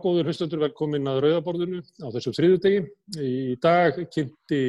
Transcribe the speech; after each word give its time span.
góður 0.00 0.28
hlustendur, 0.30 0.60
velkomin 0.62 1.08
að 1.10 1.18
Rauðaborðinu 1.24 1.80
á 2.00 2.06
þessum 2.14 2.34
þriðudegi. 2.36 2.80
Í 3.20 3.56
dag 3.62 3.98
kynnti 4.14 4.60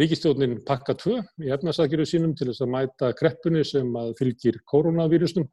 ríkistjónin 0.00 0.58
pakka 0.66 0.94
2 1.00 1.16
í 1.44 1.52
efnarsakjöru 1.54 2.06
sínum 2.08 2.34
til 2.36 2.48
þess 2.50 2.64
að 2.64 2.72
mæta 2.74 3.10
kreppunni 3.16 3.64
sem 3.68 3.88
að 3.98 4.14
fylgir 4.20 4.58
koronavírusnum 4.68 5.48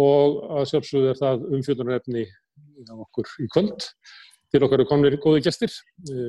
og 0.00 0.40
að 0.58 0.68
sjálfsögðu 0.72 1.12
er 1.12 1.20
það 1.20 1.46
umfjöldunarefni 1.58 2.24
á 2.90 2.94
okkur 2.94 3.30
í 3.44 3.48
kvöld. 3.52 3.88
Til 4.52 4.62
okkar 4.62 4.80
eru 4.80 4.88
komnir 4.90 5.16
góði 5.22 5.42
gestir, 5.46 5.72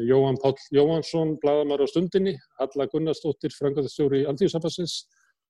Jóhann 0.09 0.39
Pál 0.41 0.55
Jóhannsson, 0.73 1.35
bladamar 1.41 1.83
á 1.83 1.87
stundinni, 1.89 2.37
Halla 2.57 2.87
Gunnarsdóttir, 2.89 3.53
frangatastjóri 3.53 4.23
Alþjóðsafansins 4.29 5.03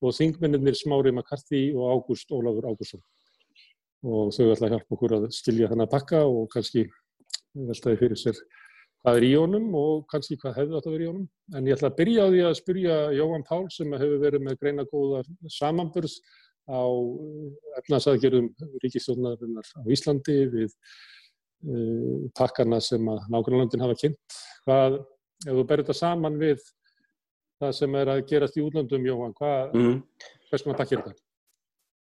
og 0.04 0.16
þingmennir 0.18 0.76
Smári 0.76 1.14
Makarti 1.16 1.70
og 1.76 1.94
Ágúst 1.94 2.34
Ólafur 2.36 2.68
Ágússon 2.68 3.04
og 4.06 4.36
þau 4.36 4.52
ætla 4.54 4.70
að 4.70 4.76
hjálpa 4.76 4.96
okkur 4.98 5.18
að 5.18 5.26
skilja 5.34 5.72
þennan 5.72 5.92
pakka 5.92 6.22
og 6.30 6.46
kannski 6.54 6.86
veltaði 7.56 8.00
fyrir 8.04 8.20
sér 8.20 8.40
hvað 9.06 9.20
er 9.20 9.26
í 9.28 9.34
honum 9.38 9.68
og 9.78 10.06
kannski 10.10 10.38
hvað 10.42 10.56
hefði 10.60 10.78
átt 10.78 10.88
að 10.90 10.96
vera 10.96 11.06
í 11.06 11.10
honum. 11.12 11.26
En 11.54 11.68
ég 11.70 11.78
ætla 11.78 11.92
að 11.92 11.98
byrja 12.00 12.24
á 12.26 12.28
því 12.32 12.40
að 12.42 12.56
spyrja 12.58 12.96
Jóhann 13.14 13.46
Pál 13.46 13.66
sem 13.74 13.92
hefur 13.94 14.24
verið 14.24 14.46
með 14.48 14.58
greina 14.64 14.86
góðar 14.90 15.28
samanbörð 15.54 16.16
á 16.66 16.82
eh, 16.82 17.52
efnasæðgerðum 17.82 18.48
ríkistjónarinnar 18.82 19.70
á 19.78 19.82
Íslandi 19.94 20.38
við 20.56 20.72
uh, 20.74 22.26
pakkana 22.38 22.82
sem 22.82 23.06
að 23.14 23.28
nákvæmlandin 23.30 23.86
hafa 23.86 24.00
kynnt. 24.02 24.40
Hvað, 24.66 24.98
ef 25.46 25.52
þú 25.52 25.68
berður 25.70 25.86
þetta 25.86 25.98
saman 26.02 26.42
við 26.42 26.66
það 27.62 27.78
sem 27.78 28.00
er 28.02 28.14
að 28.16 28.26
gerast 28.32 28.58
í 28.58 28.66
útlandum, 28.66 29.06
Jóhann, 29.06 29.38
hvað, 29.38 29.78
mm. 29.78 30.02
hvers 30.50 30.66
konar 30.66 30.82
pakk 30.82 30.96
er 30.96 31.06
þetta? 31.06 31.25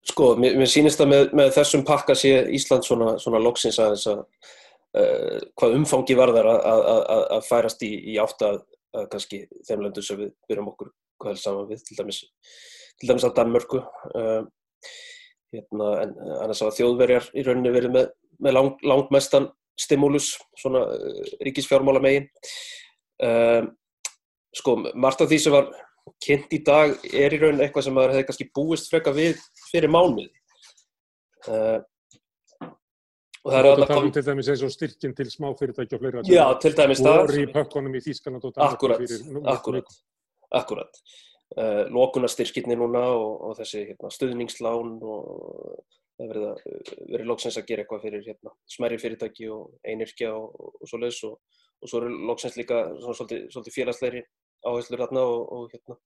Sko, 0.03 0.33
mér, 0.35 0.57
mér 0.59 0.67
sýnist 0.67 0.99
að 0.99 1.11
með, 1.13 1.29
með 1.39 1.53
þessum 1.55 1.85
pakka 1.87 2.15
sé 2.17 2.33
Ísland 2.51 2.83
svona, 2.83 3.13
svona 3.23 3.39
loksins 3.39 3.79
aðeins 3.79 4.03
að 4.11 4.19
uh, 4.19 5.37
hvað 5.59 5.77
umfangi 5.77 6.17
varðar 6.19 6.49
að 6.51 7.45
færast 7.47 7.85
í, 7.87 7.93
í 8.11 8.17
átt 8.21 8.43
að 8.43 8.59
kannski 9.09 9.45
þeim 9.65 9.85
löndu 9.85 10.03
sem 10.05 10.19
við 10.19 10.33
byrjum 10.49 10.67
okkur 10.73 10.91
hvað 11.21 11.31
helst 11.31 11.47
saman 11.47 11.69
við, 11.69 11.85
til 11.87 11.97
dæmis, 11.97 12.19
til 12.99 13.09
dæmis 13.09 13.25
að 13.25 13.37
Danmörku. 13.39 13.79
Uh, 14.11 14.43
hérna, 15.53 15.89
en 16.03 16.13
annars 16.41 16.63
að 16.65 16.75
þjóðverjar 16.81 17.31
í 17.37 17.45
rauninni 17.47 17.73
verið 17.73 17.95
með, 17.95 18.11
með 18.43 18.57
lang, 18.57 18.83
langmestan 18.83 19.47
stimulus, 19.79 20.33
svona 20.59 20.83
uh, 20.91 21.33
ríkisfjármála 21.47 22.03
megin. 22.03 22.27
Sko, 24.53 24.73
margt 24.99 25.21
af 25.23 25.29
því 25.29 25.37
sem 25.39 25.53
var 25.53 25.69
kynnt 26.23 26.51
í 26.53 26.59
dag 26.65 26.97
er 27.15 27.33
í 27.33 27.39
raun 27.39 27.61
eitthvað 27.63 27.85
sem 27.85 27.95
maður 27.95 28.15
hefði 28.15 28.25
kannski 28.27 28.47
búist 28.55 28.89
freka 28.91 29.13
við 29.15 29.39
fyrir 29.73 29.91
mánuði. 29.91 30.29
Uh, 31.47 31.81
og 33.43 33.51
það 33.51 33.57
er 33.59 33.67
að 33.67 33.81
það 33.81 33.89
kom 33.91 34.11
til 34.15 34.23
dæmis 34.29 34.49
eins 34.53 34.63
og 34.63 34.71
styrkinn 34.71 35.15
til 35.17 35.27
smáfyrirtæki 35.33 35.97
og 35.97 36.03
fleira 36.03 36.23
já, 36.29 36.45
til 36.63 36.71
dæmis 36.77 37.01
það. 37.03 37.17
voru 37.19 37.41
í 37.41 37.49
pökkunum 37.51 37.97
í 37.99 38.03
Þískanand 38.05 38.47
og 38.47 38.61
akkurat, 38.69 39.03
fyrir, 39.03 39.41
akkurat, 39.51 39.97
akkurat. 40.61 41.01
Uh, 41.53 41.83
lokunastyrkinni 41.93 42.77
núna 42.79 43.03
og, 43.13 43.33
og 43.49 43.57
þessi 43.59 43.83
hérna, 43.89 44.09
stuðningslán 44.15 44.95
og 45.03 45.83
það 46.17 46.31
verið 46.31 46.47
að 46.47 46.63
verið 47.11 47.27
lóksins 47.29 47.59
að 47.59 47.67
gera 47.67 47.83
eitthvað 47.83 48.07
fyrir 48.07 48.23
hérna, 48.25 48.53
smerri 48.69 48.97
fyrirtæki 49.01 49.51
og 49.53 49.75
einirkja 49.85 50.31
og, 50.37 50.55
og 50.79 50.89
svo 50.89 51.01
leiðs 51.01 51.19
og, 51.27 51.35
og 51.83 51.91
svo 51.91 52.01
eru 52.01 52.15
lóksins 52.29 52.57
líka 52.57 52.79
svona, 52.95 53.17
svolítið, 53.19 53.45
svolítið 53.53 53.77
félagsleiri 53.77 54.23
áherslur 54.63 55.03
hérna 55.03 55.23
og, 55.29 55.53
og, 55.53 55.69
hérna, 55.73 55.99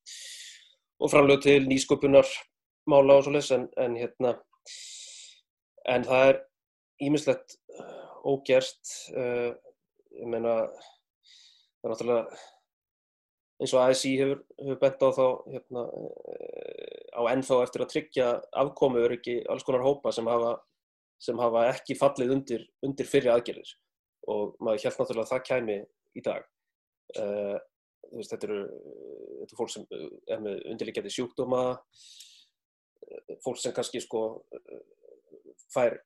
og 0.99 1.11
framlög 1.13 1.43
til 1.45 1.67
nýsköpunar 1.69 2.27
mála 2.89 3.17
og 3.19 3.25
svo 3.25 3.35
les 3.35 3.51
en, 3.55 3.67
en 3.77 3.95
hérna 3.99 4.35
en 5.87 6.05
það 6.07 6.29
er 6.31 6.43
ímislegt 7.07 7.57
uh, 7.79 8.11
ógerst 8.27 8.93
uh, 9.15 9.51
ég 10.17 10.29
meina 10.29 10.59
það 10.67 11.87
er 11.87 11.93
náttúrulega 11.93 12.39
eins 13.57 13.73
og 13.73 13.83
ASI 13.83 14.13
hefur, 14.19 14.41
hefur 14.61 14.79
bent 14.81 15.01
á 15.03 15.09
þá 15.17 15.25
hérna, 15.53 15.83
uh, 15.85 17.17
á 17.17 17.21
ennþá 17.33 17.61
eftir 17.65 17.83
að 17.83 17.93
tryggja 17.93 18.27
afkomu 18.63 19.01
eru 19.03 19.17
ekki 19.17 19.39
alls 19.49 19.65
konar 19.65 19.85
hópa 19.85 20.13
sem 20.13 20.27
hafa, 20.29 20.53
sem 21.21 21.39
hafa 21.41 21.65
ekki 21.71 21.97
fallið 21.97 22.35
undir, 22.35 22.67
undir 22.85 23.09
fyrir 23.09 23.33
aðgerðir. 23.33 23.71
Og 24.29 24.53
maður 24.61 24.85
held 24.85 24.99
náttúrulega 25.01 25.25
að 25.25 25.33
það 25.33 25.45
kæmi 25.49 25.77
í 26.17 26.23
dag. 26.25 26.45
Uh, 27.17 27.57
veist, 28.13 28.33
þetta 28.33 28.49
eru 28.49 28.61
þetta 28.67 29.53
er 29.53 29.59
fólk 29.61 29.73
sem 29.73 29.87
uh, 29.95 30.07
er 30.27 30.43
með 30.43 30.61
undirleikjandi 30.73 31.13
sjúkdóma 31.15 31.63
uh, 31.73 32.07
fólk 33.43 33.59
sem 33.61 33.75
kannski 33.75 34.01
sko 34.03 34.23
fær 35.73 35.97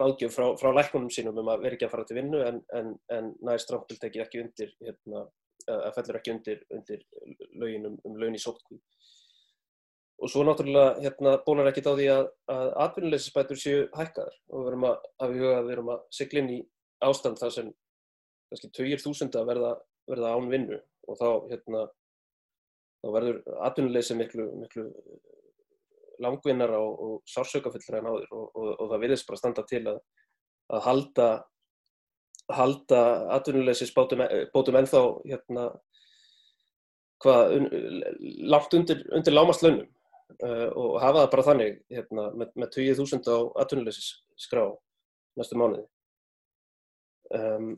ráðgjöf 0.00 0.34
frá, 0.34 0.46
frá 0.60 0.72
læknunum 0.72 1.12
sínum 1.12 1.38
um 1.42 1.50
að 1.52 1.66
vera 1.66 1.76
ekki 1.76 1.86
að 1.88 1.94
fara 1.94 2.08
til 2.08 2.18
vinnu 2.18 2.40
en, 2.46 2.62
en, 2.78 2.94
en 3.12 3.32
næri 3.44 3.62
strámpiltæki 3.62 4.22
ekki 4.24 4.40
undir 4.42 4.72
hérna, 4.80 5.26
að 5.68 5.92
fellur 5.98 6.18
ekki 6.20 6.34
undir, 6.36 6.62
undir 6.72 7.04
lögin 7.60 7.90
um, 7.90 7.98
um 8.08 8.16
lögin 8.18 8.38
í 8.38 8.42
sótkví 8.42 8.80
og 10.22 10.30
svo 10.30 10.44
náttúrulega 10.46 11.00
hérna, 11.02 11.32
bólar 11.46 11.68
ekkit 11.72 11.88
á 11.90 11.98
því 11.98 12.04
að, 12.12 12.28
að 12.54 12.68
atvinnuleysisbætur 12.84 13.58
séu 13.58 13.80
hækkaðar. 13.96 14.36
Og 14.52 14.60
við 14.60 14.68
verum 14.68 14.84
að 14.86 15.08
að 15.24 15.32
við 15.34 15.56
verum 15.70 15.90
að 15.96 16.04
sigla 16.14 16.42
inn 16.42 16.52
í 16.54 16.58
ástand 17.02 17.40
þar 17.42 17.54
sem 17.56 17.72
kannski 18.52 18.70
20.000 18.78 19.40
að 19.40 19.50
verða, 19.50 19.72
verða 20.12 20.30
án 20.36 20.46
vinnu. 20.52 20.78
Og 21.10 21.18
þá, 21.18 21.28
hérna, 21.50 21.82
þá 23.02 23.08
verður 23.16 23.40
atvinnuleysi 23.66 24.18
miklu, 24.20 24.46
miklu 24.60 24.86
langvinnar 26.22 26.74
og, 26.78 26.90
og 27.06 27.30
sársökafyllra 27.30 28.00
en 28.00 28.10
áður 28.10 28.28
og, 28.30 28.44
og, 28.50 28.68
og 28.76 28.92
það 28.92 29.02
virðist 29.04 29.28
bara 29.28 29.40
standa 29.40 29.64
til 29.68 29.82
að, 29.92 29.98
að 30.72 30.84
halda, 30.86 31.30
halda 32.52 33.00
atvinnuleysis 33.38 33.94
bótum, 33.96 34.24
bótum 34.54 34.78
ennþá 34.80 35.02
hérna, 35.30 35.66
hvað, 37.22 37.56
un, 37.58 37.68
langt 38.52 38.78
undir, 38.78 39.02
undir 39.14 39.36
lámaslaunum 39.36 39.86
uh, 40.42 40.68
og 40.70 41.00
hafa 41.02 41.24
það 41.24 41.32
bara 41.36 41.48
þannig 41.50 41.80
hérna, 41.92 42.28
með, 42.36 42.54
með 42.62 42.74
20.000 42.78 43.34
á 43.34 43.38
atvinnuleysis 43.64 44.12
skrá 44.46 44.66
næstu 45.38 45.58
mánuði. 45.58 45.86
Um, 47.32 47.68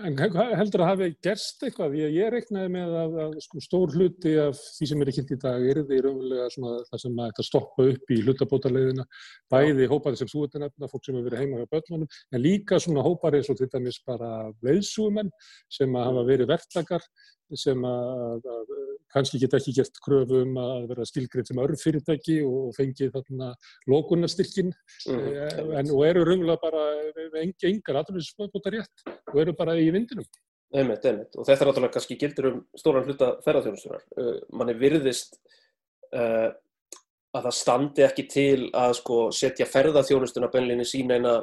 en 0.00 0.14
heldur 0.16 0.80
að 0.80 0.88
hafi 0.88 1.06
gerst 1.24 1.60
eitthvað? 1.66 1.98
Ég, 2.00 2.14
ég 2.16 2.30
reiknaði 2.32 2.70
með 2.72 2.94
að, 2.96 3.16
að 3.26 3.34
sko, 3.44 3.60
stór 3.60 3.92
hluti 3.92 4.32
af 4.40 4.56
því 4.78 4.88
sem 4.88 5.02
er 5.04 5.10
ekki 5.10 5.20
kynnt 5.20 5.34
í 5.34 5.38
dag 5.42 5.66
er 5.68 5.80
því 5.88 5.98
raunverulega 6.06 6.46
það 6.88 7.02
sem 7.02 7.20
að 7.26 7.42
stoppa 7.44 7.86
upp 7.90 8.14
í 8.14 8.18
hlutabótarleiðina, 8.24 9.04
bæði 9.52 9.90
hópari 9.92 10.20
sem 10.20 10.30
þú 10.32 10.46
ert 10.46 10.56
að 10.56 10.64
nefna, 10.64 10.90
fólk 10.94 11.04
sem 11.04 11.18
hefur 11.18 11.28
verið 11.28 11.44
heima 11.44 11.60
hjá 11.60 11.70
börnunum, 11.76 12.16
en 12.32 12.44
líka 12.46 12.80
svona 12.80 13.04
hópari 13.04 13.42
eins 13.42 13.52
og 13.52 13.60
til 13.60 13.68
dæmis 13.74 14.00
bara 14.08 14.32
veðsúmenn 14.64 15.32
sem 15.76 16.00
hafa 16.00 16.24
verið 16.30 16.54
verktakar 16.54 17.04
sem 17.52 17.84
að, 17.84 18.48
að 18.48 18.76
kannski 19.12 19.40
geta 19.42 19.58
ekki 19.60 19.74
gert 19.76 19.98
kröfu 20.04 20.42
um 20.46 20.56
að 20.62 20.86
vera 20.92 21.06
skilgrið 21.08 21.50
sem 21.50 21.60
örf 21.62 21.82
fyrirtæki 21.84 22.38
og 22.46 22.72
fengið 22.76 23.12
þarna 23.16 23.50
lókunarstyrkin 23.90 24.72
mm. 24.72 25.26
en, 25.80 25.92
og 25.92 26.06
eru 26.08 26.24
raunverulega 26.28 26.62
bara 26.62 26.86
engi, 27.42 27.68
engar 27.70 28.02
aðrunnsbóta 28.02 28.72
rétt 28.72 29.06
og 29.32 29.42
eru 29.44 29.56
bara 29.58 29.76
í 29.80 29.90
vindinum. 29.94 30.26
Einmitt, 30.72 31.04
einmitt. 31.04 31.34
Og 31.36 31.44
þetta 31.44 31.66
er 31.66 31.68
náttúrulega 31.68 31.94
kannski 31.98 32.16
gildur 32.20 32.48
um 32.48 32.60
stóran 32.80 33.04
hluta 33.04 33.34
ferðarþjónustunar. 33.44 34.04
Uh, 34.16 34.38
manni 34.56 34.74
virðist 34.80 35.36
uh, 36.16 36.48
að 37.32 37.48
það 37.48 37.58
standi 37.58 38.06
ekki 38.06 38.24
til 38.32 38.70
að 38.76 38.94
sko, 39.02 39.18
setja 39.36 39.68
ferðarþjónustuna 39.68 40.48
beinleginni 40.52 40.88
sína 40.88 41.18
eina 41.18 41.34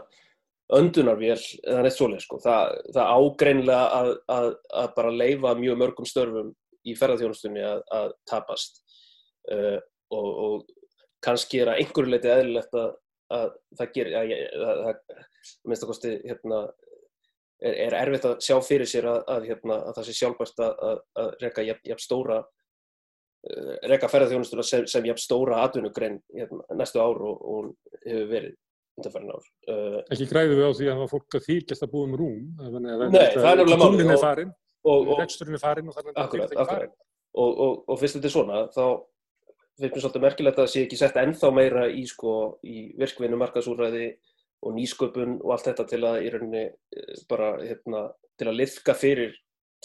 öndunarvél 0.74 1.38
eða 1.38 1.84
neitt 1.86 1.98
svoleið. 1.98 2.26
Sko. 2.26 2.40
Það, 2.42 2.74
það 2.96 3.14
ágreinlega 3.20 3.84
að, 4.00 4.12
að, 4.34 4.50
að 4.82 4.90
bara 4.98 5.14
leifa 5.22 5.54
mjög 5.62 5.80
mörgum 5.84 6.10
störfum 6.10 6.52
í 6.88 6.96
ferðarþjónustunni 7.00 7.64
að, 7.66 7.82
að 7.96 8.12
tapast 8.30 8.84
uh, 9.54 9.80
og, 10.16 10.30
og 10.30 10.68
kannski 11.26 11.64
er 11.64 11.74
að 11.74 11.82
einhverju 11.84 12.14
leiti 12.14 12.32
eðlilegt 12.32 12.78
að, 12.80 12.94
að 13.36 13.50
það 13.80 13.92
gerir 13.98 14.20
að 14.20 15.02
minnst 15.68 15.84
að 15.84 15.92
kosti 15.92 16.14
hérna, 16.24 16.62
er, 17.62 17.76
er 17.88 17.98
erfitt 18.04 18.30
að 18.30 18.38
sjá 18.46 18.56
fyrir 18.66 18.90
sér 18.90 19.10
að, 19.12 19.20
að 19.36 19.50
hérna, 19.52 19.82
það 19.98 20.08
sé 20.08 20.16
sjálfbært 20.22 20.64
að 20.64 21.36
reyka 21.44 21.68
jafn 21.68 22.06
stóra 22.06 22.40
uh, 22.40 23.76
reyka 23.92 24.12
ferðarþjónustuna 24.12 24.66
sem, 24.66 24.88
sem 24.90 25.12
jafn 25.12 25.24
stóra 25.24 25.62
atvinnugrein 25.66 26.20
hérna, 26.36 26.64
næstu 26.80 27.04
ár 27.04 27.22
og, 27.30 27.46
og 27.54 28.02
hefur 28.06 28.34
verið. 28.34 28.58
Uh, 29.00 30.02
Ekki 30.12 30.26
græðu 30.28 30.58
við 30.58 30.66
á 30.68 30.72
því 30.76 30.88
að 30.90 30.90
það 30.90 31.04
var 31.06 31.12
fólk 31.14 31.36
að 31.38 31.46
þýrkjast 31.46 31.84
að 31.86 31.92
búa 31.94 32.08
um 32.08 32.16
rúm? 32.20 32.40
Nei, 32.60 33.22
það 33.32 33.46
er 33.54 33.62
náttúrulega 33.70 34.50
málið 34.86 35.22
reksturinn 35.24 35.60
er 35.60 35.64
farin 35.64 35.90
og 35.92 35.98
þannig 35.98 36.20
að 36.20 36.34
það 36.34 36.64
er 36.64 36.70
farin 36.74 36.94
og, 37.40 37.50
og, 37.50 37.74
og 37.88 38.00
fyrst 38.02 38.18
þetta 38.18 38.30
er 38.30 38.36
svona 38.36 38.62
þá 38.74 38.84
finnst 39.80 39.96
mér 39.96 40.04
svolítið 40.04 40.26
merkilegt 40.26 40.60
að 40.60 40.66
það 40.66 40.74
sé 40.74 40.84
ekki 40.86 41.00
sett 41.00 41.20
ennþá 41.20 41.52
meira 41.56 41.86
í, 41.88 42.04
sko, 42.10 42.34
í 42.68 42.90
virkvinu 43.00 43.40
markasúræði 43.40 44.10
og 44.68 44.76
nýsköpun 44.76 45.38
og 45.40 45.54
allt 45.56 45.70
þetta 45.70 45.86
til 45.88 46.02
að 46.08 46.26
í 46.26 46.32
rauninni 46.34 46.64
eh, 46.68 47.22
bara 47.30 47.54
hérna, 47.62 48.10
til 48.40 48.50
að 48.50 48.60
liðka 48.60 48.96
fyrir 48.98 49.36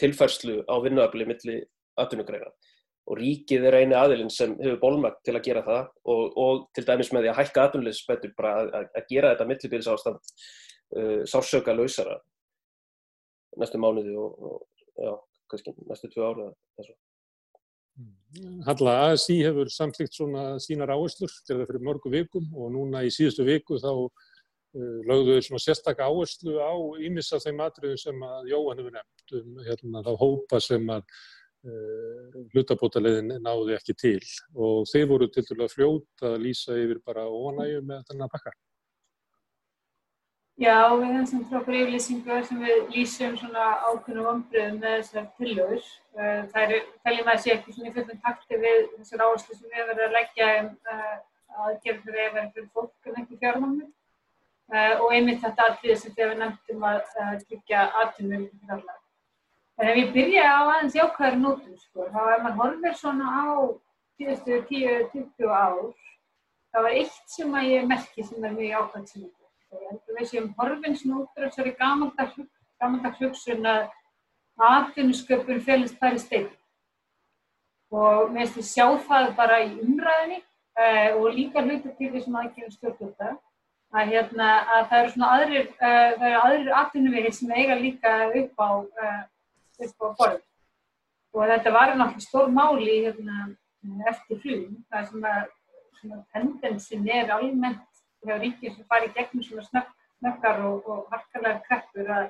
tilfærslu 0.01 0.65
á 0.67 0.75
vinnuafli 0.83 1.27
milli 1.29 1.61
atvinnugreina. 2.01 2.51
Og 3.05 3.19
ríkið 3.21 3.69
er 3.69 3.79
eini 3.83 3.95
aðilinn 3.95 4.33
sem 4.33 4.57
hefur 4.59 4.81
bólmagt 4.83 5.21
til 5.27 5.37
að 5.37 5.45
gera 5.47 5.63
það 5.67 5.83
og, 6.11 6.39
og 6.41 6.63
til 6.75 6.87
dæmis 6.89 7.13
með 7.13 7.27
því 7.27 7.31
að 7.31 7.41
hækka 7.43 7.67
atvinnulegisspötur 7.69 8.35
bara 8.39 8.55
að, 8.63 8.71
að, 8.79 8.87
að 8.99 9.11
gera 9.13 9.33
þetta 9.35 9.49
millibils 9.51 9.91
ástand 9.93 10.23
uh, 10.97 11.21
sársöka 11.29 11.77
lausara 11.77 12.17
næstu 13.61 13.79
mánuði 13.79 14.17
og, 14.19 14.33
og 14.49 14.63
já, 14.99 15.13
kannski 15.51 15.75
næstu 15.89 16.11
tvö 16.13 16.29
ára 16.31 16.53
þessu. 16.79 16.95
Halla, 18.67 18.95
ASI 19.13 19.37
hefur 19.47 19.69
samtlíkt 19.71 20.17
svona 20.17 20.57
sínar 20.63 20.91
áherslur 20.91 21.31
til 21.47 21.61
það 21.61 21.69
fyrir 21.69 21.85
mörgu 21.87 22.11
vikum 22.11 22.49
og 22.59 22.73
núna 22.75 23.05
í 23.07 23.13
síðustu 23.15 23.47
viku 23.47 23.79
þá 23.79 23.93
uh, 23.95 24.99
lögðu 25.07 25.37
þau 25.37 25.47
svona 25.47 25.63
sérstakka 25.63 26.09
áherslu 26.11 26.57
á 26.59 26.75
ímissa 27.07 27.39
þeim 27.45 27.63
atriðum 27.63 28.01
sem 28.03 28.27
að 28.27 28.51
Jóhann 28.51 28.83
hefur 28.83 28.97
nefnt 28.97 29.37
um 29.39 29.63
hérna, 29.69 30.03
þá 30.03 30.13
hópa 30.25 30.61
sem 30.65 30.91
að 30.91 31.07
uh, 31.07 32.43
hlutabótaleiðin 32.57 33.37
náði 33.45 33.79
ekki 33.79 33.95
til 34.03 34.19
og 34.59 34.91
þeir 34.91 35.11
voru 35.15 35.31
til 35.31 35.47
dælu 35.47 35.69
að 35.69 35.77
fljóta 35.77 36.33
að 36.33 36.41
lýsa 36.49 36.81
yfir 36.83 37.03
bara 37.07 37.29
óanægu 37.31 37.85
með 37.87 38.03
þennan 38.11 38.35
pakka. 38.35 38.57
Já, 40.55 40.87
við 40.95 41.09
hefum 41.09 41.25
sem 41.27 41.41
frábæri 41.51 41.79
yfirlýsingu 41.83 42.35
sem 42.47 42.61
við 42.63 42.91
lýsum 42.95 43.33
svona 43.41 43.63
ákveðnum 43.89 44.29
ombröðum 44.33 44.77
með 44.85 44.93
þessar 45.01 45.25
tillögur. 45.41 45.89
Eh, 46.15 46.45
það 46.53 46.75
er, 46.77 46.85
teljum 47.09 47.31
að 47.33 47.41
sé 47.43 47.53
ekki 47.57 47.75
svona 47.75 47.91
í 47.91 47.95
fullum 47.97 48.21
takti 48.23 48.61
við 48.63 48.79
þessar 48.93 49.25
áherslu 49.25 49.57
sem 49.57 49.67
við 49.67 49.81
hefum 49.81 49.91
verið 49.91 50.05
að 50.07 50.15
leggja 50.15 50.53
um 50.61 50.71
uh, 50.95 51.19
aðgerð 51.65 52.07
fyrir 52.07 52.23
að 52.29 52.39
vera 52.39 52.47
fyrir 52.55 52.71
fólk 52.79 53.11
en 53.11 53.21
ekki 53.25 53.41
fjármámi. 53.43 53.91
Eh, 54.71 54.95
og 54.95 55.19
einmitt 55.19 55.43
þetta 55.43 55.69
aðrið 55.73 56.01
sem 56.05 56.17
við 56.23 56.35
nefndum 56.45 56.89
að 56.93 57.03
uh, 57.03 57.37
tryggja 57.43 57.85
aðtunum 58.05 58.49
fyrir 58.53 58.79
alla. 58.79 58.99
En 59.75 59.91
ef 59.91 60.03
ég 60.05 60.17
byrja 60.21 60.49
á 60.55 60.59
aðeins 60.63 60.99
jákvæður 61.03 61.41
nótum, 61.43 61.79
sko, 61.83 62.13
þá 62.15 62.21
er 62.29 62.45
mann 62.47 62.61
horfið 62.63 63.01
svona 63.03 63.39
á 63.43 63.47
tíðastu 64.21 64.63
10-20 64.71 65.51
ár, 65.51 65.87
það 66.71 66.87
var 66.87 67.01
eitt 67.03 67.25
sem 67.41 67.59
að 67.59 67.73
ég 67.75 67.89
merki 67.91 68.23
sem 68.23 68.47
er 68.47 68.55
mjög 68.55 68.85
ákvæmt 68.85 69.11
sem 69.11 69.25
þetta 69.25 69.44
Ég 69.75 69.87
held 69.91 70.11
að 70.11 70.19
við 70.19 70.29
séum 70.31 70.51
horfins 70.59 71.05
nútur 71.09 71.49
þessari 71.49 71.73
gamandags 71.79 73.21
hugsun 73.23 73.67
að 73.67 73.89
atvinnusköpun 74.71 75.63
félist 75.67 75.99
þær 75.99 76.19
í 76.19 76.21
stein. 76.23 76.51
Og 77.95 78.31
mér 78.35 78.47
finnst 78.47 78.61
við 78.61 78.69
sjá 78.69 78.87
það 79.09 79.33
bara 79.39 79.61
í 79.65 79.73
umræðinni 79.83 80.39
uh, 80.41 81.11
og 81.19 81.27
líka 81.35 81.63
hluti 81.65 81.93
til 81.99 82.11
því 82.13 82.23
sem 82.23 82.39
aðgjörðum 82.41 82.77
stjórnvölda 82.77 83.31
að, 83.95 84.13
hérna, 84.13 84.49
að 84.77 84.87
það 84.91 85.01
eru 85.01 85.13
svona 85.15 85.33
aðrir, 85.39 85.69
uh, 85.79 86.27
aðrir 86.43 86.73
atvinnuvegir 86.81 87.37
sem 87.37 87.55
eiga 87.55 87.79
líka 87.79 88.15
upp 88.31 88.63
á, 88.63 88.71
uh, 88.83 89.21
upp 89.87 90.07
á 90.07 90.09
borð. 90.21 90.41
Og 91.35 91.51
þetta 91.51 91.75
var 91.75 91.95
náttúrulega 91.95 92.29
stór 92.29 92.51
máli 92.55 93.01
hérna, 93.09 93.49
eftir 94.11 94.39
flugum, 94.43 94.79
það 94.91 95.11
sem 95.11 95.27
að 95.31 96.23
tendensin 96.35 97.09
er 97.11 97.33
almennt 97.35 97.83
hjá 98.25 98.39
ríkir 98.41 98.75
sem 98.75 98.89
fari 98.89 99.13
gegnum 99.17 99.45
svona 99.45 99.67
snögg, 99.69 99.93
snöggar 100.19 100.65
og, 100.69 100.89
og 100.89 101.13
harkalega 101.13 101.63
kreppur 101.69 102.11
að 102.17 102.27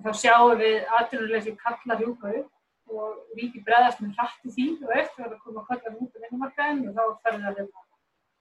þá 0.00 0.10
sjáum 0.22 0.58
við 0.60 0.88
aðrunuleysi 0.98 1.54
kalla 1.60 1.98
hjúka 2.00 2.32
upp 2.40 2.92
og 2.92 3.38
ríki 3.38 3.62
breðast 3.64 4.00
með 4.02 4.16
hrætti 4.18 4.52
því 4.54 4.66
og 4.86 4.96
eftir 4.96 5.26
að 5.28 5.38
koma 5.44 5.62
að 5.62 5.68
kalla 5.70 5.94
út 5.98 6.16
af 6.16 6.24
vinnumarkaðin 6.24 6.82
og 6.88 6.96
þá 6.96 7.04
ferður 7.24 7.44
það 7.46 7.62
að 7.62 7.70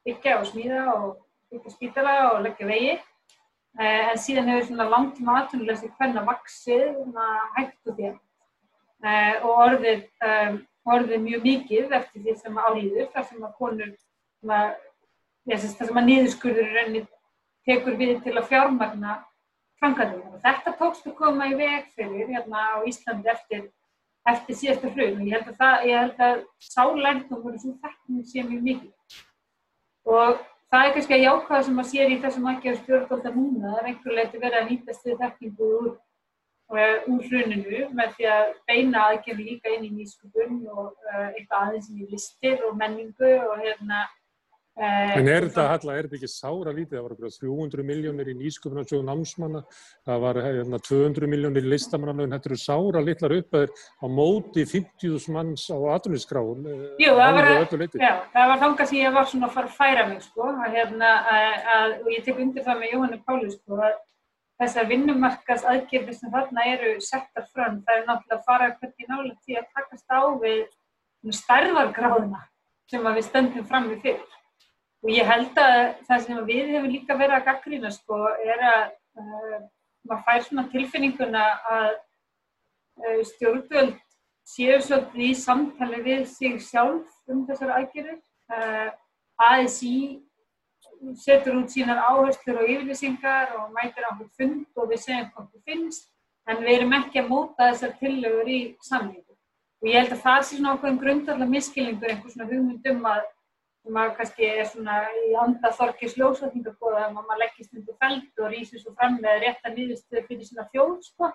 byggja 0.08 0.38
og 0.40 0.50
smíða 0.50 0.84
og 0.96 1.08
byggja 1.52 1.74
spítala 1.76 2.16
og 2.32 2.44
leggja 2.46 2.68
vegi. 2.68 2.98
Eh, 3.80 4.12
en 4.12 4.20
síðan 4.20 4.50
hefur 4.52 4.68
svona 4.68 4.90
langtíma 4.92 5.38
aðrunuleysi 5.42 5.92
hvernig 5.98 6.28
vaksið 6.28 6.88
hægt 7.56 7.92
og 7.92 8.00
þér 8.00 8.16
eh, 9.08 9.36
og 9.46 9.52
orðið, 9.66 10.02
um, 10.28 10.58
orðið 10.92 11.24
mjög 11.28 11.46
mikið 11.46 11.96
eftir 12.00 12.26
því 12.26 12.36
sem 12.42 12.60
álýður 12.60 13.12
þar 13.14 13.28
sem 13.30 13.46
að 13.48 13.56
konur 13.60 13.94
þess 15.50 15.82
að 15.82 15.94
maður 15.96 16.08
niðurskurður 16.10 16.72
rauninni 16.76 17.04
tekur 17.68 17.98
við 18.00 18.22
til 18.26 18.38
að 18.38 18.48
fjármagna 18.50 19.18
framkvæmdum. 19.82 20.40
Þetta 20.44 20.74
tókst 20.80 21.08
að 21.10 21.18
koma 21.18 21.50
í 21.50 21.58
veg 21.58 21.90
fyrir 21.96 22.30
hérna 22.30 22.68
á 22.78 22.86
Íslandi 22.90 23.32
eftir, 23.34 23.66
eftir 24.30 24.58
síðasta 24.58 24.92
hrun 24.94 25.20
og 25.22 25.28
ég 25.28 25.36
held 25.38 25.50
að 25.50 25.60
það, 25.64 25.88
ég 25.90 26.04
held 26.04 26.24
að 26.28 26.44
sálendum 26.68 27.44
voru 27.44 27.62
svo 27.62 27.74
þekkum 27.82 28.22
sem 28.30 28.48
mjög 28.52 28.64
mikið. 28.70 29.18
Og 30.12 30.46
það 30.72 30.86
er 30.86 30.96
kannski 30.96 31.18
að 31.18 31.26
jákvæða 31.26 31.66
sem 31.66 31.76
maður 31.78 31.92
sér 31.92 32.14
í 32.14 32.22
þessum 32.22 32.48
aðgjörðu 32.52 32.84
stjórnvölda 32.84 33.34
núna, 33.36 33.66
það 33.66 33.82
er 33.82 33.92
einhver 33.92 34.18
leiti 34.18 34.42
verið 34.46 34.62
að 34.62 34.72
nýtast 34.72 35.06
við 35.08 35.20
þekkingu 35.22 35.74
úr, 35.82 35.92
uh, 36.78 37.12
úr 37.12 37.28
hruninu 37.28 37.84
með 37.98 38.16
því 38.18 38.32
að 38.38 38.56
beina 38.70 39.04
aðgjörðu 39.10 39.50
líka 39.50 39.76
inn 39.76 39.90
í 39.90 39.94
nýskupun 39.98 40.64
og 40.72 40.88
uh, 40.88 41.28
eitthvað 41.34 41.68
aðeins 41.68 41.92
í 41.94 42.10
listir 42.10 42.66
og 42.66 42.78
menningu 42.80 43.36
og 43.50 43.62
hérna 43.62 44.06
Eh, 44.06 44.21
en 44.80 45.28
er 45.28 45.46
þetta, 45.48 45.66
Halla, 45.68 45.96
er 45.98 46.08
þetta 46.08 46.18
ekki 46.18 46.30
sára 46.32 46.72
lítið? 46.72 46.96
Það 46.96 47.08
var 47.08 47.34
300 47.36 47.86
miljónir 47.86 48.30
í 48.32 48.36
nýsköpunarsjóðu 48.40 49.04
námsmanna, 49.08 49.62
það 50.08 50.22
var 50.24 50.40
hérna, 50.46 50.80
200 50.88 51.30
miljónir 51.32 51.68
í 51.68 51.74
listamannalögin, 51.74 52.36
þetta 52.38 52.50
eru 52.52 52.60
sára 52.62 53.02
litlar 53.04 53.36
uppaðir 53.36 53.74
á 53.76 54.06
móti 54.08 54.66
50.000 54.70 55.36
manns 55.36 55.66
á 55.68 55.78
atvinniskráum. 55.98 56.64
Eh, 56.64 56.86
Jú, 57.04 57.18
það 57.20 57.40
var, 57.40 57.50
já, 58.00 58.14
það 58.32 58.54
var 58.54 58.64
þangað 58.64 58.92
sem 58.94 59.02
ég 59.02 59.18
var 59.18 59.28
svona 59.34 59.50
að 59.50 59.58
fara 59.58 59.72
að 59.72 59.78
færa 59.82 60.08
mig, 60.08 60.24
sko, 60.30 60.48
að, 60.54 60.78
hérna, 60.78 61.12
að, 61.76 61.98
og 62.06 62.14
ég 62.16 62.26
tek 62.28 62.42
undir 62.46 62.68
það 62.68 62.82
með 62.82 62.96
Jóhannu 62.96 63.22
Páli, 63.28 63.52
sko, 63.58 63.82
að 63.82 64.00
þessar 64.62 64.88
vinnumarkas 64.88 65.66
aðgjörði 65.68 66.16
sem 66.16 66.32
þarna 66.32 66.68
eru 66.70 66.94
settar 67.04 67.48
fram, 67.52 67.82
það 67.86 67.98
er 67.98 68.06
náttúrulega 68.08 68.38
að 68.38 68.48
fara 68.48 68.70
hvernig 68.78 69.10
nálega 69.10 69.36
til 69.46 69.58
að 69.58 69.72
takast 69.76 70.14
á 70.14 70.22
við 70.42 71.34
stærðargráðuna 71.42 72.46
sem 72.92 73.08
við 73.08 73.26
stöndum 73.26 73.68
fram 73.68 73.90
við 73.90 74.06
fyrir. 74.06 74.38
Og 75.02 75.10
ég 75.10 75.26
held 75.26 75.58
að 75.58 75.80
það 76.08 76.24
sem 76.26 76.42
við 76.46 76.72
hefum 76.76 76.90
líka 76.94 77.18
verið 77.18 77.40
að 77.40 77.46
gaggrýna 77.50 77.92
sko 77.94 78.22
er 78.46 78.66
að 78.70 78.82
uh, 79.18 79.60
maður 80.06 80.26
fær 80.28 80.44
svona 80.46 80.66
tilfinninguna 80.70 81.46
að 81.74 81.92
uh, 83.02 83.22
stjórnvöld 83.32 83.96
séu 84.52 84.78
svolítið 84.82 85.24
í 85.26 85.32
samtali 85.38 86.02
við 86.06 86.28
sig 86.30 86.60
sjálf 86.62 87.32
um 87.32 87.46
þessar 87.48 87.74
aðgerður. 87.80 88.22
Uh, 88.52 88.92
ASI 89.42 90.22
setur 91.18 91.58
út 91.58 91.74
sínar 91.74 92.02
áherslur 92.06 92.62
og 92.62 92.70
yfirlýsingar 92.70 93.56
og 93.58 93.74
mætir 93.74 94.06
á 94.06 94.14
hvernig 94.14 94.32
fund 94.38 94.66
og 94.78 94.90
við 94.92 95.02
segjum 95.02 95.30
hvað 95.34 95.50
það 95.50 95.68
finnst 95.72 96.10
en 96.50 96.62
við 96.62 96.74
erum 96.76 96.98
ekki 96.98 97.22
að 97.22 97.30
móta 97.32 97.70
þessar 97.72 97.98
tillögur 98.00 98.50
í 98.50 98.62
samlingu. 98.86 99.34
Og 99.82 99.90
ég 99.90 99.98
held 99.98 100.14
að 100.14 100.26
það 100.26 100.42
sé 100.46 100.58
svona 100.58 100.74
okkur 100.76 100.92
um 100.92 101.00
grundarlega 101.02 101.54
miskilingur 101.56 102.14
einhvers 102.14 102.36
svona 102.36 102.50
hugmyndum 102.52 103.08
að 103.10 103.24
sem 103.82 103.98
að 103.98 104.14
kannski 104.18 104.48
er 104.48 104.68
svona 104.70 105.00
í 105.26 105.34
anda 105.42 105.72
þorkis 105.74 106.14
ljósvætningabóða 106.20 107.08
að 107.08 107.16
maður 107.18 107.42
leggist 107.42 107.74
undir 107.74 107.98
feld 108.02 108.44
og 108.44 108.54
rýsir 108.54 108.82
svo 108.82 108.94
fram 108.98 109.18
með 109.24 109.42
rétta 109.46 109.74
nýðustuði 109.74 110.26
fyrir 110.28 110.48
svona 110.48 110.68
þjóð 110.70 110.96
sko. 111.08 111.32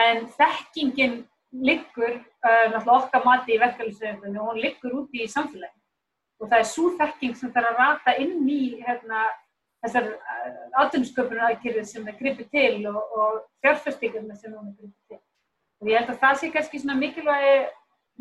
En 0.00 0.24
þekkingin 0.38 1.20
liggur, 1.54 2.16
uh, 2.18 2.66
náttúrulega 2.72 2.96
okkar 2.98 3.24
mati 3.24 3.54
í 3.54 3.60
verkefælisveifinu, 3.62 4.40
og 4.40 4.48
hún 4.50 4.62
liggur 4.64 4.96
úti 5.02 5.22
í 5.22 5.30
samfélaginu. 5.30 5.82
Og 6.40 6.50
það 6.50 6.58
er 6.58 6.68
svo 6.72 6.90
þekking 6.98 7.36
sem 7.38 7.52
þarf 7.54 7.70
að 7.70 7.80
rata 7.82 8.16
inn 8.24 8.48
í 8.50 8.62
hérna, 8.80 9.22
þessar 9.84 10.10
uh, 10.16 10.50
aðdunnsköpunar 10.82 11.52
aðgerðir 11.52 11.86
sem 11.86 12.08
er 12.08 12.18
gripið 12.18 12.50
til 12.56 12.90
og, 12.90 13.00
og 13.14 13.40
fjárfæstingarna 13.62 14.34
sem 14.40 14.56
er 14.56 14.72
gripið 14.72 15.00
til. 15.12 15.22
Og 15.82 15.90
ég 15.92 16.00
held 16.00 16.14
að 16.14 16.22
það 16.24 16.38
sé 16.40 16.50
kannski 16.50 16.80
svona 16.80 16.98
mikilvægi, 16.98 17.56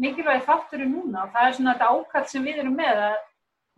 mikilvægi 0.03 0.45
þátturinn 0.49 0.93
núna 0.93 1.25
og 1.25 1.33
það 1.33 1.47
er 1.47 1.55
svona 1.57 1.73
þetta 1.77 1.93
ákall 1.95 2.27
sem 2.29 2.45
við 2.45 2.61
erum 2.63 2.75
með 2.77 3.01
að 3.07 3.21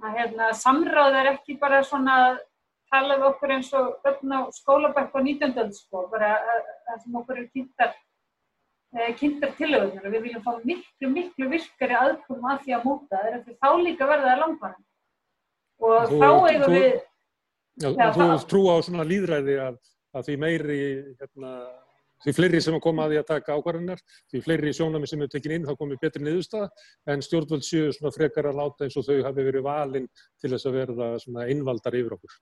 að 0.04 0.18
hérna, 0.20 0.50
samráð 0.58 1.20
er 1.22 1.32
ekki 1.36 1.58
bara 1.60 1.84
svona 1.86 2.18
að 2.30 2.42
tala 2.92 3.20
við 3.20 3.28
okkur 3.30 3.54
eins 3.56 3.72
og 3.76 4.10
skólabæk 4.56 5.16
á 5.16 5.20
19. 5.22 5.72
sko, 5.76 6.08
bara 6.12 6.34
það 6.88 7.00
sem 7.04 7.16
okkur 7.22 7.40
er 7.42 7.48
kynntar, 7.54 7.96
eh, 8.96 9.14
kynntar 9.20 9.56
tilöðunar 9.60 10.06
og 10.06 10.14
við 10.14 10.28
viljum 10.28 10.46
fá 10.46 10.54
miklu, 10.64 11.12
miklu 11.12 11.50
virkari 11.52 11.98
aðkom 12.00 12.46
að 12.52 12.62
því 12.66 12.78
að 12.78 12.86
móta 12.90 13.16
það 13.16 13.32
er 13.32 13.40
að 13.40 13.58
þá 13.64 13.70
líka 13.82 14.10
verða 14.12 14.32
það 14.32 14.44
langvarðan 14.44 14.86
og 15.86 16.10
þú, 16.10 16.22
þá 16.22 16.30
eigum 16.52 16.80
við 16.80 17.04
Já, 17.76 17.90
já, 17.92 18.06
þú 18.16 18.48
trú 18.48 18.62
á 18.72 18.76
svona 18.88 19.04
líðræði 19.04 19.56
að, 19.60 19.80
að 20.16 20.28
því 20.30 20.36
meiri 20.40 20.78
hérna, 21.20 21.50
því 22.26 22.36
fleiri 22.40 22.62
sem 22.66 22.76
að 22.78 22.84
koma 22.86 23.06
að 23.06 23.14
því 23.14 23.22
að 23.22 23.30
taka 23.30 23.56
ákvarðanar, 23.60 24.02
því 24.34 24.42
fleiri 24.48 24.74
sjónami 24.74 25.10
sem 25.10 25.22
eru 25.22 25.34
tekin 25.36 25.56
inn 25.60 25.70
þá 25.70 25.76
komið 25.78 26.02
betri 26.02 26.26
niðurstaða 26.26 26.70
en 27.14 27.24
stjórnvöld 27.26 27.66
séu 27.68 27.94
svona 27.94 28.14
frekar 28.16 28.50
að 28.50 28.60
láta 28.62 28.88
eins 28.88 28.98
og 29.00 29.08
þau 29.08 29.22
hafi 29.28 29.48
verið 29.48 29.66
valinn 29.66 30.12
til 30.42 30.52
þess 30.52 30.70
að 30.70 30.78
verða 30.82 31.10
svona 31.22 31.48
innvaldar 31.54 31.98
yfir 32.02 32.18
okkur. 32.18 32.38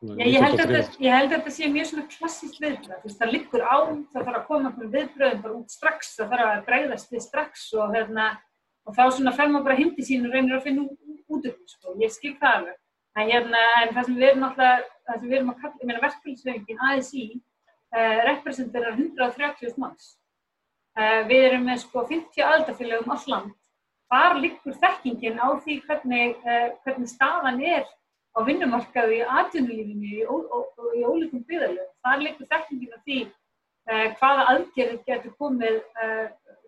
Já, 0.00 0.14
ég, 0.24 0.40
held 0.40 0.56
þetta, 0.56 0.78
ég 1.04 1.12
held 1.12 1.28
að 1.28 1.34
þetta 1.34 1.50
sé 1.52 1.66
mjög 1.68 1.88
svona 1.90 2.06
klassíkt 2.08 2.54
viðbröð, 2.62 3.16
það 3.18 3.32
liggur 3.34 3.64
á, 3.68 3.76
það 4.14 4.22
þarf 4.22 4.38
að 4.38 4.46
koma 4.46 4.70
með 4.78 4.94
viðbröðum 4.94 5.42
bara 5.44 5.56
út 5.58 5.74
strax, 5.74 6.14
það 6.16 6.30
þarf 6.32 6.44
að 6.46 6.62
bregðast 6.70 7.12
við 7.12 7.24
strax 7.26 7.66
og, 7.76 7.92
hérna, 7.92 8.28
og 8.88 8.96
þá 8.96 9.02
svona 9.18 9.34
fer 9.36 9.52
maður 9.52 9.66
bara 9.66 9.76
hindi 9.82 10.06
sín 10.08 10.24
og 10.24 10.32
reynir 10.32 10.56
að 10.56 10.64
finna 10.70 10.86
út 11.36 11.50
upp, 11.50 11.60
sko. 11.68 11.92
ég 12.00 12.14
skil 12.14 12.32
það 12.40 12.56
alveg. 12.62 12.80
En, 13.10 13.28
hérna, 13.28 13.60
en 13.82 13.92
það 13.98 14.08
sem 14.08 14.16
við 14.16 14.28
erum 14.30 14.48
alltaf, 14.48 14.88
það 15.04 15.20
sem 15.20 15.28
við 15.28 15.38
erum 15.42 15.52
að 15.52 15.60
kalla, 15.60 15.80
ég 15.82 15.90
meina 15.90 16.02
verkefælisveikin 16.06 16.82
ASI, 16.88 17.28
uh, 17.28 17.49
representerar 17.90 18.96
130 18.96 19.78
manns. 19.80 20.16
Uh, 20.98 21.22
við 21.30 21.46
erum 21.46 21.66
með 21.68 21.84
sko 21.84 22.02
50 22.08 22.44
aldarfélagum 22.44 23.06
um 23.08 23.14
all 23.14 23.32
land. 23.32 23.52
Hvar 24.10 24.36
liggur 24.42 24.74
þekkingin 24.82 25.38
á 25.38 25.48
því 25.62 25.76
hvernig, 25.86 26.36
uh, 26.42 26.68
hvernig 26.84 27.10
staðan 27.12 27.60
er 27.62 27.84
á 28.34 28.38
vinnumarkaðu 28.46 29.20
í 29.20 29.28
atvinnulífinu 29.42 30.10
í, 30.10 30.24
í 30.98 31.04
ólíkum 31.06 31.44
byggðalöfum. 31.46 31.94
Það 32.06 32.24
leikur 32.26 32.50
þekkingin 32.54 32.96
af 32.96 33.04
því 33.06 33.20
hvaða 33.90 34.42
aðgerðir 34.52 34.98
getur 35.08 35.32
komið, 35.40 35.78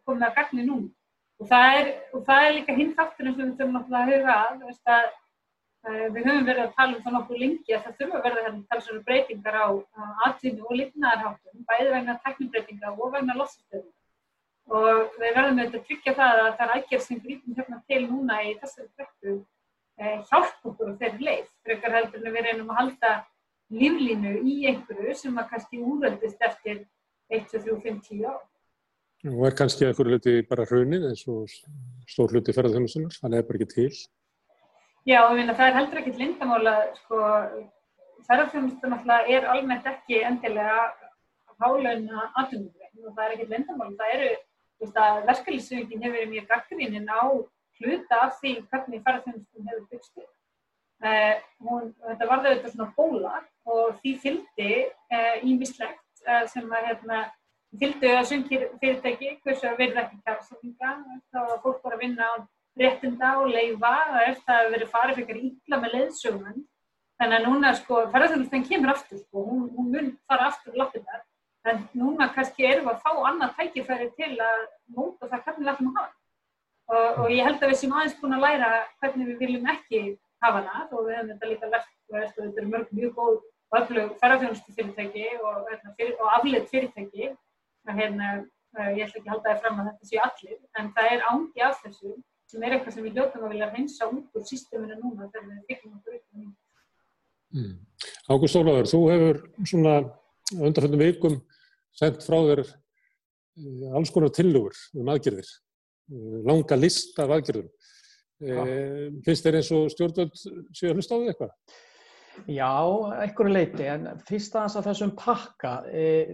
komið 0.09 0.25
að 0.27 0.33
gagni 0.39 0.65
nú. 0.67 0.79
Og 1.39 1.47
það 1.51 1.77
er, 1.77 1.91
og 2.17 2.25
það 2.27 2.47
er 2.47 2.55
líka 2.57 2.75
hinn 2.75 2.95
þátturinn 2.97 3.37
sem 3.37 3.45
við 3.45 3.61
þurfum 3.61 3.77
náttúrulega 3.77 4.01
að 4.01 4.11
huga 4.11 4.35
að, 4.97 5.13
við 5.83 6.27
höfum 6.29 6.47
verið 6.47 6.63
að 6.63 6.77
tala 6.77 6.97
um 6.97 7.03
það 7.03 7.17
nokkuð 7.17 7.41
lengi 7.43 7.75
að 7.75 7.83
það 7.87 7.97
þurfa 7.99 8.19
að 8.19 8.27
verða 8.27 8.45
hérna 8.45 8.69
talsverður 8.71 9.07
breytingar 9.09 9.57
á 9.59 9.67
atvinnu 10.29 10.69
og 10.69 10.77
lifnaðarháttum, 10.79 11.65
bæði 11.67 11.89
vegna 11.97 12.21
teknibreytinga 12.27 12.93
og 12.93 13.11
vegna 13.17 13.39
lossastöðum 13.41 13.91
og 14.71 15.17
við 15.19 15.35
verðum 15.35 15.59
auðvitað 15.59 15.81
að 15.81 15.89
tryggja 15.89 16.15
það 16.19 16.43
að 16.43 16.53
það 16.53 16.63
er 16.65 16.75
aðgerð 16.77 17.05
sem 17.07 17.21
grítum 17.25 17.57
hérna 17.59 17.81
til 17.91 18.01
núna 18.07 18.39
í 18.47 18.55
þessari 18.61 18.89
frekku 18.97 19.35
eh, 19.99 20.23
hjálp 20.31 20.71
okkur 20.71 20.95
á 20.95 21.01
þeirri 21.03 21.27
leið. 21.29 21.51
Frekar 21.67 21.97
heldur 21.99 22.25
við 22.29 22.47
reynum 22.47 22.73
að 22.73 22.81
halda 22.81 23.13
líflínu 23.73 24.33
í 24.47 24.57
einhverju 24.71 25.19
sem 25.19 25.37
að 25.41 25.51
kannski 25.51 25.83
úröldist 25.83 26.47
eftir 26.47 26.83
1, 27.33 27.47
2, 27.51 27.63
3, 27.67 27.77
5, 27.85 28.01
10 28.09 28.27
ár. 28.31 28.41
Og 29.33 29.45
er 29.47 29.59
kannski 29.59 29.87
einhverju 29.87 30.17
hluti 30.17 30.39
bara 30.49 30.67
hrunið 30.69 31.11
eins 31.11 31.27
og 31.31 31.51
stór 32.11 32.35
hluti 32.35 32.55
að 32.55 32.73
það 32.73 33.39
er 33.39 33.47
bara 33.49 33.61
ekki 33.61 33.71
til? 33.75 33.93
Já, 35.03 35.25
og 35.27 35.33
minna, 35.35 35.55
það 35.59 35.69
er 35.69 35.77
heldur 35.81 35.99
ekkit 35.99 36.19
lindamála, 36.21 36.73
sko, 37.01 37.21
ferðarþjónusunar 38.29 39.31
er 39.35 39.49
almennt 39.51 39.89
ekki 39.91 40.21
endilega 40.23 40.85
hálauna 41.59 42.29
aðdunum 42.39 43.09
og 43.09 43.17
það 43.17 43.25
er 43.25 43.35
ekkit 43.35 43.51
lindamála, 43.51 43.97
það 43.99 44.13
eru 44.19 44.29
verkefliðsöfingin 45.27 46.07
hefur 46.07 46.15
verið 46.19 46.31
mjög 46.37 46.47
gaggrínin 46.53 47.11
á 47.11 47.23
hluta 47.81 48.21
af 48.29 48.39
því 48.39 48.55
hvernig 48.71 49.03
ferðarþjónustum 49.03 49.69
hefur 49.73 49.85
byggst 49.91 50.23
upp. 50.23 50.31
Uh, 51.03 51.35
hún, 51.67 51.91
þetta 52.07 52.31
var 52.31 52.45
þau 52.45 52.51
þetta 52.53 52.73
svona 52.77 52.91
bóla 52.95 53.37
og 53.75 53.97
því 53.99 54.17
fylgdi 54.23 54.73
ímislegt 55.51 56.23
uh, 56.23 56.45
uh, 56.45 56.45
sem 56.53 56.71
að 56.71 56.91
hérna, 56.93 57.23
fylgdu 57.81 58.15
að 58.21 58.29
sungir 58.31 58.69
fyrirtæki 58.79 59.35
hversu 59.43 59.67
að 59.67 59.81
verða 59.83 60.05
ekki 60.07 60.23
kjársáfinga 60.23 60.93
þá 61.35 61.41
var 61.41 61.63
fólk 61.65 61.83
bara 61.83 61.99
að 61.99 62.05
vinna 62.07 62.29
á 62.31 62.35
réttinda 62.81 63.35
og 63.41 63.51
leifa 63.53 63.95
og 64.13 64.21
eftir 64.27 64.55
að 64.55 64.71
verið 64.77 64.95
farið 64.95 65.19
fyrir 65.21 65.43
ítla 65.49 65.81
með 65.83 65.99
leiðsögum 65.99 66.63
þannig 67.21 67.37
að 67.39 67.47
núna 67.49 67.75
sko 67.79 68.07
ferðarþjónustum 68.15 68.65
kemur 68.71 68.95
aftur 68.95 69.21
sko, 69.21 69.45
hún, 69.51 69.69
hún 69.77 69.93
mun 69.93 70.09
fara 70.27 70.49
aftur 70.49 70.79
lappindar 70.79 71.23
En 71.71 71.85
núna 71.95 72.27
kannski 72.35 72.67
erum 72.67 72.89
við 72.89 72.97
að 72.97 73.03
fá 73.05 73.29
annað 73.29 73.55
tækifæri 73.59 74.09
til 74.17 74.33
að 74.43 74.63
móta 74.97 75.29
það 75.31 75.45
hvernig 75.45 75.63
við 75.63 75.73
ætlum 75.73 75.91
að 75.93 75.99
hafa. 76.01 76.15
Og, 76.93 77.21
og 77.23 77.29
ég 77.31 77.47
held 77.47 77.63
að 77.63 77.71
við 77.71 77.79
sem 77.79 77.95
aðeins 77.95 78.17
búin 78.19 78.35
að 78.37 78.43
læra 78.47 78.71
hvernig 79.03 79.29
við 79.29 79.45
viljum 79.45 79.69
ekki 79.71 80.01
hafa 80.43 80.65
það 80.67 80.97
og 80.97 81.05
við 81.07 81.15
hefum 81.17 81.31
þetta 81.31 81.51
líka 81.53 81.71
lært 81.71 81.93
og 82.11 82.17
þetta 82.25 82.63
er 82.63 82.69
mörg 82.73 82.97
mjög 82.99 83.15
góð 83.21 83.37
og 83.37 83.79
öflug 83.79 84.11
ferðarfjónustu 84.23 84.75
fyrirtæki 84.79 85.29
og, 85.39 85.61
hérna, 85.71 85.95
fyrir, 86.01 86.17
og 86.19 86.33
afleitt 86.35 86.69
fyrirtæki. 86.75 87.31
Hérna, 87.93 88.33
ég 88.97 89.07
ætla 89.07 89.21
ekki 89.21 89.29
að 89.29 89.33
halda 89.37 89.53
það 89.53 89.63
fram 89.63 89.79
að 89.79 89.89
þetta 89.93 90.11
séu 90.11 90.21
allir, 90.27 90.59
en 90.81 90.93
það 90.97 91.13
er 91.13 91.25
ángi 91.31 91.67
af 91.69 91.81
þessu 91.85 92.13
sem 92.53 92.65
er 92.67 92.77
eitthvað 92.77 92.97
sem 92.97 93.07
við 93.07 93.17
hljóttum 93.17 93.47
að 93.47 93.55
vilja 93.55 93.71
reynsa 93.73 94.09
út 94.11 94.37
úr 94.37 94.45
sísteminu 94.49 94.99
núna 95.01 95.29
þegar 95.31 95.49
við 95.49 95.63
fikkum 95.71 95.97
okkur 95.97 96.19
upp 96.19 96.37
um 96.37 96.51
mm. 97.57 97.75
Ágúst 98.29 98.59
Ólaður, 98.59 98.91
þú 98.91 99.01
hefur 99.13 99.41
svona 99.69 99.95
undanfjöndum 100.53 101.03
vikum 101.03 101.39
sendt 101.97 102.25
frá 102.27 102.39
þér 102.49 102.65
alls 103.97 104.13
konar 104.13 104.33
tillögur 104.33 104.77
um 104.97 105.11
aðgerðir, 105.13 105.49
langa 106.49 106.79
list 106.79 107.19
af 107.21 107.33
aðgerðum. 107.37 107.69
Ja. 108.43 108.65
Finnst 109.27 109.45
þér 109.47 109.59
eins 109.61 109.71
og 109.77 109.91
stjórnvöld 109.93 110.33
séu 110.41 110.91
að 110.91 110.97
hlusta 110.97 111.15
á 111.15 111.21
því 111.21 111.33
eitthvað? 111.33 111.53
Já, 112.49 112.73
einhverju 113.23 113.53
leiti, 113.53 113.85
en 113.87 114.09
fyrst 114.29 114.55
aðeins 114.57 114.77
að 114.79 114.87
þessum 114.89 115.13
pakka, 115.19 115.73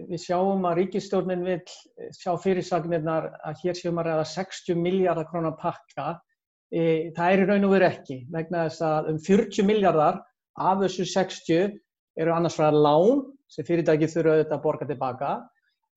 við 0.09 0.21
sjáum 0.23 0.63
að 0.69 0.77
ríkistjórnin 0.79 1.43
vil 1.45 1.59
sjá 2.15 2.31
fyrirsagnirnar 2.39 3.27
að 3.45 3.65
hér 3.65 3.77
séum 3.77 3.99
að 3.99 4.09
ræða 4.09 4.25
60 4.31 4.79
miljardar 4.79 5.27
krónar 5.29 5.57
pakka, 5.59 6.13
það 6.71 7.25
er 7.25 7.43
í 7.43 7.47
raun 7.49 7.67
og 7.67 7.75
veru 7.75 7.89
ekki, 7.89 8.19
vegna 8.31 8.65
þess 8.69 8.85
að 8.87 9.11
um 9.13 9.19
40 9.27 9.67
miljardar 9.67 10.21
af 10.59 10.81
þessu 10.83 11.07
60 11.09 11.77
eru 12.19 12.33
annars 12.35 12.57
frá 12.59 12.69
lán 12.73 13.23
sem 13.49 13.65
fyrirtæki 13.65 14.09
þurfa 14.11 14.35
auðvitað 14.35 14.57
að 14.57 14.63
borga 14.63 14.87
tilbaka 14.89 15.33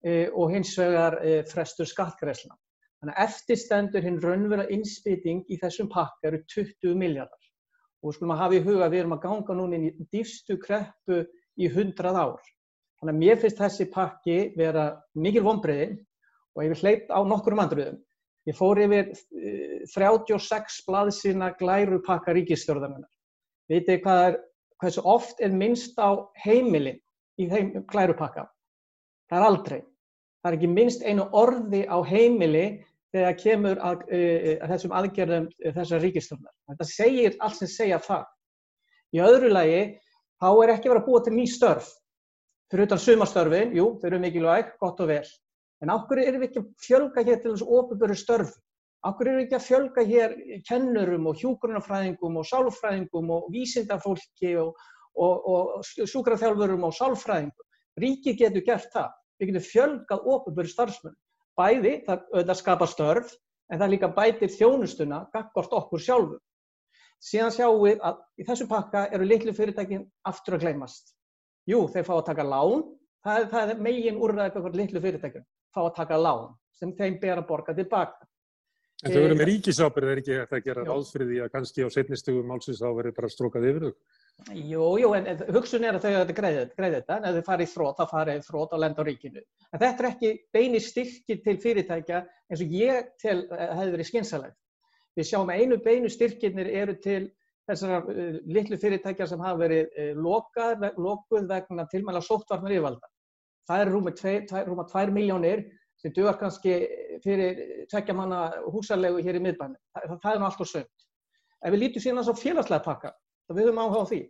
e, 0.07 0.29
og 0.31 0.53
hins 0.55 0.73
vegar 0.79 1.19
e, 1.21 1.41
frestur 1.51 1.89
skattgreðsluna. 1.89 2.57
Þannig 3.03 3.17
að 3.19 3.25
eftirstendur 3.27 4.07
hinn 4.07 4.21
raunverulega 4.23 4.73
innspýting 4.77 5.43
í 5.51 5.59
þessum 5.61 5.91
pakka 5.93 6.31
eru 6.31 6.43
20 6.55 6.95
miljardar. 6.99 7.41
Og 8.03 8.11
við 8.11 8.17
skulum 8.17 8.35
að 8.35 8.43
hafa 8.43 8.59
í 8.59 8.65
huga 8.67 8.87
að 8.87 8.95
við 8.95 9.01
erum 9.03 9.17
að 9.17 9.23
ganga 9.23 9.57
núna 9.59 9.79
inn 9.79 9.89
í 9.89 10.07
dýfstu 10.11 10.59
kreppu 10.63 11.23
í 11.59 11.69
100 11.69 12.17
ár. 12.19 12.41
Þannig 12.99 13.15
að 13.15 13.21
mér 13.21 13.39
finnst 13.43 13.61
þessi 13.63 13.89
pakki 13.91 14.39
vera 14.59 14.87
mikil 15.19 15.45
vonbreiði 15.47 15.89
og 16.55 16.65
ég 16.65 16.73
vil 16.73 16.81
hleypt 16.83 17.13
á 17.15 17.19
nokkurum 17.27 17.63
andruðum. 17.63 18.01
Ég 18.47 18.59
fór 18.59 18.81
yfir 18.83 19.13
e, 19.15 19.53
36 19.91 20.81
blaðsina 20.89 21.53
glæru 21.59 22.01
pakka 22.03 22.35
ríkistjórðarmennar. 22.35 23.11
Vitið 23.71 24.01
hvað 24.03 24.23
er, 24.27 24.39
hversu 24.83 25.05
oft 25.07 25.43
er 25.43 25.55
minnst 25.55 25.99
á 26.03 26.11
heimilinn 26.43 26.99
í 27.39 27.47
þeim 27.51 27.85
klærupakka. 27.91 28.49
Það 29.31 29.39
er 29.39 29.49
aldrei. 29.49 29.81
Það 30.43 30.51
er 30.51 30.59
ekki 30.59 30.73
minnst 30.73 31.05
einu 31.07 31.29
orði 31.39 31.85
á 31.87 31.99
heimili 32.03 32.65
þegar 33.13 33.39
kemur 33.41 33.83
að, 33.85 34.05
uh, 34.09 34.53
að 34.65 34.75
þessum 34.75 34.95
aðgerðum 35.01 35.49
uh, 35.51 35.73
þessar 35.79 36.05
ríkistofnar. 36.07 36.55
Þetta 36.73 36.89
segir 36.91 37.37
allt 37.41 37.59
sem 37.61 37.71
segja 37.71 38.01
það. 38.03 38.25
Í 39.13 39.21
öðru 39.21 39.53
lagi, 39.53 39.83
þá 40.41 40.49
er 40.53 40.75
ekki 40.75 40.93
verið 40.93 41.03
að 41.03 41.09
búa 41.11 41.23
til 41.25 41.37
ný 41.37 41.47
störf. 41.51 41.91
Fyrir 42.73 42.89
utan 42.89 43.01
sumastörfin, 43.05 43.75
jú, 43.77 43.89
þau 44.01 44.07
eru 44.09 44.21
mikilvæg, 44.23 44.77
gott 44.81 45.01
og 45.05 45.11
vel. 45.11 45.25
En 45.85 45.91
ákveður 45.93 46.29
eru 46.31 46.39
við 46.41 46.49
ekki 46.49 46.61
að 46.63 46.69
fjölga 46.87 47.25
hér 47.27 47.41
til 47.43 47.51
þessu 47.53 47.67
ofuböru 47.79 48.17
störf? 48.17 48.55
Ákveður 49.03 49.29
eru 49.33 49.41
við 49.41 49.45
ekki 49.45 49.59
að 49.59 49.67
fjölga 49.67 50.05
hér 50.09 50.35
kennurum 50.69 51.27
og 51.29 51.41
hjúgrunafræðingum 51.43 52.39
og 52.39 52.47
sálfræðingum 52.49 53.33
og 53.35 53.49
vísindafólki 53.53 54.55
og, 54.63 54.79
og, 55.19 55.49
og 55.53 55.91
sjúkraþjálfurum 55.91 56.87
og 56.87 56.95
sálfræðingum. 56.97 57.69
Ríkið 58.01 58.39
getur 58.45 58.65
gert 58.71 58.89
það. 58.95 59.11
Við 59.37 59.51
getum 59.51 59.67
fjölgað 59.67 60.31
ofuböru 60.33 60.71
starfsmenn. 60.71 61.19
Bæði, 61.59 61.99
það, 62.07 62.25
það 62.33 62.59
skapar 62.59 62.91
störf, 62.91 63.35
en 63.73 63.81
það 63.81 63.93
líka 63.95 64.11
bætir 64.17 64.53
þjónustuna 64.53 65.27
gaggort 65.35 65.77
okkur 65.79 66.03
sjálfur. 66.03 66.41
Síðan 67.23 67.55
sjáum 67.55 67.83
við 67.85 68.01
að 68.03 68.19
í 68.41 68.47
þessum 68.49 68.69
pakka 68.71 69.05
eru 69.15 69.27
litlu 69.29 69.55
fyrirtækin 69.55 70.07
aftur 70.29 70.57
að 70.57 70.67
gleymast. 70.67 71.13
Jú, 71.71 71.85
þeir 71.93 72.07
fá 72.09 72.17
að 72.17 72.27
taka 72.33 72.47
lán. 72.47 72.83
Það 73.23 73.39
er, 73.39 73.49
það 73.53 73.73
er 73.73 73.83
megin 73.87 74.19
úrræðið 74.19 74.59
okkur 74.59 74.79
litlu 74.81 75.03
fyrirtækin. 75.05 75.45
Fá 75.73 75.85
að 75.85 75.95
taka 76.01 76.19
lán 76.19 76.51
sem 76.75 76.95
þeim 76.99 77.21
ber 77.23 77.39
að 77.39 77.47
borga 77.47 77.75
tilbaka. 77.77 78.27
En 79.03 79.11
þau 79.11 79.23
verður 79.25 79.39
með 79.41 79.49
ríkisábyrð, 79.49 80.11
er 80.13 80.19
ekki 80.21 80.35
þetta 80.37 80.59
að 80.59 80.67
gera 80.69 80.83
ráðfriði 80.87 81.39
að 81.43 81.49
kannski 81.51 81.83
á 81.83 81.89
setnistugum 81.91 82.47
málsins 82.47 82.79
þá 82.79 82.91
verður 82.95 83.15
bara 83.17 83.31
strókað 83.33 83.65
yfir 83.67 83.87
þau? 83.89 83.97
Jú, 84.55 84.85
jú, 85.03 85.09
en 85.19 85.43
hugsun 85.57 85.87
er 85.89 85.99
að 85.99 86.05
þau 86.05 86.13
hefur 86.13 86.37
greið 86.37 86.95
þetta, 86.97 87.17
en 87.17 87.27
ef 87.27 87.35
þau 87.35 87.49
farið 87.49 87.73
þrótt, 87.73 87.99
þá 87.99 88.13
farið 88.13 88.47
þrótt 88.47 88.77
á 88.79 88.83
lenda 88.83 89.03
á 89.03 89.09
ríkinu. 89.09 89.43
En 89.73 89.83
þetta 89.83 90.05
er 90.05 90.09
ekki 90.13 90.31
beini 90.55 90.83
styrkir 90.87 91.43
til 91.43 91.57
fyrirtækja 91.65 92.23
eins 92.23 92.63
og 92.63 92.77
ég 92.79 93.11
til 93.23 93.37
uh, 93.43 93.67
hefur 93.81 93.93
verið 93.97 94.11
skynsalegt. 94.13 94.59
Við 95.19 95.29
sjáum 95.33 95.51
að 95.51 95.65
einu 95.65 95.83
beinu 95.83 96.11
styrkirnir 96.11 96.71
eru 96.71 96.95
til 97.03 97.21
þessar 97.67 98.07
uh, 98.07 98.41
litlu 98.55 98.79
fyrirtækja 98.79 99.33
sem 99.33 99.43
hafa 99.43 99.65
verið 99.65 99.91
uh, 99.99 100.15
lokað, 100.31 100.89
lokuð 100.95 101.51
vegna 101.51 101.91
tilmæla 101.91 102.23
sóttvarnar 102.23 102.79
yfirvalda. 102.79 103.11
Það 103.67 103.85
eru 103.85 103.99
rúma 103.99 104.87
2 104.95 105.15
miljónir 105.15 105.67
sem 106.03 106.15
duðar 106.17 106.39
kannski 106.41 106.77
fyrir 107.23 107.87
tvekja 107.91 108.15
manna 108.19 108.45
húsarlegu 108.75 109.23
hér 109.23 109.39
í 109.39 109.43
miðbænum. 109.45 109.79
Það, 109.95 110.15
það 110.25 110.31
er 110.33 110.41
nú 110.41 110.49
allt 110.49 110.63
og 110.65 110.71
sönd. 110.71 111.09
Ef 111.63 111.75
við 111.75 111.83
lítum 111.85 112.05
síðan 112.05 112.27
á 112.27 112.35
félagslega 112.43 112.87
pakka, 112.87 113.13
þá 113.47 113.55
við 113.55 113.69
höfum 113.69 113.83
áhuga 113.83 114.03
á 114.03 114.11
því. 114.11 114.23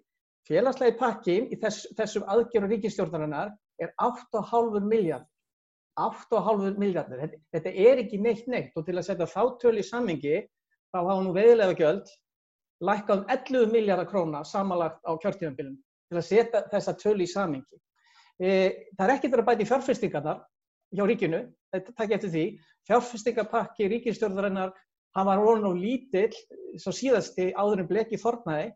Félagslegi 0.49 0.97
pakkin 0.99 1.45
í 1.55 1.59
þess, 1.62 1.87
þessum 1.97 2.25
aðgjöru 2.29 2.69
ríkistjórnarinnar 2.73 3.52
er 3.81 3.93
8,5 4.02 4.83
miljard. 4.85 5.29
8,5 6.00 6.81
miljardir. 6.81 7.23
Þetta, 7.23 7.41
þetta 7.57 7.73
er 7.87 8.02
ekki 8.02 8.19
neitt 8.21 8.49
neitt 8.50 8.76
og 8.76 8.87
til 8.87 8.97
að 8.97 9.07
setja 9.07 9.29
þá 9.29 9.43
töl 9.62 9.76
í 9.79 9.87
sammingi 9.87 10.43
þá 10.93 10.99
hafa 10.99 11.17
nú 11.25 11.35
veðilega 11.37 11.76
gjöld 11.79 12.12
lækkað 12.83 13.23
um 13.23 13.33
11 13.33 13.73
miljardar 13.73 14.09
króna 14.11 14.43
samanlagt 14.49 15.00
á 15.07 15.12
kjörtífambilinu 15.23 15.79
til 16.11 16.19
að 16.19 16.26
setja 16.26 16.62
þessa 16.73 16.97
töl 16.99 17.19
í 17.23 17.29
sammingi. 17.29 17.79
E, 18.43 18.49
það 18.97 19.05
er 19.07 19.14
ekkert 19.14 19.38
að 19.38 19.47
bæta 19.49 19.64
í 19.64 19.69
fjárfestingarnar 19.69 20.41
hjá 20.93 21.05
ríkinu, 21.09 21.43
þetta 21.73 21.95
takk 21.99 22.15
eftir 22.17 22.33
því. 22.33 22.45
Fjárfestingapakki 22.89 23.89
ríkistjórnarinnar 23.93 24.73
hann 25.17 25.29
var 25.29 25.43
orðin 25.43 25.71
og 25.71 25.81
lítill 25.81 26.33
svo 26.81 26.93
síðasti 26.97 27.51
áður 27.53 27.85
en 27.85 27.91
bleki 27.91 28.21
þornaði 28.21 28.71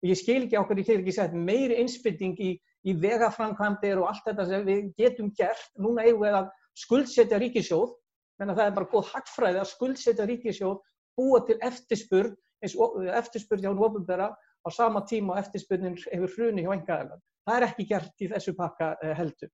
og 0.00 0.08
ég 0.08 0.18
skil 0.18 0.42
ekki 0.44 0.58
okkur 0.60 0.80
í 0.80 0.84
hér 0.86 1.00
ekki 1.02 1.14
sett 1.14 1.34
meiri 1.36 1.80
innspytting 1.82 2.38
í, 2.40 2.52
í 2.86 2.94
vegaframkvæmdir 3.02 4.00
og 4.00 4.10
allt 4.10 4.28
þetta 4.28 4.46
sem 4.48 4.68
við 4.68 4.92
getum 5.00 5.32
gert 5.36 5.72
núna 5.76 6.06
eigum 6.06 6.24
við 6.24 6.38
að 6.40 6.52
skuldsetja 6.80 7.40
ríkisjóð 7.42 7.90
menn 8.40 8.54
að 8.54 8.62
það 8.62 8.70
er 8.70 8.76
bara 8.78 8.92
góð 8.94 9.10
hagfræði 9.10 9.60
að 9.60 9.72
skuldsetja 9.74 10.28
ríkisjóð 10.30 10.78
búa 11.18 11.42
til 11.48 11.58
eftirspurn 11.66 12.36
eins 12.64 12.76
og 12.80 13.00
eftirspurn 13.04 13.64
hjá 13.64 13.72
ofinbæra 13.72 14.30
á 14.32 14.68
sama 14.72 15.02
tíma 15.08 15.34
og 15.34 15.42
eftirspunnin 15.42 15.98
hefur 16.12 16.32
hruni 16.36 16.64
hjá 16.64 16.74
engaðalega. 16.74 17.20
Það 17.48 17.56
er 17.56 17.66
ekki 17.66 17.86
gert 17.88 18.24
í 18.24 18.28
þessu 18.30 18.54
pakka 18.56 18.90
eh, 19.02 19.14
heldur. 19.16 19.50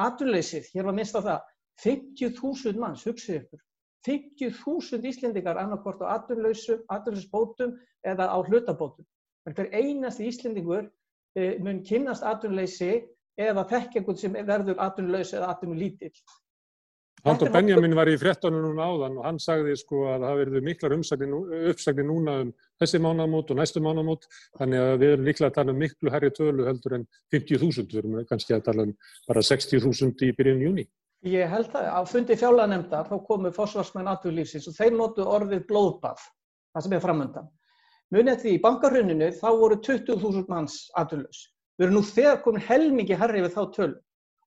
Aturleysið, 0.00 0.68
hér 0.74 0.86
var 0.88 0.94
minnst 0.96 1.16
á 1.18 1.20
það, 1.20 1.40
50.000 1.84 2.80
manns, 2.80 3.04
hugsið 3.08 3.38
ykkur, 3.40 3.62
50.000 4.08 5.08
Íslendingar 5.10 5.60
annarkort 5.60 6.02
á 6.02 6.16
aturleysbótum 6.16 7.76
eða 8.02 8.28
á 8.32 8.38
hlutabótum. 8.48 9.06
Hver 9.46 9.68
einasti 9.74 10.28
Íslendingur 10.30 10.88
e, 11.36 11.58
mun 11.62 11.82
kynast 11.86 12.24
aturleysi 12.26 12.92
eða 13.40 13.66
þekk 13.68 13.98
einhvern 14.00 14.20
sem 14.22 14.38
verður 14.46 14.80
aturleys 14.82 15.32
eða 15.36 15.52
aturlítill. 15.54 16.14
Haldur 17.22 17.52
Benjamin 17.54 17.92
var 17.94 18.08
í 18.10 18.16
frettunum 18.18 18.64
núna 18.64 18.88
áðan 18.90 19.18
og 19.20 19.26
hann 19.28 19.36
sagði 19.38 19.76
sko 19.78 20.08
að 20.10 20.24
það 20.24 20.38
verður 20.40 20.64
miklar 20.66 20.94
uppsagnir 20.96 22.06
núna 22.08 22.34
um 22.42 22.50
þessi 22.82 22.98
mánamót 23.04 23.52
og 23.54 23.60
næstu 23.60 23.82
mánamót 23.84 24.26
þannig 24.58 24.82
að 24.82 24.96
við 25.04 25.12
erum 25.14 25.28
líklega 25.28 25.50
að 25.52 25.58
tala 25.60 25.74
um 25.74 25.78
miklu 25.78 26.10
herri 26.10 26.32
tölu 26.34 26.66
heldur 26.66 26.96
en 26.98 27.06
50.000, 27.30 27.86
við 27.92 28.00
erum 28.02 28.18
kannski 28.26 28.56
að 28.56 28.66
tala 28.66 28.88
um 28.88 28.96
bara 29.28 29.46
60.000 29.52 30.26
í 30.26 30.32
byrjun 30.40 30.66
júni. 30.66 30.88
Ég 31.30 31.46
held 31.54 31.70
að 31.78 31.88
á 31.94 32.02
fundi 32.10 32.34
fjálanemndar 32.34 33.06
þá 33.06 33.16
komu 33.28 33.54
fósvarsmenn 33.54 34.10
aturlífsins 34.10 34.66
og 34.66 34.74
þeir 34.74 34.96
notu 34.98 35.22
orðið 35.22 35.66
blóðbað, 35.70 36.18
það 36.74 36.88
sem 36.88 36.96
er 36.98 37.04
framöndan. 37.06 37.50
Munið 38.12 38.42
því 38.42 38.56
í 38.56 38.62
bankarhuninu 38.66 39.30
þá 39.38 39.48
voru 39.62 39.78
20.000 39.78 40.50
manns 40.50 40.88
aturlaus. 40.98 41.46
Við 41.78 41.86
erum 41.86 42.00
nú 42.00 42.02
þegar 42.10 42.42
komin 42.42 42.66
helmingi 42.66 43.14
herri 43.14 43.44
við 43.46 43.54
þá 43.54 43.62
tölu 43.76 44.00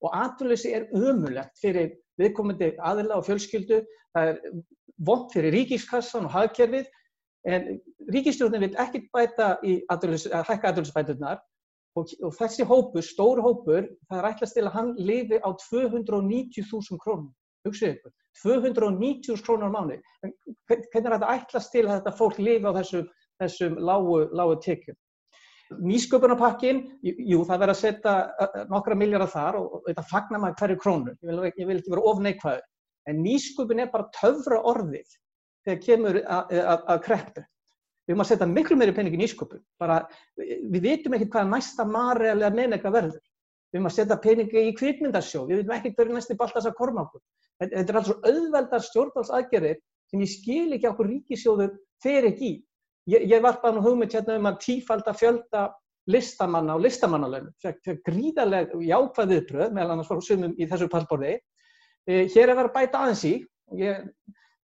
og 0.04 0.12
aturleysi 0.12 0.74
er 0.76 0.90
umulegt 0.92 1.56
fyrir 1.64 1.96
viðkomandi 2.22 2.74
aðila 2.80 3.20
og 3.20 3.26
fjölskyldu. 3.28 3.82
Það 4.16 4.32
er 4.32 4.40
vond 5.08 5.32
fyrir 5.34 5.56
ríkiskassan 5.56 6.28
og 6.30 6.36
hagkerfið 6.36 6.88
en 7.46 7.68
ríkistjórnir 8.14 8.64
vil 8.64 8.78
ekki 8.82 9.04
bæta 9.14 9.56
í 9.66 9.78
aðurlis, 9.94 10.26
að 10.32 10.48
hækka 10.50 10.72
aðurlisbæturnar 10.72 11.42
og, 12.00 12.14
og 12.26 12.36
þessi 12.40 12.66
hópur, 12.68 13.06
stór 13.06 13.42
hópur, 13.44 13.90
það 14.10 14.22
er 14.22 14.30
ætlast 14.32 14.58
til 14.58 14.66
að 14.66 14.76
hann 14.78 14.94
lifi 14.98 15.40
á 15.40 15.50
290.000 15.68 17.02
krónum. 17.04 17.30
Hugsaðu 17.66 17.96
ykkur, 17.96 18.14
290.000 18.42 19.46
krónur 19.46 19.70
á 19.70 19.76
mánu. 19.76 20.00
Hvernig 20.70 20.90
er 21.00 21.16
þetta 21.16 21.32
ætlast 21.38 21.74
til 21.74 21.86
að 21.86 21.96
þetta 22.00 22.16
fólk 22.20 22.42
lifi 22.42 22.70
á 22.70 22.78
þessum, 22.80 23.08
þessum 23.44 23.80
lágu, 23.90 24.20
lágu 24.34 24.58
tekjum? 24.66 24.98
Nýsköpunarpakkin, 25.74 26.82
jú 27.02 27.42
það 27.48 27.62
verður 27.64 27.74
að 27.74 27.80
setja 27.80 28.66
nokkra 28.70 28.98
miljardar 29.00 29.32
þar 29.32 29.58
og 29.58 29.80
þetta 29.88 30.04
fagnar 30.12 30.42
maður 30.44 30.60
hverju 30.62 30.80
krónu, 30.84 31.14
ég 31.16 31.30
vil, 31.32 31.52
ég 31.58 31.70
vil 31.70 31.78
ekki 31.80 31.94
vera 31.94 32.04
of 32.12 32.20
neikvæður, 32.22 32.66
en 33.10 33.22
nýsköpun 33.26 33.82
er 33.82 33.90
bara 33.94 34.10
töfra 34.14 34.60
orðið 34.72 35.16
þegar 35.66 35.82
kemur 35.88 36.20
að 36.30 37.00
kreppu. 37.08 37.46
Við 38.06 38.14
höfum 38.14 38.22
að 38.22 38.30
setja 38.30 38.48
miklu 38.52 38.78
meiri 38.78 38.94
pening 38.94 39.16
í 39.18 39.22
nýsköpun, 39.24 39.64
bara 39.82 40.04
við 40.38 40.84
vitum 40.84 41.18
ekkert 41.18 41.34
hvaða 41.34 41.52
næsta 41.56 41.88
marri 41.90 42.30
eða 42.36 42.52
meðnegra 42.54 42.94
verður. 42.94 43.24
Við 43.74 43.80
höfum 43.80 43.90
að 43.90 43.96
setja 43.96 44.20
peningi 44.22 44.68
í 44.70 44.76
kvikmyndarsjó, 44.78 45.48
við 45.50 45.64
vitum 45.64 45.74
ekkert 45.80 45.98
hverju 45.98 46.20
næsti 46.20 46.38
Baltasar 46.38 46.78
Kormákur. 46.78 47.24
Þetta 47.64 47.82
er 47.82 47.98
alls 47.98 48.14
auðveldar 48.14 48.86
stjórnvaldsaðgerðir 48.86 49.82
sem 50.12 50.22
ég 50.22 50.30
skil 50.30 50.78
ekki 50.78 50.92
okkur 50.92 51.10
ríkisjóður 51.10 51.74
fer 52.04 52.30
ekki 52.30 52.52
í. 52.52 52.56
Ég, 53.06 53.26
ég 53.30 53.42
varpa 53.42 53.70
nú 53.74 53.84
hugmynd 53.86 54.14
hérna 54.16 54.40
um 54.40 54.48
að 54.50 54.62
tífalda 54.64 55.14
fjölda 55.14 55.68
listamanna 56.10 56.78
og 56.78 56.86
listamannalögnum. 56.86 57.54
Það 57.62 57.92
er 57.92 58.00
gríðarlega 58.06 58.80
jákvæðið 58.86 59.44
bröð 59.50 59.76
meðal 59.76 59.94
annars 59.96 60.10
frá 60.10 60.22
sumum 60.26 60.56
í 60.58 60.68
þessu 60.70 60.88
pallborði. 60.90 61.36
Eh, 62.06 62.26
hér 62.34 62.50
er 62.50 62.58
verið 62.60 62.70
að 62.70 62.76
bæta 62.76 63.04
aðeins 63.04 63.24
í. 63.30 63.36
Ég 63.80 64.04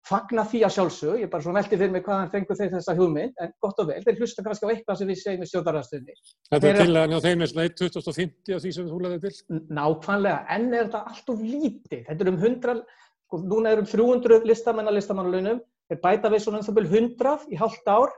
fagna 0.08 0.46
því 0.48 0.62
að 0.66 0.74
sjálfsög. 0.76 1.16
Ég 1.20 1.28
er 1.28 1.32
bara 1.32 1.46
svona 1.46 1.62
veltið 1.62 1.82
fyrir 1.84 1.94
mig 1.94 2.06
hvaðan 2.06 2.32
fengur 2.34 2.58
þeir 2.58 2.72
þessa 2.74 2.96
hugmynd. 2.98 3.34
En 3.44 3.54
gott 3.64 3.82
og 3.84 3.90
vel, 3.92 4.00
þeir 4.06 4.22
hlusta 4.22 4.46
kannski 4.46 4.70
á 4.70 4.72
eitthvað 4.74 5.00
sem 5.02 5.12
við 5.12 5.20
segjum 5.22 5.44
í 5.44 5.50
stjórnarastunni. 5.52 6.18
Þetta 6.52 6.70
er 6.72 6.80
til 6.82 7.02
að 7.02 7.10
njá 7.12 7.18
þeim 7.26 7.44
er 7.44 7.52
svona 7.52 7.68
1.2050 7.72 8.56
af 8.58 8.64
því 8.64 8.76
sem 8.78 8.92
þú 8.92 9.02
leðið 9.04 9.26
til? 9.26 9.64
Nákvæmlega, 9.78 10.40
en 10.58 10.70
er 10.72 10.86
þetta 10.88 11.04
allt 11.12 11.34
of 11.34 11.44
lítið. 11.44 12.06
Þetta 12.08 12.26
er 12.26 12.32
um 12.32 12.40
100, 12.40 12.86
sko, 13.28 13.42
núna 13.52 13.74
er 13.74 13.84
um 13.84 13.90
300 13.90 14.48
listamenn 14.48 14.90
að 14.90 14.98
listamannalögnum. 15.02 15.60
Þeir 15.92 16.02
bæta 16.04 16.32
við 16.32 16.44
svona 16.44 16.62
um 16.62 16.68
það 16.68 16.80
byrju 16.80 17.02
100 17.04 17.52
í 17.52 17.60
halvt 17.60 17.92
ár 17.92 18.16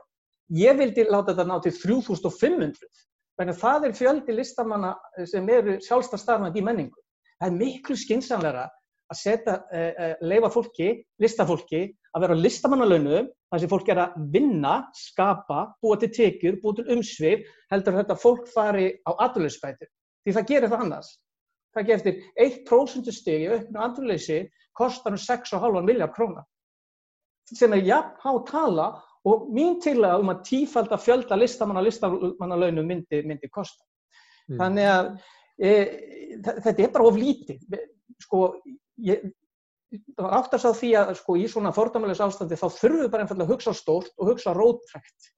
Ég 0.50 0.78
vildi 0.78 1.04
láta 1.06 1.30
þetta 1.30 1.46
ná 1.46 1.60
til 1.62 1.72
3500, 1.76 3.04
þannig 3.38 3.54
að 3.54 3.60
það 3.60 3.86
er 3.86 3.96
fjöldi 3.98 4.34
listamanna 4.34 4.90
sem 5.30 5.48
eru 5.54 5.76
sjálfstafstarfandi 5.86 6.58
í 6.58 6.66
menningu. 6.66 6.98
Það 7.38 7.48
er 7.48 7.58
miklu 7.60 7.96
skinsanleira 7.96 8.66
að 9.10 9.18
setja, 9.18 9.56
uh, 9.62 9.92
uh, 9.94 10.12
leifa 10.26 10.50
fólki, 10.54 10.90
listafólki, 11.22 11.84
að 12.14 12.24
vera 12.24 12.36
á 12.38 12.42
listamannalaunum, 12.42 13.30
þar 13.50 13.62
sem 13.62 13.70
fólk 13.70 13.90
er 13.90 14.02
að 14.04 14.18
vinna, 14.34 14.74
skapa, 14.98 15.64
búa 15.82 15.98
til 16.02 16.10
tekjur, 16.14 16.58
búa 16.62 16.76
til 16.78 16.86
umsvið, 16.96 17.46
heldur 17.70 17.96
að 17.96 18.02
þetta 18.02 18.18
fólk 18.22 18.46
fari 18.50 18.86
á 19.06 19.10
aturleysbætur. 19.26 19.90
Því 20.24 20.36
það 20.36 20.48
gerir 20.50 20.72
það 20.72 20.84
annars. 20.86 21.10
Það 21.74 21.90
geftir 21.92 22.22
1% 22.42 23.12
stegi 23.14 23.50
auknu 23.50 23.82
aturleysi 23.84 24.40
kostar 24.74 25.14
um 25.14 25.22
6,5 25.22 25.86
miljard 25.86 26.14
krónar. 26.16 26.46
Sem 27.50 27.72
er 27.74 27.86
jafn 27.86 28.18
há 28.22 28.32
tala 28.46 28.88
og 29.28 29.48
mín 29.52 29.76
tilaga 29.82 30.20
um 30.22 30.32
að 30.32 30.44
tífald 30.48 30.92
að 30.94 31.04
fjölda 31.04 31.36
listamanna 31.36 31.82
listamannalaunum 31.84 32.86
myndi, 32.88 33.20
myndi 33.26 33.50
kosta. 33.52 33.84
Mm. 34.48 34.56
Þannig 34.60 34.88
að 34.90 35.10
e, 35.60 35.74
þetta 36.46 36.86
er 36.86 36.94
bara 36.94 37.10
of 37.10 37.18
lítið. 37.20 37.76
Sko, 38.24 38.40
ég 39.04 39.28
áttast 40.16 40.68
á 40.68 40.72
því 40.72 40.90
að 41.00 41.12
sko, 41.18 41.36
í 41.36 41.46
svona 41.50 41.72
fordæmulegs 41.74 42.22
ástandi 42.22 42.58
þá 42.58 42.68
þurfum 42.78 43.02
við 43.02 43.12
bara 43.12 43.26
einfallega 43.26 43.48
að 43.48 43.54
hugsa 43.54 43.74
stórt 43.76 44.12
og 44.16 44.32
hugsa 44.32 44.54
rótrækt. 44.56 45.30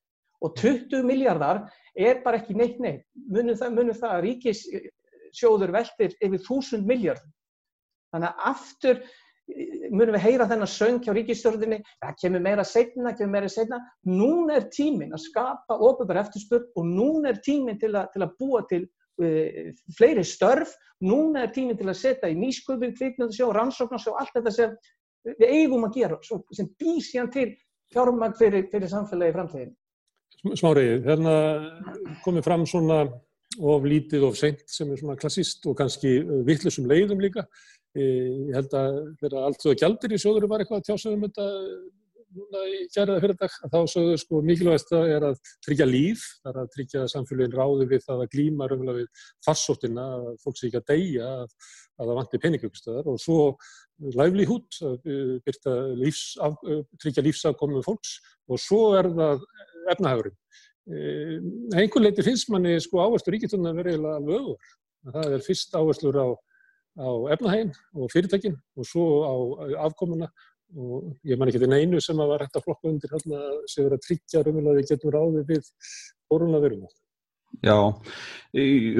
Og 0.42 0.56
20 0.58 1.06
miljardar 1.06 1.64
er 1.94 2.22
bara 2.24 2.40
ekki 2.40 2.56
neitt 2.58 2.80
neitt. 2.82 3.06
Munum 3.14 3.56
það, 3.58 3.76
munum 3.78 3.98
það 3.98 4.16
að 4.16 4.24
ríkissjóður 4.26 5.74
veldir 5.74 6.16
yfir 6.18 6.40
1000 6.40 6.86
miljardum. 6.86 7.34
Þannig 8.12 8.28
að 8.28 8.48
aftur 8.52 9.04
munum 9.92 10.16
við 10.16 10.24
heyra 10.24 10.46
þennan 10.50 10.70
söng 10.70 11.00
hjá 11.04 11.12
ríkistjórnirni, 11.16 11.80
það 12.02 12.16
kemur 12.22 12.44
meira 12.44 12.64
setna, 12.66 13.14
kemur 13.18 13.34
meira 13.36 13.50
setna. 13.52 13.80
Núna 14.08 14.58
er 14.60 14.68
tíminn 14.72 15.14
að 15.14 15.24
skapa 15.26 15.78
ofurbar 15.78 16.22
eftirspurn 16.24 16.70
og 16.76 16.88
núna 16.88 17.32
er 17.32 17.42
tíminn 17.44 17.80
til, 17.80 17.96
til 18.14 18.24
að 18.24 18.34
búa 18.40 18.62
til 18.70 18.86
uh, 18.86 19.68
fleiri 19.98 20.24
störf, 20.26 20.72
núna 21.04 21.46
er 21.46 21.52
tíminn 21.54 21.78
til 21.80 21.90
að 21.90 22.00
setja 22.00 22.30
í 22.32 22.38
nýsköpun, 22.38 22.96
kviknöðsjó, 22.98 23.50
rannsóknarsjó, 23.56 24.16
allt 24.20 24.34
þetta 24.38 24.54
sem 24.56 24.78
við 25.28 25.48
eigum 25.50 25.86
að 25.86 26.00
gera, 26.00 26.18
sem 26.52 26.70
býr 26.80 27.02
síðan 27.04 27.30
til 27.34 27.50
fjármagn 27.92 28.38
fyrir, 28.38 28.66
fyrir 28.72 28.90
samfélagi 28.90 29.36
framtíðin. 29.36 29.76
Smárið, 30.58 31.04
hérna 31.06 31.34
komið 32.24 32.46
fram 32.48 32.64
svona 32.66 33.04
of 33.60 33.84
lítið 33.86 34.24
of 34.26 34.38
seint 34.38 34.62
sem 34.70 34.90
er 34.90 34.98
svona 35.00 35.18
klassist 35.20 35.66
og 35.68 35.76
kannski 35.78 36.16
vittlusum 36.46 36.88
leiðum 36.90 37.20
líka. 37.22 37.44
Ég 37.92 38.54
held 38.56 38.76
að 38.78 38.94
þegar 39.20 39.42
allt 39.46 39.64
þau 39.64 39.74
gjaldir 39.82 40.14
í 40.16 40.20
sjóður 40.22 40.48
var 40.48 40.62
eitthvað 40.62 40.80
að 40.80 40.86
tjásum 40.88 41.26
þetta 41.26 41.48
núna 42.32 42.62
í 42.68 42.78
kjæraða 42.92 43.22
fyrir 43.22 43.38
dag, 43.40 43.54
þá 43.68 43.78
sögðu 43.92 44.18
sko 44.20 44.40
mikilvægast 44.46 44.92
að 44.96 45.10
er 45.12 45.26
að 45.28 45.40
tryggja 45.66 45.86
líf, 45.88 46.24
það 46.40 46.50
er 46.52 46.60
að 46.62 46.70
tryggja 46.76 47.04
samfélagin 47.12 47.56
ráði 47.56 47.88
við 47.90 48.04
það 48.06 48.22
að 48.24 48.30
glýma 48.32 48.68
raunverulega 48.70 49.02
við 49.02 49.24
farsóttina, 49.46 50.06
að 50.16 50.28
fólk 50.44 50.58
sé 50.58 50.68
ekki 50.68 50.80
að 50.80 50.86
deyja, 50.92 51.30
að, 51.42 51.56
að 51.98 52.10
það 52.10 52.20
vantir 52.20 52.42
peningaukstöðar 52.44 53.10
og 53.12 53.18
svo 53.22 53.38
livelihood, 54.16 54.78
að 54.88 55.10
byrta 55.46 55.74
lífs, 56.00 56.22
af, 56.42 56.56
tryggja 57.02 57.26
lífsafkomum 57.26 57.84
fólks 57.84 58.16
og 58.48 58.62
svo 58.62 58.82
er 58.98 59.10
það 59.12 59.44
efnahagurinn. 59.92 60.38
Einhvern 61.76 62.08
leiti 62.08 62.24
finnst 62.26 62.48
manni 62.50 62.78
sko 62.82 63.04
áherslu 63.04 63.36
ríkistunna 63.36 63.74
verið 63.76 64.08
alveg 64.08 64.40
öður. 64.40 64.72
Það 65.12 65.36
er 65.36 65.44
fyrst 65.44 65.76
áherslur 65.78 66.18
á 66.18 66.26
á 66.98 67.08
efnahægin 67.34 67.72
og 67.96 68.10
fyrirtækin 68.12 68.56
og 68.76 68.88
svo 68.88 69.04
á 69.24 69.34
afkomuna 69.86 70.28
og 70.72 71.12
ég 71.28 71.38
man 71.38 71.48
ekki 71.48 71.60
til 71.60 71.70
neinu 71.70 72.00
sem 72.00 72.20
að 72.20 72.32
var 72.32 72.44
hægt 72.44 72.56
að 72.56 72.66
flokka 72.66 72.88
undir 72.88 73.12
sem 73.12 73.84
verið 73.84 73.98
að 73.98 74.04
tryggja 74.06 74.42
raunverulega 74.42 74.78
við 74.80 74.90
getum 74.90 75.14
ráðið 75.14 75.48
við 75.52 75.70
koronaviruna. 76.32 76.88
Já, 77.60 77.76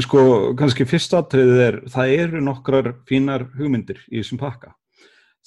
sko 0.05 0.23
kannski 0.59 0.85
fyrst 0.85 1.15
aðtriðið 1.17 1.61
er, 1.65 1.79
það 1.89 2.15
eru 2.19 2.43
nokkrar 2.45 2.93
fínar 3.09 3.47
hugmyndir 3.57 4.03
í 4.11 4.21
þessum 4.21 4.41
pakka. 4.43 4.75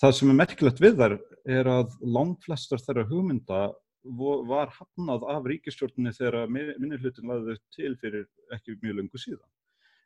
Það 0.01 0.15
sem 0.17 0.31
er 0.31 0.39
merkilegt 0.39 0.81
við 0.81 0.97
þar 0.99 1.17
er 1.45 1.69
að 1.71 1.93
langt 2.01 2.41
flestar 2.43 2.81
þeirra 2.81 3.05
hugmynda 3.11 3.59
var 4.49 4.73
hafnað 4.73 5.23
af 5.33 5.45
ríkistjórnini 5.49 6.13
þegar 6.13 6.49
minnirhlutin 6.49 7.29
laðið 7.29 7.61
til 7.73 7.93
fyrir 8.01 8.25
ekki 8.53 8.75
mjög 8.81 8.99
lengur 8.99 9.21
síðan. 9.21 9.47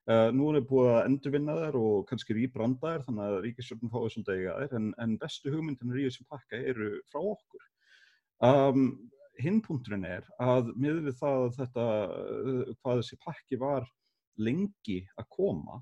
Uh, 0.10 0.32
nú 0.34 0.48
er 0.58 0.64
búið 0.66 0.88
að 0.90 1.04
endurvinna 1.06 1.54
þær 1.60 1.76
og 1.78 1.98
kannski 2.10 2.34
rýbranda 2.34 2.96
þær 2.96 3.04
þannig 3.06 3.24
að 3.28 3.36
ríkisjórnum 3.44 3.92
fáið 3.94 4.08
svolítið 4.16 4.40
eiga 4.40 4.54
þær 4.58 4.72
en, 4.80 4.88
en 5.04 5.12
bestu 5.22 5.52
hugmyndanir 5.54 6.00
í 6.02 6.06
þessum 6.08 6.28
pakka 6.32 6.62
eru 6.72 6.88
frá 7.12 7.20
okkur. 7.22 7.68
Um, 8.50 8.88
Hinnpunturinn 9.40 10.08
er 10.10 10.26
að 10.42 10.72
miður 10.74 11.04
við 11.06 11.20
það 11.20 11.44
að 11.44 11.60
þetta, 11.60 11.86
uh, 12.10 12.72
hvað 12.80 13.02
þessi 13.04 13.20
pakki 13.28 13.60
var 13.62 13.86
lengi 14.42 14.98
að 15.20 15.28
koma 15.36 15.78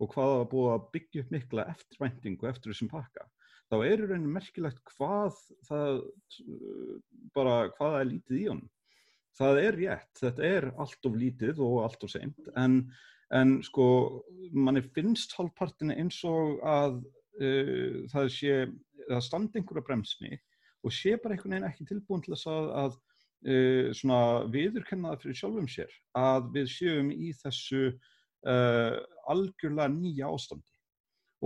og 0.00 0.12
hvað 0.14 0.32
það 0.32 0.48
búið 0.54 0.70
að 0.72 0.86
byggja 0.94 1.24
upp 1.24 1.34
mikla 1.34 1.66
eftirvæntingu 1.74 2.48
eftir 2.48 2.72
þessum 2.72 2.90
pakka, 2.94 3.26
þá 3.68 3.76
er 3.80 4.06
í 4.06 4.08
rauninu 4.08 4.32
merkilegt 4.38 4.80
hvað 4.94 5.36
það, 5.68 6.00
uh, 6.46 6.96
bara 7.36 7.58
hvað 7.76 7.92
það 7.92 7.98
er 8.00 8.10
lítið 8.14 8.40
í 8.40 8.48
honum 8.54 8.72
það 9.36 9.60
er 9.60 9.78
rétt, 9.82 10.12
þetta 10.22 10.48
er 10.48 10.68
allt 10.80 11.08
of 11.08 11.20
lítið 11.20 11.60
og 11.64 11.76
allt 11.84 12.08
of 12.08 12.12
seint 12.12 12.50
en, 12.56 12.78
en 13.34 13.56
sko 13.66 13.86
manni 14.54 14.82
finnst 14.94 15.34
halvpartinu 15.38 15.96
eins 15.96 16.20
og 16.28 16.60
að 16.66 17.00
uh, 17.42 18.04
það 18.12 18.30
sé 18.34 18.58
það 19.06 19.24
standi 19.26 19.60
einhverja 19.60 19.86
bremsni 19.86 20.36
og 20.86 20.94
sé 20.94 21.16
bara 21.18 21.34
einhvern 21.34 21.56
veginn 21.56 21.68
ekki 21.70 21.88
tilbúin 21.88 22.22
til 22.22 22.34
þess 22.36 22.50
að, 22.52 22.70
að 22.84 22.96
uh, 23.50 23.90
svona 23.98 24.20
viðurkenna 24.54 25.14
það 25.14 25.24
fyrir 25.24 25.40
sjálfum 25.40 25.68
sér 25.70 25.98
að 26.18 26.50
við 26.54 26.72
séum 26.76 27.10
í 27.14 27.32
þessu 27.42 27.82
uh, 27.90 28.98
algjörlega 29.32 29.92
nýja 29.96 30.30
ástandi 30.30 30.74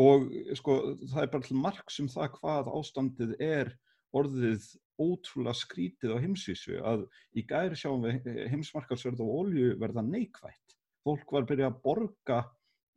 og 0.00 0.28
sko 0.58 0.76
það 1.10 1.22
er 1.24 1.32
bara 1.32 1.48
til 1.48 1.58
marg 1.58 1.92
sem 1.92 2.08
það 2.10 2.36
hvað 2.36 2.70
ástandið 2.78 3.32
er 3.42 3.72
orðið 4.16 4.68
ótrúlega 5.00 5.56
skrítið 5.56 6.14
á 6.14 6.22
heimsvísu 6.22 6.78
að 6.84 7.06
í 7.36 7.44
gæri 7.48 7.78
sjáum 7.78 8.04
við 8.04 8.28
heimsmarkarsverð 8.52 9.22
og 9.24 9.32
ólju 9.40 9.74
verða 9.80 10.04
neikvægt. 10.04 10.76
Fólk 11.06 11.32
var 11.32 11.44
að 11.44 11.52
byrja 11.52 11.68
að 11.70 11.78
borga 11.84 12.40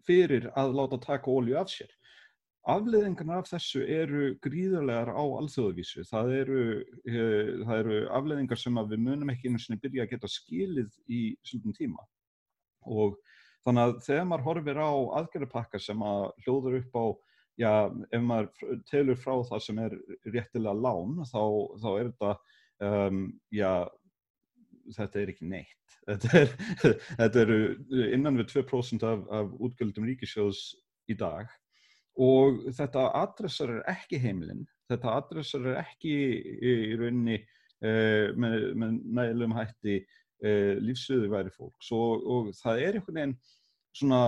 fyrir 0.07 0.49
að 0.59 0.73
láta 0.77 0.99
taka 1.03 1.31
ólju 1.31 1.59
af 1.59 1.71
sér. 1.71 1.91
Afleðingarna 2.73 3.41
af 3.41 3.49
þessu 3.49 3.81
eru 3.91 4.33
gríðarlegar 4.43 5.11
á 5.11 5.23
alþjóðavísu. 5.23 6.05
Það 6.07 6.33
eru, 6.37 6.61
uh, 7.09 7.51
það 7.67 7.75
eru 7.79 7.99
afleðingar 8.19 8.59
sem 8.59 8.79
við 8.91 9.03
munum 9.03 9.33
ekki 9.33 9.51
einu 9.51 9.59
sinni 9.59 9.81
byrja 9.83 10.05
að 10.05 10.13
geta 10.15 10.31
skilið 10.31 10.95
í 11.11 11.21
svona 11.43 11.75
tíma. 11.79 12.07
Og 12.87 13.19
þannig 13.67 13.83
að 13.83 13.99
þegar 14.07 14.29
maður 14.29 14.47
horfir 14.47 14.79
á 14.79 14.91
aðgerðarpakka 15.19 15.79
sem 15.79 16.07
að 16.07 16.25
hljóður 16.45 16.79
upp 16.79 16.99
á 16.99 17.05
já, 17.59 17.73
ef 18.11 18.23
maður 18.23 18.79
telur 18.89 19.19
frá 19.19 19.35
það 19.49 19.65
sem 19.67 19.81
er 19.83 19.97
réttilega 20.33 20.73
lán, 20.75 21.19
þá, 21.29 21.43
þá 21.83 21.89
er 21.91 22.09
þetta, 22.09 22.31
um, 22.87 23.21
já, 23.53 23.71
þetta 24.91 25.21
er 25.21 25.33
ekki 25.33 25.49
neitt. 25.49 25.79
Þetta, 26.03 26.29
er, 26.35 26.49
þetta 27.15 27.39
eru 27.45 27.57
innan 28.11 28.35
við 28.35 28.49
2% 28.57 29.05
af, 29.07 29.21
af 29.31 29.51
útgjöldum 29.63 30.03
ríkisjóðs 30.09 30.73
í 31.07 31.15
dag 31.15 31.47
og 32.19 32.65
þetta 32.75 33.05
adressar 33.17 33.71
er 33.77 33.85
ekki 33.93 34.19
heimilinn, 34.21 34.65
þetta 34.91 35.13
adressar 35.17 35.69
er 35.71 35.79
ekki 35.81 36.11
í, 36.11 36.33
í 36.59 36.97
rauninni 36.99 37.37
uh, 37.39 38.33
með, 38.35 38.67
með 38.75 38.99
nægilegum 39.17 39.55
hætti 39.57 39.95
uh, 40.01 40.75
lífsöðu 40.83 41.31
væri 41.31 41.53
fólks 41.55 41.93
og, 41.95 42.27
og 42.27 42.51
það 42.59 42.83
er 42.83 42.99
einhvern 42.99 43.19
veginn 43.21 43.37
svona, 43.95 44.21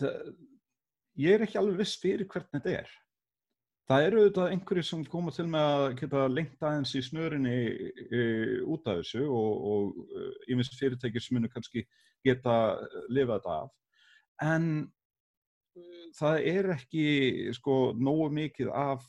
það, 0.00 0.34
ég 1.22 1.36
er 1.36 1.46
ekki 1.46 1.60
alveg 1.60 1.80
viss 1.84 1.96
fyrir 2.02 2.28
hvernig 2.28 2.58
þetta 2.58 2.76
er. 2.82 2.92
Það 3.90 4.04
eru 4.06 4.20
auðvitað 4.20 4.52
einhverju 4.54 4.82
sem 4.86 5.00
koma 5.10 5.32
til 5.34 5.44
með 5.50 5.68
að 5.68 5.84
geta 5.98 6.20
lengt 6.30 6.60
aðeins 6.62 6.92
í 6.94 7.00
snörinni 7.02 7.54
e, 8.06 8.20
út 8.62 8.84
af 8.86 9.00
þessu 9.00 9.24
og 9.26 9.96
yfirst 10.46 10.76
fyrirtækir 10.78 11.24
sem 11.24 11.34
munu 11.34 11.50
kannski 11.50 11.82
geta 12.22 12.54
lifað 13.10 13.40
þetta 13.40 13.56
af. 13.56 13.72
En 14.46 14.68
það 16.20 16.46
er 16.52 16.70
ekki 16.76 17.08
sko 17.58 17.80
nógu 17.98 18.30
mikið 18.38 18.70
af 18.70 19.02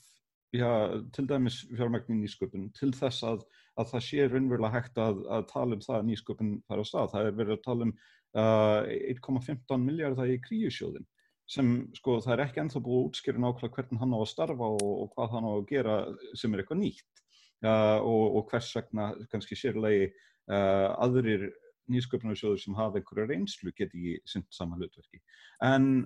já, 0.57 0.71
til 1.13 1.29
dæmis 1.29 1.61
fjármæknin 1.69 2.25
nýsköpun 2.25 2.71
til 2.79 2.89
þess 2.97 3.21
að, 3.29 3.45
að 3.77 3.93
það 3.93 4.05
sé 4.09 4.27
raunverulega 4.33 4.79
hægt 4.79 4.97
að, 5.05 5.21
að 5.29 5.47
tala 5.53 5.77
um 5.77 5.85
það 5.85 5.99
að 5.99 6.09
nýsköpun 6.09 6.53
fara 6.65 6.81
á 6.81 6.89
stað. 6.89 7.13
Það 7.13 7.29
er 7.29 7.39
verið 7.43 7.59
að 7.59 7.65
tala 7.69 7.91
um 7.91 7.93
uh, 8.33 8.81
1,15 9.13 9.89
miljardar 9.91 10.33
í 10.33 10.41
kríusjóðin 10.41 11.05
sem 11.51 11.71
sko 11.97 12.19
það 12.23 12.33
er 12.35 12.43
ekki 12.45 12.61
ennþá 12.63 12.81
búið 12.85 12.99
að 12.99 13.07
útskjöra 13.09 13.43
nákvæmlega 13.43 13.75
hvernig 13.77 14.01
hann 14.03 14.15
á 14.15 14.19
að 14.21 14.29
starfa 14.31 14.69
og, 14.77 14.85
og 15.03 15.09
hvað 15.15 15.33
hann 15.35 15.47
á 15.47 15.51
að 15.51 15.65
gera 15.71 15.97
sem 16.39 16.53
er 16.53 16.63
eitthvað 16.63 16.81
nýtt 16.83 17.23
uh, 17.65 17.99
og, 17.99 18.23
og 18.39 18.53
hvers 18.53 18.69
vegna 18.77 19.09
kannski 19.33 19.57
sérlegi 19.59 20.07
uh, 20.07 20.87
aðrir 21.03 21.49
nýsköpunarsjóður 21.91 22.61
sem 22.61 22.77
hafa 22.77 23.01
einhverja 23.01 23.27
reynslu 23.33 23.73
geti 23.75 24.15
synd 24.29 24.47
saman 24.53 24.79
hlutverki. 24.79 25.19
En 25.65 26.05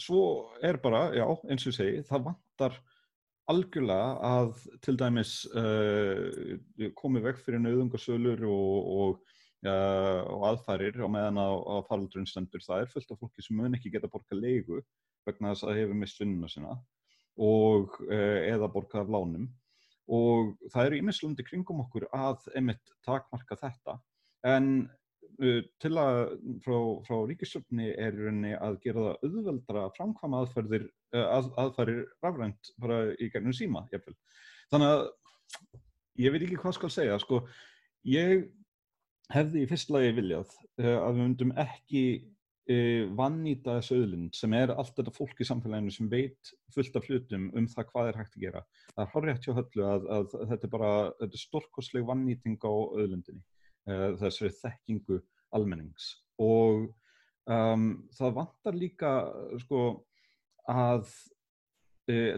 svo 0.00 0.50
er 0.64 0.80
bara, 0.82 1.08
já, 1.14 1.24
eins 1.48 1.66
og 1.68 1.76
segi, 1.76 2.02
það 2.08 2.30
vantar 2.32 2.80
algjörlega 3.46 4.08
að 4.26 4.64
til 4.82 4.96
dæmis 4.98 5.38
uh, 5.54 6.90
komi 6.98 7.22
vekk 7.22 7.44
fyrir 7.44 7.62
nauðungarsölur 7.62 8.42
og, 8.50 8.90
og 8.96 9.35
uh, 9.64 10.20
og 10.32 10.46
aðfærir 10.50 10.98
á 11.00 11.08
meðan 11.08 11.40
á, 11.40 11.48
á 11.48 11.74
faraldurinn 11.88 12.28
stendur. 12.28 12.64
Það 12.64 12.84
er 12.84 12.92
fullt 12.92 13.12
af 13.14 13.20
fólki 13.22 13.44
sem 13.44 13.56
mun 13.58 13.78
ekki 13.78 13.92
geta 13.94 14.10
borga 14.10 14.38
leigu 14.38 14.82
vegna 15.26 15.54
þess 15.54 15.66
að 15.66 15.80
hefur 15.80 16.00
mist 16.00 16.20
vinnuna 16.20 16.50
sína 16.50 16.76
og, 17.36 17.96
uh, 18.08 18.40
eða 18.46 18.70
borga 18.72 19.02
af 19.02 19.12
lánum 19.12 19.48
og 20.06 20.52
það 20.70 20.88
eru 20.88 21.00
ímislandi 21.00 21.46
kringum 21.46 21.82
okkur 21.82 22.06
að 22.14 22.46
emitt 22.58 22.92
takmarka 23.04 23.58
þetta 23.58 23.96
en 24.46 24.68
uh, 25.42 25.62
til 25.82 25.92
að 25.98 26.20
frá, 26.64 26.76
frá 27.08 27.16
ríkistjórnni 27.30 27.90
er 27.92 28.14
rauninni 28.14 28.54
að 28.54 28.78
gera 28.84 29.08
það 29.08 29.26
auðveldra 29.26 29.86
framkvæma 29.96 30.44
aðferðir, 30.44 30.86
að, 31.16 31.50
aðfærir 31.64 32.04
rafrænt 32.24 32.72
bara 32.82 33.00
í 33.18 33.30
gernum 33.32 33.56
síma 33.56 33.86
jafnvel. 33.92 34.14
Þannig 34.70 34.94
að 34.94 35.04
ég 36.22 36.32
veit 36.32 36.46
ekki 36.46 36.60
hvað 36.62 36.78
skal 36.78 36.92
segja, 36.92 37.18
sko, 37.22 37.42
ég 38.08 38.46
hefði 39.34 39.64
í 39.64 39.68
fyrst 39.70 39.92
lagi 39.94 40.14
viljað 40.16 40.50
uh, 40.80 40.98
að 41.02 41.12
við 41.16 41.20
myndum 41.22 41.52
ekki 41.58 42.02
uh, 42.70 43.04
vannýta 43.18 43.78
þessu 43.78 43.98
öðlund 44.00 44.38
sem 44.38 44.56
er 44.58 44.72
allt 44.74 44.94
þetta 44.98 45.14
fólk 45.14 45.40
í 45.42 45.48
samfélaginu 45.48 45.94
sem 45.94 46.10
veit 46.12 46.52
fullt 46.74 46.98
af 46.98 47.08
hlutum 47.08 47.48
um 47.58 47.68
það 47.72 47.88
hvað 47.90 48.10
er 48.10 48.20
hægt 48.20 48.36
að 48.36 48.46
gera. 48.46 48.64
Það 48.92 49.04
er 49.04 49.12
horrið 49.14 49.34
hægt 49.34 49.48
hjá 49.48 49.56
höllu 49.60 49.88
að, 49.90 50.08
að, 50.18 50.36
þetta 50.52 50.68
er 50.68 50.74
bara 50.76 50.92
þetta 51.22 51.40
er 51.40 51.44
stórkosleg 51.44 52.08
vannýting 52.10 52.58
á 52.62 52.74
öðlundinni, 52.74 53.44
uh, 53.90 54.08
þessari 54.22 54.54
þekkingu 54.60 55.20
almennings 55.56 56.10
og 56.42 56.88
um, 57.48 57.86
það 58.12 58.34
vantar 58.42 58.76
líka 58.76 59.12
sko 59.62 59.86
að 60.68 61.06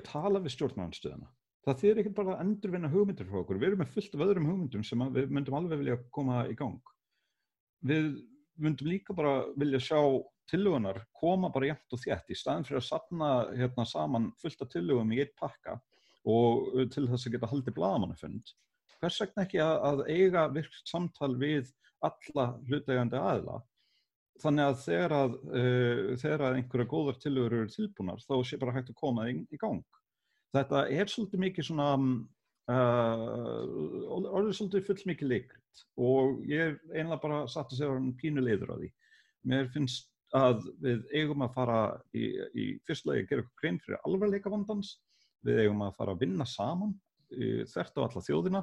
tala 0.07 0.41
við 0.41 0.53
stjórnmæðanstöðuna 0.55 1.27
það 1.69 1.83
þýðir 1.83 2.01
ekki 2.03 2.15
bara 2.17 2.35
að 2.35 2.43
endurvinna 2.45 2.91
hugmyndir 2.93 3.29
frá 3.29 3.43
okkur. 3.43 3.61
Við 3.61 3.71
erum 3.71 3.83
með 3.83 3.93
fullt 3.95 4.17
af 4.17 4.25
öðrum 4.25 4.49
hugmyndum 4.51 4.85
sem 4.87 5.05
við 5.15 5.33
myndum 5.35 5.59
alveg 5.59 5.83
vilja 5.83 5.99
koma 6.15 6.43
í 6.49 6.57
gang. 6.59 6.93
Við 7.89 8.11
myndum 8.59 8.91
líka 8.91 9.17
bara 9.17 9.35
vilja 9.59 9.81
sjá 9.83 10.01
tillögunar 10.49 11.03
koma 11.17 11.51
bara 11.53 11.73
jæmt 11.73 11.95
og 11.95 12.03
þétt 12.03 12.33
í 12.33 12.39
staðin 12.39 12.65
fyrir 12.67 12.81
að 12.81 12.89
sapna 12.89 13.31
hérna 13.53 13.85
saman 13.87 14.31
fullt 14.41 14.65
af 14.65 14.71
tillögum 14.73 15.13
í 15.13 15.21
eitt 15.23 15.35
pakka 15.39 15.77
og 16.29 16.73
til 16.95 17.07
þess 17.09 17.29
að 17.29 17.37
geta 17.37 17.51
haldið 17.53 17.77
blagamannafund. 17.77 18.55
Hvers 18.99 19.21
vegna 19.23 19.45
ekki 19.45 19.61
að, 19.63 19.77
að 19.91 20.01
eiga 20.11 20.47
virkt 20.55 20.89
samtal 20.89 21.35
við 21.39 21.69
alla 22.05 22.49
hlutegandi 22.67 23.21
aðila 23.21 23.61
þannig 24.43 24.69
að 24.71 24.83
þegar 24.85 25.15
að, 25.17 25.37
uh, 25.51 26.03
þegar 26.23 26.45
að 26.47 26.59
einhverja 26.59 26.91
góðar 26.93 27.23
tillögur 27.23 27.57
eru 27.59 27.73
tilbúnar 27.75 28.21
þá 28.23 28.35
sé 28.47 28.59
bara 28.61 28.75
hægt 28.77 28.93
að 28.93 29.01
koma 29.01 29.27
í, 29.31 29.41
í 29.51 29.61
gang 29.61 29.83
þetta 30.57 30.85
er 30.91 31.11
svolítið 31.11 31.43
mikið 31.45 31.69
svona 31.69 31.89
uh, 31.99 33.65
orðið 34.33 34.55
svolítið 34.59 34.87
full 34.89 35.11
mikið 35.13 35.33
leikrit 35.33 35.83
og 36.01 36.45
ég 36.49 36.65
er 36.65 36.79
einlega 36.95 37.23
bara 37.25 37.43
satt 37.51 37.73
að 37.73 37.81
segja 37.81 37.99
um 37.99 38.15
pínu 38.19 38.45
leiður 38.45 38.75
á 38.75 38.77
því. 38.79 38.93
Mér 39.49 39.69
finnst 39.75 40.11
að 40.37 40.65
við 40.83 41.05
eigum 41.17 41.45
að 41.47 41.55
fara 41.57 41.83
í, 42.13 42.25
í 42.53 42.65
fyrstlega 42.87 43.23
að 43.23 43.29
gera 43.31 43.45
eitthvað 43.45 43.63
grein 43.63 43.79
fyrir 43.85 44.03
alvarleika 44.05 44.53
vandans. 44.53 44.97
Við 45.47 45.63
eigum 45.65 45.85
að 45.87 45.95
fara 45.97 46.15
að 46.15 46.25
vinna 46.25 46.47
saman 46.49 46.97
þert 47.69 48.01
á 48.01 48.05
alla 48.07 48.25
þjóðina 48.25 48.63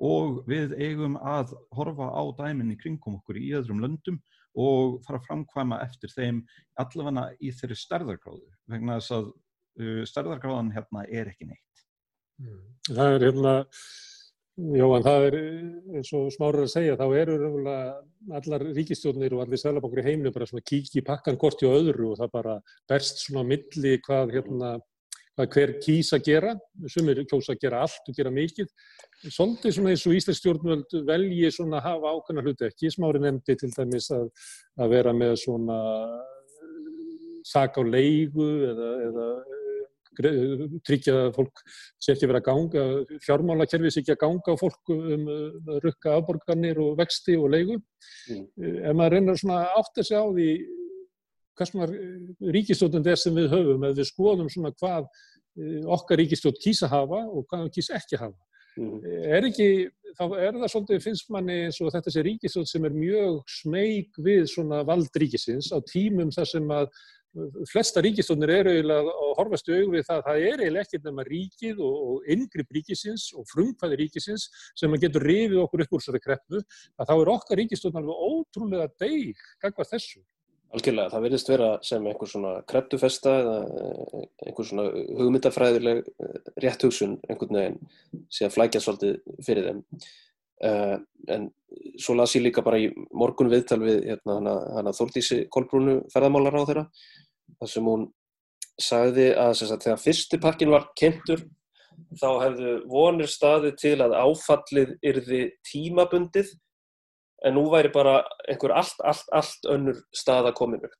og 0.00 0.40
við 0.48 0.74
eigum 0.80 1.16
að 1.20 1.54
horfa 1.76 2.08
á 2.08 2.22
dæminni 2.38 2.76
kringum 2.80 3.18
okkur 3.18 3.38
í 3.40 3.50
öðrum 3.58 3.82
löndum 3.84 4.18
og 4.58 4.98
fara 5.06 5.20
að 5.20 5.26
framkvæma 5.28 5.80
eftir 5.84 6.12
þeim 6.14 6.40
allavega 6.80 7.28
í 7.38 7.52
þeirri 7.54 7.76
stærðargráðu 7.78 8.48
vegna 8.72 8.98
þess 8.98 9.16
að 9.18 9.30
stærðargráðan 10.08 10.72
hérna 10.74 11.06
er 11.08 11.32
ekki 11.32 11.48
neitt. 11.50 11.84
Mm. 12.40 12.60
Það 12.90 13.14
er 13.14 13.24
hérna, 13.26 13.54
já 14.80 14.86
en 14.86 15.06
það 15.06 15.26
er 15.28 15.38
eins 15.40 16.12
og 16.16 16.28
smárar 16.34 16.66
að 16.66 16.72
segja, 16.74 16.98
þá 17.00 17.06
eru 17.22 17.38
allar 18.40 18.66
ríkistjónir 18.76 19.36
og 19.36 19.44
allir 19.44 19.62
sælabankur 19.62 20.02
í 20.02 20.06
heiminu 20.08 20.32
bara 20.34 20.48
svona 20.48 20.66
kík 20.66 20.94
í 20.96 21.04
pakkan 21.06 21.40
korti 21.40 21.68
og 21.68 21.80
öðru 21.80 22.12
og 22.12 22.22
það 22.22 22.32
bara 22.36 22.56
berst 22.90 23.24
svona 23.24 23.46
milli 23.48 23.98
hvað 24.06 24.36
hérna 24.38 24.78
hvað 25.40 25.54
hver 25.54 25.72
kýsa 25.84 26.18
að 26.18 26.26
gera, 26.26 26.54
sumir 26.90 27.22
kjósa 27.28 27.54
að 27.54 27.62
gera 27.62 27.84
allt 27.84 28.08
og 28.10 28.16
gera 28.16 28.32
mikið. 28.34 28.68
Svolítið 29.28 29.76
svona 29.76 29.92
eins 29.94 30.04
og 30.08 30.16
Íslands 30.16 30.40
stjórnvöld 30.42 30.96
velji 31.08 31.52
svona 31.54 31.78
að 31.80 31.86
hafa 31.86 32.12
ákveðna 32.16 32.44
hluti 32.44 32.66
ekki. 32.68 32.92
Smári 32.92 33.22
nefndi 33.22 33.56
til 33.60 33.70
dæmis 33.76 34.10
að, 34.14 34.28
að 34.80 34.92
vera 34.94 35.14
með 35.16 35.36
svona 35.44 35.78
sak 37.46 37.78
á 37.80 37.82
leigu 37.86 38.48
eða, 38.68 38.90
eða 39.08 39.28
tryggja 40.86 41.16
að 41.26 41.30
fólk 41.38 41.62
sé 42.00 42.14
ekki 42.14 42.28
verið 42.30 42.40
að 42.40 42.48
ganga, 42.50 42.84
fjármálakerfið 43.26 43.94
sé 43.94 44.02
ekki 44.02 44.14
að 44.16 44.22
ganga 44.24 44.54
á 44.54 44.60
fólk 44.60 44.92
um 44.96 45.30
rukka 45.84 46.16
afborgarnir 46.18 46.82
og 46.82 46.98
vexti 47.00 47.38
og 47.38 47.50
leigu. 47.54 47.80
Mm. 48.28 48.44
Ef 48.84 48.94
maður 48.98 49.16
reynir 49.16 49.40
svona 49.40 49.62
átt 49.78 50.00
að 50.02 50.08
segja 50.10 50.22
á 50.22 50.28
því 50.28 50.50
hvað 51.58 51.72
svona 51.72 51.88
ríkistóttund 52.56 53.10
er 53.10 53.20
sem 53.20 53.36
við 53.36 53.50
höfum, 53.52 53.88
ef 53.88 53.98
við 53.98 54.08
skoðum 54.08 54.52
svona 54.52 54.72
hvað 54.76 55.10
okkar 55.90 56.20
ríkistótt 56.20 56.60
kýsa 56.62 56.88
hafa 56.88 57.24
og 57.26 57.44
hvað 57.48 57.64
hann 57.64 57.74
kýsa 57.74 57.98
ekki 57.98 58.20
hafa. 58.20 58.38
Mhm. 58.78 59.00
er 59.34 59.46
ekki, 59.48 59.68
þá 60.16 60.24
er 60.38 60.52
það 60.54 60.70
svolítið 60.72 61.02
finnst 61.02 61.30
manni 61.34 61.56
eins 61.66 61.80
og 61.82 61.90
þetta 61.90 62.12
sé 62.14 62.22
ríkisjóð 62.22 62.66
sem 62.70 62.84
er 62.86 62.94
mjög 62.94 63.40
smeyg 63.50 64.20
við 64.22 64.44
svona 64.46 64.84
vald 64.86 65.10
ríkisins 65.18 65.72
á 65.74 65.78
tímum 65.82 66.30
þar 66.30 66.46
sem 66.46 66.70
að 66.70 66.86
flesta 67.70 68.02
ríkistónir 68.02 68.50
eru 68.50 68.72
eiginlega 68.74 69.12
að 69.12 69.34
horfast 69.38 69.68
augum 69.70 69.94
við 69.94 70.06
það 70.08 70.16
að 70.16 70.26
það 70.26 70.40
er 70.48 70.62
eiginlega 70.64 70.86
ekkert 70.86 71.06
nema 71.06 71.26
ríkið 71.28 71.84
og, 71.86 72.00
og 72.08 72.32
yngripp 72.34 72.74
ríkisins 72.76 73.28
og 73.38 73.46
frumkvæði 73.52 74.00
ríkisins 74.00 74.48
sem 74.78 74.90
að 74.90 75.06
getur 75.06 75.26
rifið 75.28 75.62
okkur 75.62 75.84
upp 75.84 75.94
úr 75.94 76.02
þessari 76.02 76.22
kreppu 76.24 76.60
að 76.60 77.12
þá 77.12 77.14
er 77.14 77.32
okkar 77.36 77.62
ríkistón 77.62 78.00
alveg 78.00 78.26
ótrúlega 78.30 78.90
deg 79.02 79.44
gagvað 79.62 79.92
þessu. 79.94 80.22
Algjörlega, 80.70 81.10
það 81.10 81.24
verðist 81.26 81.48
vera 81.50 81.68
sem 81.82 82.04
einhver 82.06 82.30
svona 82.30 82.50
krepptufesta 82.70 83.30
eða 83.40 83.54
eh, 83.66 84.26
einhver 84.46 84.66
svona 84.68 84.84
hugmyndafræðileg 85.18 86.02
eh, 86.06 86.36
rétt 86.62 86.84
hugsun 86.86 87.16
einhvern 87.26 87.58
veginn 87.58 87.80
að 88.46 88.54
flækja 88.54 88.82
svolítið 88.84 89.40
fyrir 89.46 89.66
þeim. 89.66 89.80
Uh, 90.60 90.98
en 91.32 91.46
svo 91.96 92.12
las 92.18 92.34
ég 92.36 92.44
líka 92.44 92.60
bara 92.64 92.80
í 92.82 92.90
morgun 93.16 93.48
viðtal 93.48 93.78
við 93.80 94.02
hérna, 94.10 94.34
hana, 94.36 94.54
hana 94.76 94.92
Þórdísi 94.92 95.46
Kolbrúnu 95.48 96.02
ferðamálar 96.12 96.58
á 96.60 96.68
þeirra 96.68 96.82
þar 97.60 97.70
sem 97.72 97.88
hún 97.88 98.02
sagði 98.80 99.30
að 99.40 99.54
sagt, 99.60 99.86
þegar 99.86 100.02
fyrsti 100.02 100.40
pakkin 100.42 100.72
var 100.74 100.90
kynntur 100.98 101.46
þá 102.20 102.28
hefðu 102.44 102.74
vonir 102.90 103.30
staði 103.30 103.72
til 103.78 103.96
að 104.04 104.16
áfallið 104.18 104.92
yrði 105.06 105.42
tímabundið 105.70 106.52
en 107.46 107.56
nú 107.56 107.66
væri 107.72 107.92
bara 107.92 108.20
einhver 108.48 108.74
allt, 108.76 109.00
allt, 109.00 109.28
allt 109.32 109.68
önnur 109.72 110.00
stað 110.16 110.50
að 110.50 110.56
komin 110.60 110.84
upp. 110.84 110.96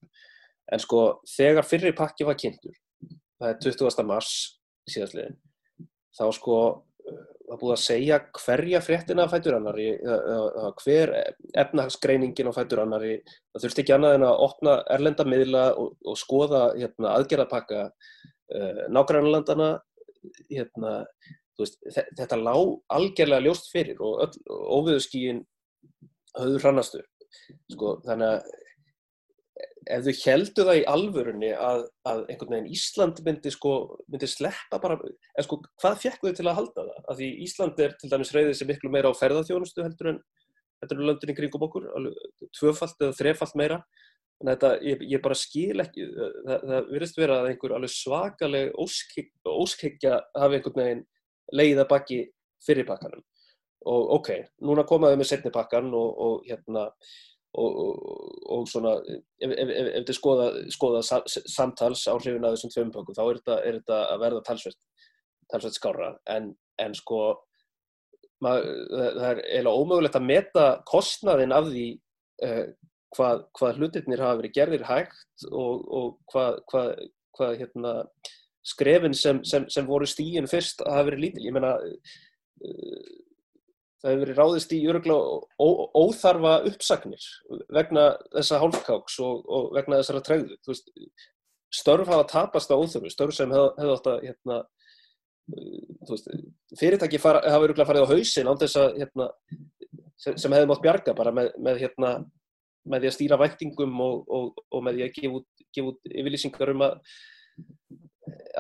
En 0.73 0.81
sko, 0.81 1.21
þegar 1.29 1.67
fyrri 1.67 1.93
pakki 1.97 2.25
var 2.29 2.39
kynntur, 2.41 2.77
það 3.41 3.51
er 3.51 3.59
20. 3.67 4.05
mars 4.09 4.33
síðastliðin, 4.89 5.37
þá 6.17 6.25
sko 6.37 6.61
var 7.51 7.59
búið 7.61 7.75
að 7.75 7.83
segja 7.83 8.19
hverja 8.39 8.81
fréttina 8.85 9.27
að 9.27 9.35
fætur 9.35 9.57
annari, 9.57 9.89
hver 10.85 11.13
efnahagsgreiningin 11.65 12.51
á 12.51 12.53
fætur 12.55 12.85
annari, 12.85 13.17
það 13.51 13.65
þurfti 13.65 13.85
ekki 13.85 13.95
annað 13.97 14.17
en 14.17 14.27
að 14.29 14.43
opna 14.47 14.77
erlenda 14.95 15.27
miðla 15.27 15.65
og, 15.83 15.93
og 16.07 16.19
skoða 16.21 16.63
hérna, 16.77 17.15
aðgerðapakka 17.17 17.85
uh, 17.91 18.83
nágrannlandana, 18.95 19.71
hérna, 20.51 20.95
veist, 21.59 21.81
þetta 21.91 22.39
lág 22.41 22.77
algjörlega 22.97 23.47
ljóst 23.49 23.71
fyrir 23.73 24.01
og 24.05 24.39
óviðuskíin 24.47 25.45
höfður 26.39 26.67
hrannastu. 26.67 27.03
Sko, 27.71 27.97
þannig 28.07 28.37
að 28.37 28.60
ef 29.89 30.05
þau 30.05 30.15
heldu 30.25 30.65
það 30.67 30.79
í 30.81 30.85
alvörunni 30.93 31.51
að, 31.57 31.87
að 32.09 32.21
einhvern 32.33 32.55
veginn 32.57 32.75
Ísland 32.75 33.23
myndi, 33.27 33.53
sko, 33.55 33.73
myndi 34.13 34.29
sleppa 34.29 34.81
bara, 34.83 34.99
en 35.01 35.47
sko 35.47 35.61
hvað 35.81 36.03
fekk 36.03 36.27
þau 36.27 36.37
til 36.37 36.47
að 36.47 36.59
halda 36.59 36.85
það? 36.91 37.01
Af 37.07 37.19
því 37.21 37.31
Ísland 37.47 37.83
er 37.85 37.97
til 38.01 38.11
dæmis 38.13 38.35
reyðið 38.37 38.55
sem 38.59 38.71
miklu 38.71 38.93
meira 38.93 39.13
á 39.13 39.21
ferðarþjónustu 39.21 39.87
heldur 39.87 40.13
en, 40.13 40.21
heldur 40.83 41.01
en 41.01 41.09
löndin 41.11 41.33
í 41.33 41.37
kringum 41.39 41.67
okkur, 41.69 41.89
tvöfalt 42.59 43.07
eða 43.07 43.19
þrefalt 43.21 43.57
meira. 43.61 43.81
Þannig 44.41 44.53
að 44.53 44.61
þetta, 44.61 44.73
ég, 44.89 45.07
ég 45.15 45.25
bara 45.25 45.37
skil 45.37 45.85
ekki, 45.85 46.07
það, 46.17 46.69
það 46.69 46.93
virðist 46.95 47.19
vera 47.21 47.41
að 47.41 47.51
einhver 47.51 47.75
alveg 47.77 47.93
svakaleg 47.93 48.71
óskhyggja 48.81 50.21
hafi 50.41 50.61
einhvern 50.61 50.81
veginn 50.81 51.03
leiða 51.57 51.85
baki 51.89 52.23
fyrirpakkanum. 52.65 53.25
Og 53.91 54.15
ok, 54.19 54.31
núna 54.65 54.85
komaðu 54.89 55.17
með 55.21 55.31
setnipakkan 55.31 55.89
og, 55.97 56.09
og 56.21 56.49
hérna, 56.49 56.87
og, 57.59 57.79
og, 57.83 58.33
og 58.55 58.67
svona 58.71 58.95
ef, 59.03 59.51
ef, 59.51 59.69
ef, 59.69 59.89
ef 59.99 60.09
þið 60.09 60.17
skoða, 60.17 60.49
skoða 60.71 61.03
samtals 61.51 62.07
áhrifin 62.11 62.47
að 62.47 62.57
þessum 62.57 62.75
tveim 62.75 62.93
pökkum 62.95 63.17
þá 63.17 63.23
er 63.25 63.41
þetta, 63.41 63.61
er 63.61 63.79
þetta 63.81 64.01
að 64.15 64.25
verða 64.25 64.43
talsvert, 64.47 64.83
talsvert 65.51 65.79
skára 65.79 66.11
en, 66.31 66.53
en 66.83 66.95
sko 66.99 67.23
mað, 68.45 68.69
það 68.95 69.25
er 69.31 69.43
eiginlega 69.45 69.81
ómögulegt 69.83 70.21
að 70.21 70.29
meta 70.29 70.67
kostnaðin 70.89 71.57
af 71.57 71.67
því 71.71 71.87
eh, 72.47 72.67
hvað, 73.17 73.47
hvað 73.59 73.81
hlutirnir 73.81 74.23
hafa 74.25 74.39
verið 74.41 74.57
gerðir 74.57 74.87
hægt 74.89 75.49
og, 75.51 75.83
og 75.91 76.13
hvað, 76.33 76.61
hvað, 76.71 76.93
hvað 77.39 77.57
hérna, 77.65 77.95
skrefin 78.71 79.17
sem, 79.17 79.43
sem, 79.49 79.67
sem 79.73 79.89
voru 79.89 80.09
stíin 80.09 80.49
fyrst 80.51 80.85
hafa 80.87 81.09
verið 81.09 81.25
lítil. 81.27 81.47
Ég 81.49 81.57
menna 81.57 81.75
uh, 81.81 83.11
það 84.01 84.13
hefur 84.13 84.23
verið 84.25 84.39
ráðist 84.41 84.73
í 84.73 84.81
óþarfa 86.01 86.55
uppsagnir 86.71 87.27
vegna 87.77 88.07
þessa 88.33 88.61
hálfkáks 88.63 89.19
og, 89.25 89.45
og 89.45 89.71
vegna 89.77 90.01
þessara. 90.01 90.39
Veist, 90.69 90.91
störf 91.71 92.11
hafa 92.11 92.27
tapast 92.31 92.73
á 92.73 92.81
óþörfu, 92.81 93.13
störf 93.13 93.37
sem 93.37 93.53
hefðu 93.53 93.69
hef 93.79 93.93
átt 93.95 94.11
að 94.11 94.25
hérna, 94.27 94.59
veist, 96.11 96.31
fyrirtæki 96.81 97.21
fara, 97.23 97.43
hafa 97.47 97.69
öruglega 97.69 97.89
farið 97.91 98.09
á 98.09 98.13
hausin 98.15 98.51
án 98.51 98.61
þess 98.61 98.81
að 98.81 99.01
hérna, 99.03 99.29
sem 100.21 100.57
hefðu 100.57 100.71
mátt 100.73 100.85
bjarga 100.87 101.17
bara 101.17 101.35
með, 101.37 101.53
með, 101.61 101.83
hérna, 101.85 102.15
með 102.91 103.05
því 103.05 103.13
að 103.13 103.17
stýra 103.19 103.41
væntingum 103.41 104.01
og, 104.07 104.25
og, 104.27 104.65
og 104.71 104.87
með 104.87 104.99
því 104.99 105.07
að 105.07 105.15
gefa 105.19 105.41
út, 105.43 105.67
gef 105.71 105.93
út 105.93 106.11
yfirlýsingar 106.11 106.75
um 106.75 106.89
að 106.89 106.97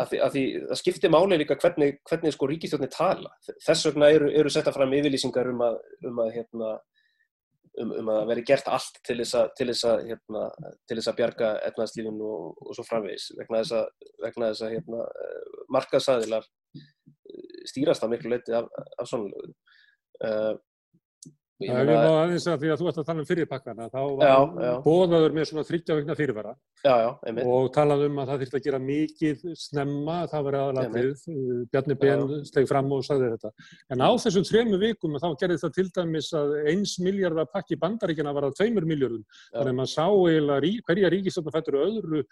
að 0.00 0.12
því, 0.12 0.20
að 0.24 0.36
því 0.36 0.44
það 0.70 0.80
skiptir 0.80 1.12
máli 1.12 1.38
líka 1.40 1.56
hvernig, 1.60 1.98
hvernig 2.08 2.34
sko 2.34 2.48
ríkistjórnir 2.50 2.92
tala. 2.94 3.32
Þess 3.66 3.88
vegna 3.90 4.10
eru, 4.14 4.30
eru 4.40 4.52
setta 4.52 4.72
fram 4.74 4.94
yfirlýsingar 4.96 5.50
um 5.52 5.64
að, 5.66 5.76
um 6.10 6.22
að, 6.24 6.30
hérna, 6.36 6.70
um, 7.82 7.92
um 8.02 8.12
að 8.14 8.22
veri 8.32 8.46
gert 8.50 8.70
allt 8.72 9.00
til 9.06 9.18
þess 9.20 9.36
að, 9.40 9.52
til 9.58 9.68
þess 9.72 9.88
hérna, 10.10 10.46
til 10.88 10.98
þess 11.00 11.18
bjarga 11.20 11.52
etnaðslífun 11.70 12.24
og, 12.30 12.64
og 12.66 12.78
svo 12.78 12.86
framvegis 12.88 13.30
vegna 13.38 13.62
þess 13.62 13.76
að, 13.80 14.10
vegna 14.24 14.50
þess 14.52 14.74
hérna, 14.76 15.04
markaðsæðilar 15.76 16.50
stýrast 17.70 18.04
að 18.04 18.16
miklu 18.16 18.34
leiti 18.34 18.56
af, 18.56 18.66
af 18.98 19.08
svona 19.08 19.30
lögum. 19.30 19.54
Uh, 20.20 20.54
Það 21.60 21.78
er 21.80 21.88
mjög 21.90 22.14
aðeins 22.16 22.46
að 22.48 22.62
því 22.62 22.70
að 22.72 22.80
þú 22.80 22.86
ert 22.88 22.98
að 23.00 23.06
tala 23.10 23.20
um 23.20 23.26
fyrirpakkana, 23.28 23.88
þá 23.92 24.00
var 24.16 24.78
bóðaður 24.84 25.34
með 25.36 25.48
svona 25.50 25.64
þryggjaveikna 25.68 26.16
fyrirvara. 26.16 26.54
Já, 26.80 26.94
já, 26.96 27.08
og 27.44 27.66
talað 27.74 28.04
um 28.06 28.20
að 28.22 28.30
það 28.30 28.42
þurfti 28.42 28.56
að 28.56 28.64
gera 28.64 28.78
mikið 28.80 29.42
snemma, 29.60 30.14
það 30.30 30.46
var 30.46 30.56
aðalatrið, 30.60 31.24
Bjarni 31.74 31.96
Ben 32.00 32.22
steg 32.48 32.68
fram 32.70 32.88
og 32.96 33.04
sagði 33.04 33.28
þetta. 33.34 33.50
En 33.92 34.00
á 34.00 34.10
þessum 34.24 34.46
þremu 34.48 34.78
vikum 34.80 35.18
þá 35.20 35.28
gerði 35.42 35.58
það 35.60 35.74
til 35.76 35.86
dæmis 35.98 36.30
að 36.40 36.54
eins 36.72 36.94
miljardar 37.04 37.50
pakki 37.52 37.76
bandaríkjana 37.82 38.32
var 38.36 38.48
að 38.48 38.56
tveimur 38.62 38.88
miljardum, 38.88 39.26
þannig 39.52 39.74
að 39.74 39.78
maður 39.82 39.92
sá 39.92 40.06
eiginlega 40.08 40.72
hverja 40.88 41.12
ríkistofna 41.12 41.54
fættur 41.58 41.78
öðru 41.84 42.22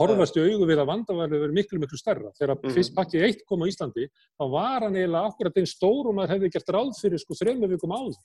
horfast 0.00 0.40
í 0.40 0.46
augu 0.46 0.70
við 0.70 0.80
að 0.80 0.90
vandaværi 0.94 1.42
verið 1.44 1.58
miklu, 1.60 1.82
miklu 1.84 2.00
starra. 2.00 2.32
Þegar 2.38 2.54
mm. 2.54 2.64
-hmm. 2.64 2.76
fyrst 2.78 2.96
pakki 2.96 3.22
eitt 3.28 3.44
kom 3.44 3.60
á 3.60 3.68
Íslandi, 3.68 4.08
þá 4.38 4.44
var 4.56 4.86
hann 4.86 4.96
eiginlega 4.96 5.28
akkurat 5.28 5.60
einn 5.60 5.68
stór 5.68 6.08
og 6.08 6.16
maður 6.16 6.38
hefði 6.38 6.52
gert 6.56 6.72
ráð 6.72 6.96
fyrir 6.96 7.20
sko 7.20 7.36
þremu 7.36 7.68
vikum 7.74 7.92
áður. 7.92 8.16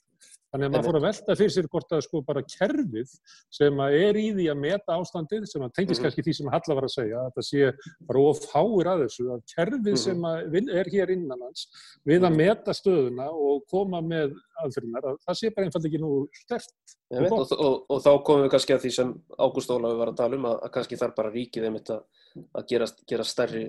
Þannig 0.54 0.68
að 0.68 0.74
maður 0.76 0.86
fór 0.86 0.96
að 1.00 1.04
velta 1.08 1.34
fyrir 1.34 1.50
sér 1.50 1.66
hvort 1.66 1.92
að 1.96 2.02
sko 2.04 2.20
bara 2.22 2.42
kerfið 2.46 3.14
sem 3.56 3.80
er 3.84 4.18
í 4.20 4.26
því 4.36 4.44
að 4.52 4.60
meta 4.62 4.98
ástandið, 5.02 5.48
sem 5.50 5.64
að 5.66 5.72
tengis 5.74 6.00
kannski 6.04 6.22
því 6.22 6.34
sem 6.38 6.50
Halla 6.52 6.76
var 6.78 6.86
að 6.86 6.92
segja, 6.92 7.22
að 7.24 7.32
það 7.34 7.46
sé 7.48 7.70
bara 8.06 8.22
ofháir 8.30 8.90
að 8.92 9.02
þessu, 9.02 9.26
að 9.34 9.42
kerfið 9.50 9.96
sem 10.04 10.28
að 10.30 10.58
er 10.78 10.90
hér 10.92 11.14
innanlands 11.16 11.64
við 12.06 12.28
að 12.28 12.38
meta 12.38 12.76
stöðuna 12.78 13.26
og 13.34 13.64
koma 13.72 13.98
með 14.06 14.36
aðfyrirnar, 14.62 15.10
að 15.10 15.18
það 15.26 15.40
sé 15.40 15.50
bara 15.56 15.66
einfalda 15.66 15.90
ekki 15.90 16.02
nú 16.04 16.12
stert. 16.38 16.94
Og, 17.14 17.34
og, 17.34 17.74
og 17.90 18.04
þá 18.06 18.12
komum 18.22 18.46
við 18.46 18.54
kannski 18.54 18.76
að 18.76 18.86
því 18.86 18.92
sem 18.94 19.10
Ágúst 19.34 19.74
Ólafi 19.74 19.98
var 19.98 20.14
að 20.14 20.22
tala 20.22 20.38
um, 20.38 20.46
að, 20.52 20.60
að 20.68 20.74
kannski 20.78 21.00
þarf 21.02 21.18
bara 21.18 21.34
ríkið 21.34 21.66
einmitt 21.66 21.90
að, 21.94 22.06
að 22.34 22.64
gera, 22.70 22.86
gera 23.08 23.24
stærri, 23.26 23.62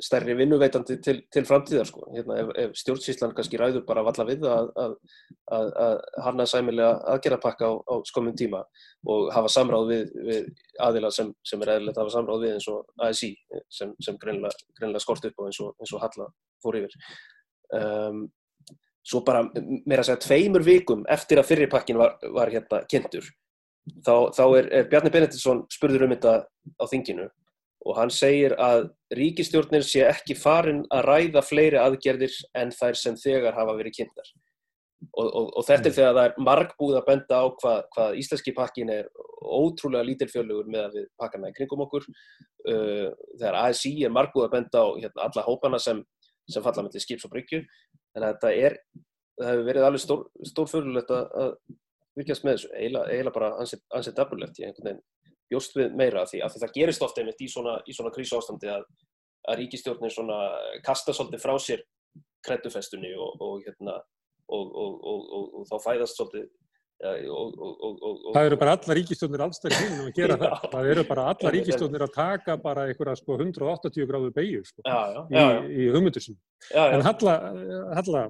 stærri 0.00 0.36
vinnuveitandi 0.38 0.96
til, 1.04 1.18
til 1.32 1.44
framtíðar. 1.48 1.88
Sko. 1.88 2.06
Hérna, 2.14 2.38
ef, 2.40 2.52
ef 2.62 2.76
stjórnsýslan 2.80 3.34
kannski 3.36 3.60
ræður 3.60 3.84
bara 3.88 4.04
valla 4.06 4.26
við 4.28 4.46
að, 4.48 4.70
að 5.52 6.00
hanna 6.24 6.46
sæmilega 6.48 6.94
aðgerapakka 7.14 7.68
á, 7.68 7.72
á 7.84 7.94
skomum 8.08 8.36
tíma 8.38 8.62
og 9.12 9.28
hafa 9.36 9.52
samráð 9.52 9.92
við, 9.92 10.14
við 10.28 10.48
aðila 10.86 11.12
sem, 11.12 11.34
sem 11.44 11.64
er 11.64 11.74
eðlilegt 11.74 11.98
að 11.98 12.06
hafa 12.06 12.16
samráð 12.16 12.46
við 12.46 12.54
eins 12.56 12.70
og 12.72 13.08
ASI 13.08 13.32
sem, 13.68 13.92
sem 14.00 14.20
greinlega, 14.22 15.04
skort 15.04 15.28
upp 15.28 15.44
og 15.44 15.50
eins 15.50 15.60
og, 15.64 15.76
eins 15.80 15.92
og 15.92 16.04
Halla 16.06 16.30
fór 16.64 16.80
yfir. 16.80 16.96
Um, 17.76 18.24
svo 19.02 19.20
bara 19.26 19.44
meira 19.52 20.00
að 20.00 20.12
segja 20.12 20.24
tveimur 20.28 20.64
vikum 20.64 21.04
eftir 21.10 21.40
að 21.42 21.48
fyrirpakkin 21.50 21.98
var, 21.98 22.16
var 22.32 22.52
hérna 22.52 22.84
kynntur 22.88 23.26
þá, 24.06 24.30
þá 24.34 24.44
er, 24.58 24.68
er 24.70 24.90
Bjarni 24.90 25.10
Benediktsson 25.10 25.64
spurður 25.72 26.06
um 26.06 26.14
þetta 26.14 26.34
á 26.46 26.84
þinginu 26.90 27.26
og 27.82 27.98
hann 27.98 28.12
segir 28.14 28.54
að 28.62 28.86
ríkistjórnir 29.16 29.84
sé 29.86 30.04
ekki 30.06 30.36
farin 30.38 30.84
að 30.94 31.04
ræða 31.08 31.42
fleiri 31.44 31.80
aðgerðir 31.80 32.34
en 32.58 32.70
þær 32.74 32.98
sem 32.98 33.18
þegar 33.18 33.58
hafa 33.58 33.74
verið 33.78 33.96
kynntar. 33.98 34.32
Og, 35.18 35.26
og, 35.26 35.48
og 35.58 35.64
þetta 35.66 35.90
er 35.90 35.94
þegar 35.96 36.12
það 36.14 36.28
er 36.28 36.44
margbúð 36.46 36.96
að 37.00 37.06
benda 37.08 37.40
á 37.42 37.46
hvað, 37.58 37.78
hvað 37.96 38.18
íslenski 38.22 38.54
pakkin 38.54 38.92
er 38.94 39.08
ótrúlega 39.42 40.06
lítilfjölugur 40.06 40.68
með 40.70 40.84
að 40.84 40.98
við 40.98 41.08
pakkana 41.18 41.50
í 41.50 41.56
kringum 41.56 41.82
okkur. 41.88 42.06
Uh, 42.62 43.08
þegar 43.34 43.58
ASI 43.64 43.96
er 44.06 44.14
margbúð 44.14 44.46
að 44.46 44.54
benda 44.54 44.84
á 44.86 44.88
hérna, 44.94 45.26
alla 45.26 45.46
hópana 45.48 45.82
sem, 45.82 46.04
sem 46.46 46.62
falla 46.62 46.86
með 46.86 47.00
skips 47.02 47.26
og 47.26 47.34
bryggju. 47.34 47.64
Þannig 48.14 48.28
að 48.28 48.36
þetta 48.36 48.68
er, 48.68 48.78
það 49.40 49.50
hefur 49.50 49.68
verið 49.72 49.88
alveg 49.88 50.04
stór, 50.04 50.26
stórfjörulegt 50.52 51.14
að, 51.18 51.56
virkjast 52.18 52.46
með 52.46 52.58
þessu, 52.60 52.72
eiginlega, 52.76 53.34
bara 53.34 53.50
ansett, 53.58 54.14
dapurlegt 54.14 54.60
í 54.60 54.68
einhvern 54.68 54.92
veginn 54.92 55.04
bjóst 55.52 55.76
við 55.78 55.96
meira 55.98 56.24
af 56.24 56.32
því 56.32 56.42
að 56.42 56.58
það 56.62 56.74
gerist 56.78 57.04
ofta 57.06 57.22
einmitt 57.22 57.44
í 57.44 57.50
svona, 57.52 57.76
svona 57.86 58.14
krísu 58.14 58.38
ástandi 58.38 58.72
að, 58.72 58.88
að 59.48 59.60
ríkistjórnir 59.62 60.14
svona 60.14 60.40
kasta 60.86 61.14
svolítið 61.14 61.44
frá 61.44 61.54
sér 61.62 61.84
kreddufestunni 62.42 63.12
og, 63.14 63.38
og, 63.44 63.62
hérna, 63.62 64.00
og, 64.50 64.74
og 64.82 65.70
þá 65.70 65.76
fæðast 65.84 66.18
svolítið 66.18 66.50
Það 67.02 68.44
eru 68.46 68.56
bara 68.60 68.74
alla 68.76 68.94
ríkistjónir 68.94 69.42
allstæri 69.42 69.74
húnum 69.74 70.04
að 70.06 70.12
gera 70.14 70.36
það. 70.42 70.66
Það 70.70 70.90
eru 70.92 71.04
bara 71.08 71.24
alla 71.32 71.50
ríkistjónir 71.56 72.04
að 72.06 72.12
taka 72.14 72.54
bara 72.62 72.84
einhverja 72.90 73.16
sko 73.18 73.38
180 73.40 74.06
gráðu 74.06 74.30
beigju 74.36 74.62
sko 74.68 74.84
já, 74.86 75.00
já, 75.10 75.22
já, 75.34 75.46
í, 75.66 75.80
í 75.82 75.88
hugmyndusum. 75.96 76.36
En 76.78 77.02
Halla, 77.02 77.34
Halla 77.98 78.22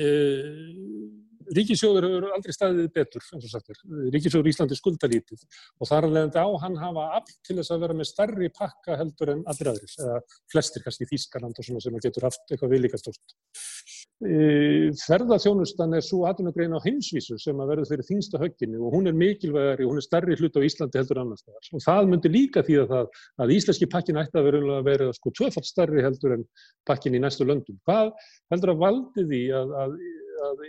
e, 0.00 0.08
ríkisjóður 1.56 2.08
eru 2.08 2.30
aldrei 2.34 2.54
staðið 2.56 2.88
betur, 2.96 3.24
eins 3.34 3.46
og 3.46 3.52
sagtur. 3.52 3.80
Ríkisjóður 4.14 4.50
Íslandi 4.52 4.78
skuldalítið 4.78 5.44
og 5.80 5.90
þar 5.90 6.08
leðandi 6.10 6.42
á 6.42 6.48
hann 6.64 6.78
hafa 6.80 7.06
allt 7.20 7.34
til 7.46 7.58
þess 7.60 7.74
að 7.74 7.86
vera 7.86 7.98
með 7.98 8.10
starri 8.10 8.50
pakka 8.56 8.98
heldur 9.00 9.34
en 9.36 9.44
allir 9.52 9.72
aðris, 9.72 9.98
eða 10.00 10.20
flestir 10.52 10.86
kannski 10.86 11.08
Þískanand 11.12 11.60
og 11.60 11.68
svona 11.68 11.84
sem 11.84 12.00
getur 12.02 12.28
haft 12.28 12.50
eitthvað 12.50 12.76
viðlíkastótt. 12.76 13.36
Ferðarþjónustan 14.16 15.92
er 15.98 16.04
svo 16.04 16.22
atvinnugrein 16.24 16.72
á 16.72 16.80
heimsvísu 16.80 17.36
sem 17.36 17.58
að 17.60 17.68
verður 17.74 17.90
fyrir 17.90 18.06
þínsta 18.08 18.40
högginu 18.40 18.78
og 18.86 18.94
hún 18.96 19.10
er 19.10 19.16
mikilvægari, 19.16 19.84
hún 19.84 20.00
er 20.00 20.06
starri 20.06 20.38
hlut 20.40 20.56
á 20.56 20.64
Íslandi 20.64 20.96
heldur 20.96 21.20
annars 21.20 21.44
þar. 21.44 21.68
Og 21.76 21.84
það 21.84 22.08
myndi 22.12 22.32
líka 22.32 22.62
því 22.64 22.78
að, 22.80 22.94
það, 22.94 23.20
að 23.44 23.52
íslenski 23.58 23.90
pakkin 23.92 24.20
ætti 24.22 24.40
að 24.40 24.48
vera, 24.48 24.78
vera 24.86 25.10
sko 25.18 25.34
tvöfalt 25.36 25.68
starri 25.68 26.04
heldur 26.06 26.38
en 26.38 26.46
pakkin 26.88 27.18
í 27.18 27.20
næstu 27.20 27.44
löndum. 27.44 27.76
Hvað 27.84 28.14
heldur 28.54 28.72
að 28.72 28.82
valdi 28.86 29.26
því 29.28 29.42
að, 29.60 29.76
að, 29.82 29.98
að 30.48 30.64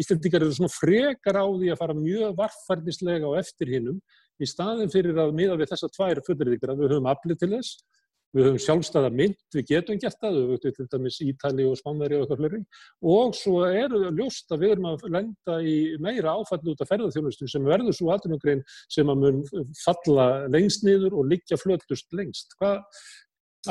Íslandikar 0.00 0.44
eru 0.44 0.56
svona 0.56 0.72
frekar 0.72 1.38
á 1.40 1.46
því 1.46 1.72
að 1.72 1.80
fara 1.80 1.96
mjög 1.98 2.36
varfærnislega 2.38 3.28
á 3.28 3.32
eftir 3.40 3.72
hinnum 3.74 3.98
í 4.42 4.48
staðin 4.48 4.92
fyrir 4.92 5.18
að 5.20 5.34
miða 5.36 5.58
við 5.60 5.74
þessa 5.74 5.90
tvær 5.92 6.22
fullriðikar 6.26 6.72
að 6.72 6.84
við 6.84 6.94
höfum 6.94 7.10
aflið 7.12 7.42
til 7.42 7.52
þess 7.56 7.82
Við 8.32 8.46
höfum 8.46 8.60
sjálfstæða 8.64 9.08
mynd, 9.12 9.34
við 9.52 9.64
getum 9.68 9.98
gert 10.00 10.16
það, 10.22 10.36
við 10.38 10.52
höfum 10.54 10.76
til 10.76 10.86
dæmis 10.94 11.18
Ítali 11.20 11.64
og 11.68 11.74
Spánveri 11.76 12.16
og 12.16 12.22
eitthvað 12.22 12.38
fleri 12.40 12.60
og 13.12 13.34
svo 13.36 13.58
eru 13.68 13.98
það 14.06 14.20
ljóst 14.22 14.54
að 14.54 14.62
við 14.62 14.72
erum 14.72 14.86
að 14.88 15.04
lenda 15.16 15.56
í 15.68 15.74
meira 16.00 16.32
áfallu 16.40 16.72
út 16.72 16.80
af 16.80 16.88
ferðarþjónustu 16.88 17.48
sem 17.52 17.66
verður 17.68 17.98
svo 17.98 18.08
aðtunumgrein 18.14 18.62
sem 18.94 19.12
að 19.12 19.20
mun 19.26 19.42
falla 19.82 20.26
lengst 20.54 20.86
niður 20.88 21.18
og 21.20 21.28
liggja 21.28 21.60
flötust 21.60 22.16
lengst. 22.16 22.56
Hvað, 22.56 22.80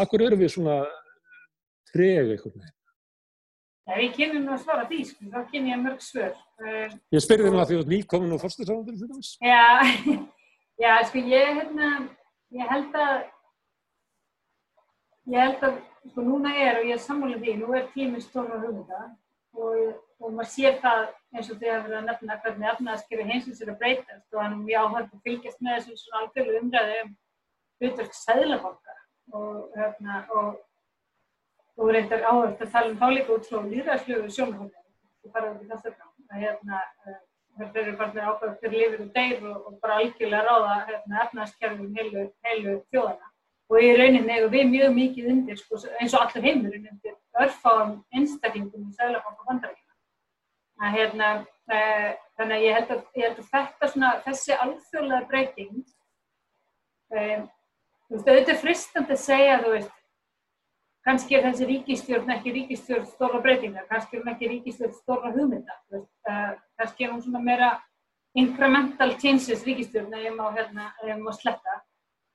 akkur 0.04 0.28
eru 0.28 0.38
við 0.44 0.54
svona 0.54 0.78
treg 1.90 2.36
eitthvað 2.36 2.62
með? 2.62 2.78
Ég 4.00 4.16
kynni 4.16 4.40
nú 4.40 4.54
að 4.56 4.64
svara 4.64 4.88
því, 4.88 5.02
sko, 5.10 5.28
þá 5.34 5.52
kynni 5.52 5.74
ég 5.74 5.82
mörg 5.82 6.02
svör. 6.06 6.34
Uh, 6.62 6.94
ég 7.12 7.24
spyrði 7.24 7.52
nú 7.52 7.60
að 7.60 7.72
því 7.72 7.78
að 7.78 7.84
þú 7.84 7.94
nýkomin 7.96 8.36
og 8.36 8.42
fórstuðsáðandur 8.44 9.00
fyrir 9.02 9.18
þess. 9.18 9.38
Já, 9.42 9.66
já, 10.86 10.92
sko, 11.10 11.24
ég, 11.34 11.54
hérna, 11.60 11.94
ég 12.56 12.74
held 12.76 13.00
að 13.02 13.16
Ég 15.30 15.38
held 15.38 15.62
að, 15.64 15.76
sko, 16.10 16.24
núna 16.26 16.52
er, 16.58 16.80
og 16.80 16.88
ég 16.90 16.98
er 16.98 17.02
sammálið 17.04 17.44
því, 17.44 17.52
nú 17.60 17.76
er 17.78 17.90
tíminn 17.94 18.24
stóra 18.24 18.58
hugmynda 18.58 19.02
og, 19.54 20.00
og 20.18 20.34
maður 20.34 20.50
sér 20.50 20.80
það 20.82 21.04
eins 21.36 21.52
og 21.52 21.60
því 21.60 21.70
að 21.72 21.86
vera 21.88 22.02
nefna 22.08 22.38
hvernig 22.44 22.70
efnaðaskeri 22.72 23.28
heimsins 23.28 23.62
er 23.62 23.72
að 23.74 23.80
breytast 23.84 24.34
og 24.34 24.42
hann 24.42 24.56
er 24.56 24.64
mjög 24.64 24.88
áhörð 24.88 25.14
að 25.16 25.28
fylgjast 25.28 25.62
með 25.62 25.78
þessum 25.78 26.00
svona 26.02 26.22
algjörlu 26.24 26.58
umræði 26.62 26.98
um 27.04 27.14
hlutverk 27.82 28.18
sæðlabanka 28.18 28.98
og, 29.38 29.56
hérna, 29.78 30.18
og, 30.36 30.50
og 31.82 31.92
reyndar 31.96 32.24
áhörð 32.28 32.62
að 32.62 32.72
tala 32.76 32.92
um 32.92 33.02
þáleika 33.02 33.36
út 33.36 33.50
frá 33.50 33.60
líðræðslögu 33.66 34.32
sjónahóðin, 34.36 34.88
það 35.24 35.36
fara 35.36 35.52
út 35.52 35.66
í 35.66 35.70
þessu 35.72 35.94
fram, 35.96 36.14
að 36.30 36.44
hérna, 36.46 36.82
þetta 37.58 37.82
eru 37.82 37.98
bara 38.00 38.28
ákvæður 38.30 38.56
fyrir 38.62 38.78
lifir 38.78 39.04
og 39.06 39.12
deyr 39.18 39.50
og 39.52 39.76
bara 39.82 40.00
algjörlega 40.00 40.46
ráða 40.48 40.78
hérna, 40.92 41.26
efnaðaskerfum 41.26 41.98
heilu, 41.98 42.26
heilu 42.46 42.78
þjóðana 42.94 43.32
og 43.72 43.80
í 43.80 43.92
rauninni 43.96 44.36
hefur 44.36 44.52
við 44.52 44.68
mjög 44.68 44.94
mikið 44.98 45.30
undir, 45.32 45.60
sko, 45.60 45.80
eins 46.02 46.14
og 46.16 46.26
allur 46.26 46.44
heimurinn 46.44 46.90
undir 46.92 47.16
örfáum 47.40 47.94
einstaklingum 48.12 48.90
í 48.90 48.98
Sælabank 48.98 49.40
og 49.40 49.48
Bandaríkina. 49.48 49.96
Hérna, 50.92 51.30
e, 51.72 51.80
þannig 52.36 52.58
að 52.58 52.66
ég 52.66 52.78
held 52.78 52.92
að, 52.96 53.02
ég 53.16 53.28
held 53.30 53.40
að 53.40 53.50
þetta 53.54 53.90
svona, 53.94 54.12
þessi 54.26 54.58
alþjóðlega 54.66 55.30
breyting, 55.32 55.82
e, 57.14 57.26
þú 58.10 58.18
veist, 58.18 58.28
auðvitað 58.28 58.62
fristandi 58.66 59.16
að 59.16 59.24
segja, 59.24 59.58
þú 59.64 59.74
veist, 59.78 59.96
kannski 61.06 61.38
er 61.38 61.48
þessi 61.48 61.68
ríkistjórn 61.70 62.34
ekki 62.36 62.56
ríkistjórn 62.58 63.08
stóra 63.10 63.42
breytingar, 63.44 63.88
kannski 63.90 64.18
er 64.18 64.24
hún 64.24 64.34
ekki 64.34 64.50
ríkistjórn 64.52 64.98
stóra 64.98 65.32
hugmynda, 65.36 65.78
kannski 66.80 67.08
er 67.08 67.14
hún 67.14 67.24
svona 67.24 67.42
meira 67.46 67.72
incremental 68.38 69.16
changes 69.20 69.66
ríkistjórn 69.68 70.14
eða 70.14 70.28
ég 70.30 70.38
má, 70.38 70.46
hérna, 70.56 70.92
má 71.20 71.32
sletta. 71.36 71.82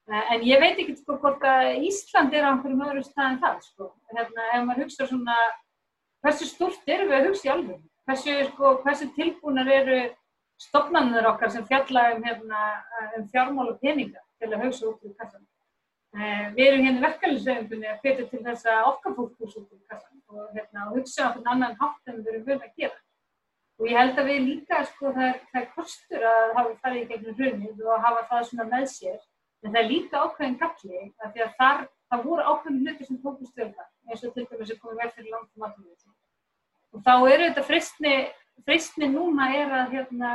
Eh, 0.07 0.35
en 0.35 0.43
ég 0.47 0.61
veit 0.63 0.79
ekki 0.79 0.95
sko 1.01 1.17
hvort 1.23 1.43
að 1.43 1.81
Ísland 1.89 2.35
er 2.37 2.45
á 2.47 2.51
einhverjum 2.53 2.85
öðru 2.87 3.01
stað 3.03 3.33
en 3.33 3.41
það 3.43 3.57
sko. 3.65 3.89
Hérna, 4.13 4.45
ef 4.55 4.61
maður 4.67 4.85
hugsa 4.85 5.09
svona, 5.11 5.39
hversu 6.23 6.47
stort 6.47 6.93
eru 6.95 7.09
við 7.09 7.17
að 7.17 7.27
hugsa 7.31 7.49
í 7.49 7.53
alveg? 7.55 7.81
Hversu, 8.07 8.37
sko, 8.53 8.77
hversu 8.85 9.09
tilbúinar 9.17 9.73
eru 9.81 9.99
stofnarnir 10.63 11.27
okkar 11.33 11.51
sem 11.51 11.67
fjalla 11.67 12.05
um, 12.15 12.23
hérna, 12.23 12.63
um 13.19 13.27
fjármál 13.33 13.73
og 13.73 13.81
peninga 13.83 14.23
til 14.39 14.53
að 14.53 14.63
hugsa 14.69 14.87
út 14.93 15.03
úr 15.03 15.17
kassan? 15.19 15.43
Eh, 16.17 16.45
við 16.57 16.67
erum 16.67 16.85
hérna 16.87 17.05
verkefliðsauðundunni 17.07 17.91
að 17.93 18.03
fyrta 18.05 18.29
til 18.31 18.43
þess 18.47 18.69
að 18.73 18.91
okkar 18.91 19.17
fólk 19.19 19.43
úr 19.45 19.57
kassan 19.91 20.23
og, 20.33 20.47
hérna, 20.55 20.87
hugsa 20.95 21.23
á 21.23 21.27
einhvern 21.27 21.51
annan 21.53 21.79
hátt 21.81 22.13
en 22.13 22.23
við 22.23 22.33
erum 22.33 22.47
völd 22.47 22.65
að 22.65 22.77
gera. 22.81 23.01
Og 23.77 23.91
ég 23.91 23.99
held 24.01 24.19
að 24.19 24.31
við 24.31 24.45
líka, 24.47 24.83
sko, 24.89 25.13
það 25.13 25.27
er, 25.29 25.41
það 25.53 25.63
er 25.63 25.73
kostur 25.75 26.29
að 26.33 26.55
hafa 26.57 26.77
farið 26.83 27.03
í 27.03 27.09
gegnum 27.11 27.41
hrunnið 27.41 27.83
og 27.85 28.07
hafa 28.07 28.23
það 28.31 28.47
svona 28.49 28.69
með 28.71 28.87
sér 28.95 29.19
En 29.67 29.73
það 29.73 29.81
er 29.81 29.89
líka 29.91 30.23
ákveðin 30.23 30.59
galli 30.61 30.99
að 31.25 31.33
því 31.35 31.45
að 31.45 31.55
þar, 31.61 31.81
það 32.11 32.27
voru 32.29 32.45
ákveðin 32.47 32.83
hluti 32.85 33.07
sem 33.07 33.21
tókust 33.23 33.53
stjórna 33.53 33.87
eins 34.07 34.23
og 34.23 34.35
til 34.35 34.45
dæmis 34.51 34.73
að 34.73 34.83
koma 34.83 34.99
vel 35.01 35.13
fyrir 35.17 35.33
langt 35.33 35.49
um 35.57 35.65
aðtöðu. 35.67 36.13
Og 36.95 37.03
þá 37.07 37.15
eru 37.17 37.49
þetta 37.49 37.65
fristni, 37.67 38.13
fristni 38.69 39.09
núna 39.11 39.49
er 39.59 39.75
að 39.81 39.97
hérna, 39.97 40.33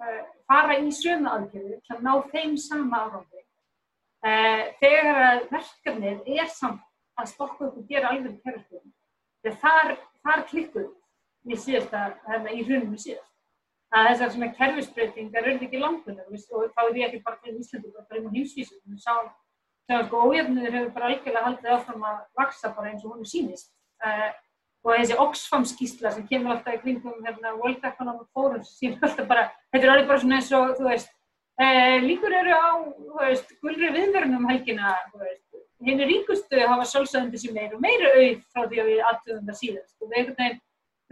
uh, 0.00 0.22
fara 0.48 0.78
í 0.78 0.88
aðgerðu 0.88 1.80
til 1.84 1.96
að 1.96 2.04
ná 2.06 2.12
þeim 2.32 2.56
sama 2.64 3.02
áráði. 3.04 3.44
Uh, 4.22 4.64
þegar 4.78 5.20
að 5.26 5.44
verkefnið 5.50 6.28
er 6.38 6.50
samt 6.54 6.82
að 7.18 7.30
stokka 7.32 7.66
upp 7.66 7.78
og 7.80 7.88
gera 7.90 8.12
alveg 8.12 8.38
þegar 8.44 9.56
þar, 9.58 9.96
þar 10.22 10.44
klikkuð 10.50 10.90
við 11.50 11.62
síðast 11.64 11.94
að, 11.98 12.12
hérna, 12.28 12.54
í 12.54 12.62
hrunum 12.62 12.92
við 12.94 13.04
síðast. 13.06 13.30
Að 13.92 14.06
þessar 14.08 14.30
svona 14.32 14.50
kerfisbreytingar 14.56 15.48
eru 15.48 15.66
ekki 15.66 15.80
langunar 15.82 16.28
og 16.30 16.70
þá 16.72 16.82
er 16.84 17.00
ég 17.00 17.08
ekki 17.08 17.24
bara 17.26 17.40
til 17.42 17.58
Íslandi 17.58 17.90
bara 17.92 18.20
um 18.22 18.30
heimsvísu 18.32 18.78
við 18.78 19.02
sáum 19.02 19.32
að 19.92 20.06
sko 20.06 20.22
ójöfnur 20.30 20.70
hefur 20.70 20.92
bara 20.94 21.10
algjörlega 21.10 21.44
haldið 21.48 21.74
áfram 21.74 22.04
að 22.08 22.20
vaksa 22.38 22.70
bara 22.76 22.92
eins 22.92 23.04
og 23.04 23.12
hún 23.12 23.24
er 23.24 23.28
sínist 23.28 23.72
uh, 24.06 24.30
og 24.82 24.94
þessi 24.96 25.18
Oxfam 25.24 25.66
skísla 25.68 26.12
sem 26.14 26.26
kemur 26.28 26.54
alltaf 26.54 26.78
í 26.78 26.80
kringum 26.82 27.18
hérna 27.26 27.54
World 27.58 27.84
Economic 27.86 28.28
Forum 28.34 28.62
sem 28.66 28.96
alltaf 29.00 29.28
bara, 29.28 29.48
þetta 29.74 29.86
er 29.86 29.92
alveg 29.94 30.08
bara 30.08 30.22
svona 30.22 30.38
eins 30.38 30.52
og 30.56 30.72
þú 30.78 30.88
veist, 30.88 31.12
uh, 31.60 31.98
líkur 32.06 32.36
eru 32.40 32.56
á 32.56 32.70
gulri 33.60 33.92
viðverðnum 33.98 34.48
helgina 34.50 34.96
veist, 35.14 35.46
henni 35.82 36.08
ríkustu 36.08 36.60
hafa 36.64 36.88
sjálfsögandi 36.88 37.40
sem 37.42 37.54
meir 37.56 37.74
og 37.76 37.82
meira 37.84 38.12
auð 38.16 38.44
frá 38.52 38.66
því 38.66 38.82
að 38.82 38.92
við 38.92 39.06
aðtöðum 39.10 39.48
það 39.50 39.60
síðast 39.62 39.96
og 40.00 40.12
við 40.12 40.34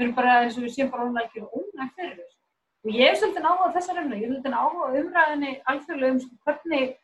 erum 0.00 0.14
bara 0.16 0.42
eins 0.44 0.56
og 0.56 0.64
við 0.64 0.76
séum 0.76 0.92
bara 0.92 1.08
hún 1.08 1.18
algjör 1.20 1.50
ónægt 1.50 1.96
fyrir 1.98 2.16
þessu 2.20 2.40
Og 2.80 2.94
ég 2.96 3.10
hef 3.10 3.18
svolítið 3.20 3.44
áhuga 3.44 3.72
þessar 3.74 3.98
umræðu, 4.00 4.18
ég 4.18 4.22
hef 4.24 4.30
svolítið 4.30 4.54
áhuga 4.56 5.00
umræðinni 5.00 5.50
alþjóðlega 5.68 6.12
um 6.14 6.20
sko, 6.22 6.36
hvernig, 6.46 6.94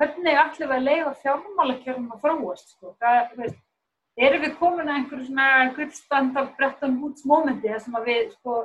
hvernig 0.00 0.38
allir 0.42 0.70
að 0.72 0.86
leiða 0.86 1.10
fjármálakjörnum 1.24 2.14
að 2.14 2.22
fráast. 2.22 2.72
Sko. 2.72 2.94
Erum 4.22 4.44
við 4.44 4.54
komin 4.60 4.88
að 4.88 4.96
einhverju 5.00 5.26
svona 5.26 5.48
gullstand 5.76 6.40
af 6.40 6.48
Bretton 6.56 6.96
Woods 7.02 7.26
mómenti 7.28 7.68
þar 7.68 7.84
sem 7.84 7.98
við, 8.06 8.32
sko, 8.38 8.56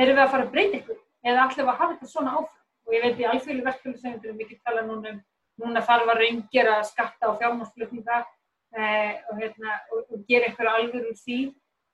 erum 0.00 0.16
við 0.16 0.24
að 0.24 0.32
fara 0.32 0.46
að 0.46 0.56
breyta 0.56 0.80
ykkur 0.80 0.98
eða 1.28 1.44
allir 1.44 1.66
að 1.66 1.70
hafa 1.74 1.90
þetta 1.92 2.10
svona 2.14 2.34
áfram. 2.38 2.59
Og 2.90 2.96
ég 2.96 3.04
veit 3.04 3.20
í 3.22 3.26
alþjóðlega 3.30 3.70
verkefni 3.70 4.00
sem 4.02 4.16
við 4.18 4.38
mikið 4.40 4.62
tala 4.66 4.82
núna 4.82 5.12
um, 5.14 5.20
núna 5.62 5.82
þarf 5.86 6.08
að 6.10 6.20
reyngjera 6.24 6.80
skatta 6.88 7.30
á 7.30 7.38
fjármálsflutninga 7.38 8.16
eh, 8.18 9.20
og, 9.30 9.36
hérna, 9.38 9.76
og, 9.92 10.00
og 10.10 10.24
gera 10.26 10.48
einhverju 10.48 10.72
alveg 10.72 11.06
úr 11.12 11.20
því. 11.20 11.38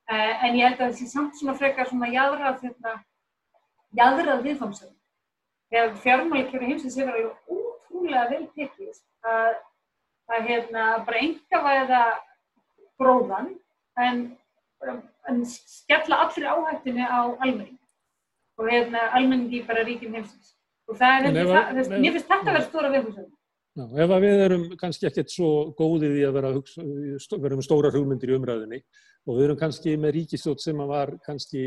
Eh, 0.07 0.45
en 0.47 0.57
ég 0.57 0.65
held 0.65 0.81
að 0.81 0.95
þessi 0.95 1.09
samt 1.11 1.37
svona 1.37 1.53
frekar 1.59 1.89
svona 1.89 2.09
jáðrað 2.09 2.61
þetta 2.63 2.95
jæðrað 3.99 4.43
viðfamsum. 4.47 4.93
Þegar 5.69 5.95
fjármálikjöru 6.01 6.71
heimsins 6.71 6.97
hefur 6.97 7.13
alveg 7.13 7.55
útrúlega 7.57 8.25
vel 8.31 8.43
tekist 8.55 9.05
að, 9.27 9.61
að 10.33 10.49
hérna, 10.49 10.89
bara 11.05 11.23
enga 11.27 11.63
væða 11.69 12.03
gróðan 12.97 13.51
en, 14.01 14.23
en 15.29 15.45
skella 15.51 16.23
allir 16.25 16.49
áhættinu 16.49 17.03
á 17.05 17.21
almenning 17.37 17.75
og 18.57 18.71
hérna, 18.71 19.09
almenningi 19.13 19.65
bara 19.67 19.85
ríkjum 19.85 20.15
heimsins. 20.17 20.56
Og 20.87 20.99
það 20.99 21.17
er, 21.17 21.41
ef, 21.41 21.49
það, 21.51 21.81
ef, 21.81 21.91
mér 21.97 22.15
finnst 22.15 22.29
þetta 22.31 22.39
að 22.43 22.53
vera 22.53 22.67
stóra 22.67 22.93
viðfamsum. 22.93 23.27
Já, 23.77 23.83
ef 24.01 24.11
við 24.23 24.39
erum 24.41 24.63
kannski 24.79 25.05
ekkert 25.05 25.29
svo 25.29 25.49
góðið 25.77 26.15
í 26.17 26.23
að 26.25 26.37
vera, 26.39 26.53
hugsa, 26.55 26.85
vera 27.43 27.57
um 27.57 27.65
stóra 27.65 27.91
hugmyndir 27.93 28.31
í 28.31 28.37
umræðinni 28.39 28.79
og 29.27 29.35
við 29.35 29.45
erum 29.45 29.57
kannski 29.59 29.93
með 29.99 30.13
ríkistótt 30.15 30.63
sem 30.63 30.79
var 30.89 31.11
kannski 31.25 31.63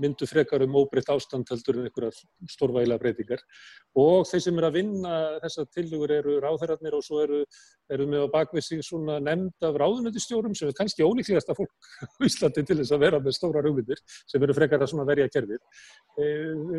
myndu 0.00 0.26
frekar 0.26 0.64
um 0.64 0.78
óbreytt 0.80 1.10
ástand 1.12 1.50
heldur 1.52 1.78
en 1.78 1.88
einhverjar 1.88 2.16
stórvægilega 2.50 3.02
breytingar 3.02 3.44
og 4.00 4.24
þeir 4.30 4.44
sem 4.46 4.58
eru 4.58 4.68
að 4.70 4.78
vinna 4.78 5.18
þessar 5.44 5.68
tillugur 5.76 6.14
eru 6.16 6.38
ráðherrarnir 6.42 6.96
og 6.96 7.04
svo 7.04 7.20
eru, 7.26 7.42
eru 7.92 8.08
með 8.08 8.24
á 8.24 8.28
bakvið 8.32 8.66
sig 8.66 8.82
svona 8.86 9.18
nefnd 9.22 9.68
af 9.68 9.78
ráðunöndistjórum 9.82 10.56
sem 10.56 10.72
er 10.72 10.78
kannski 10.80 11.04
ólíklegasta 11.04 11.56
fólk 11.58 11.92
á 12.16 12.26
Íslandi 12.26 12.64
til 12.64 12.80
þess 12.80 12.96
að 12.96 13.04
vera 13.04 13.20
með 13.20 13.36
stóra 13.36 13.62
raumindir 13.66 14.00
sem 14.24 14.42
eru 14.42 14.56
frekar 14.56 14.86
að 14.86 15.06
verja 15.12 15.28
kerfið. 15.36 15.60
E, 16.16 16.26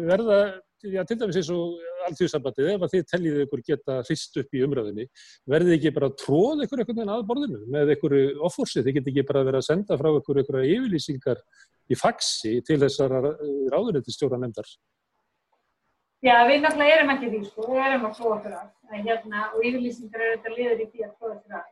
verða, 0.09 0.41
já 0.89 1.01
til 1.05 1.17
dæmis 1.19 1.37
eins 1.39 1.49
og 1.53 1.81
alltíðsambandið, 2.07 2.69
ef 2.73 2.85
að 2.85 2.93
þið 2.93 3.03
telliðu 3.11 3.43
ykkur 3.45 3.63
geta 3.67 3.97
hrist 4.07 4.39
upp 4.41 4.55
í 4.57 4.63
umræðinni, 4.65 5.07
verðið 5.53 5.75
ekki 5.77 5.91
bara 5.95 6.09
tróð 6.17 6.63
ykkur 6.65 6.81
einhvern 6.81 6.99
veginn 6.99 7.13
að 7.15 7.25
borðinu 7.29 7.61
með 7.75 7.93
ykkur 7.95 8.15
offorsið, 8.49 8.87
þið 8.87 8.97
get 8.97 9.11
ekki 9.11 9.25
bara 9.29 9.43
verið 9.47 9.61
að 9.61 9.67
senda 9.67 9.99
frá 10.01 10.09
ykkur 10.17 10.41
ykkur 10.41 10.59
yfirlýsingar 10.63 11.43
í 11.91 11.99
faxi 11.99 12.55
til 12.65 12.79
þessar 12.81 13.17
ráðunöndistjóra 13.73 14.41
nefndar? 14.41 14.69
Já, 16.21 16.35
við 16.45 16.61
náttúrulega 16.61 16.97
erum 16.99 17.15
ekki 17.15 17.31
því, 17.31 17.43
sko, 17.49 17.67
við 17.71 17.83
erum 17.87 18.07
að 18.07 18.17
prófa 18.19 18.35
okkur 18.37 18.57
af, 18.59 18.71
hérna, 18.93 19.45
og 19.55 19.65
yfirlýsingar 19.65 20.25
eru 20.25 20.37
þetta 20.37 20.55
liður 20.57 20.83
í 20.83 20.89
því 20.91 21.05
að 21.07 21.13
prófa 21.17 21.37
okkur 21.37 21.61
af. 21.61 21.69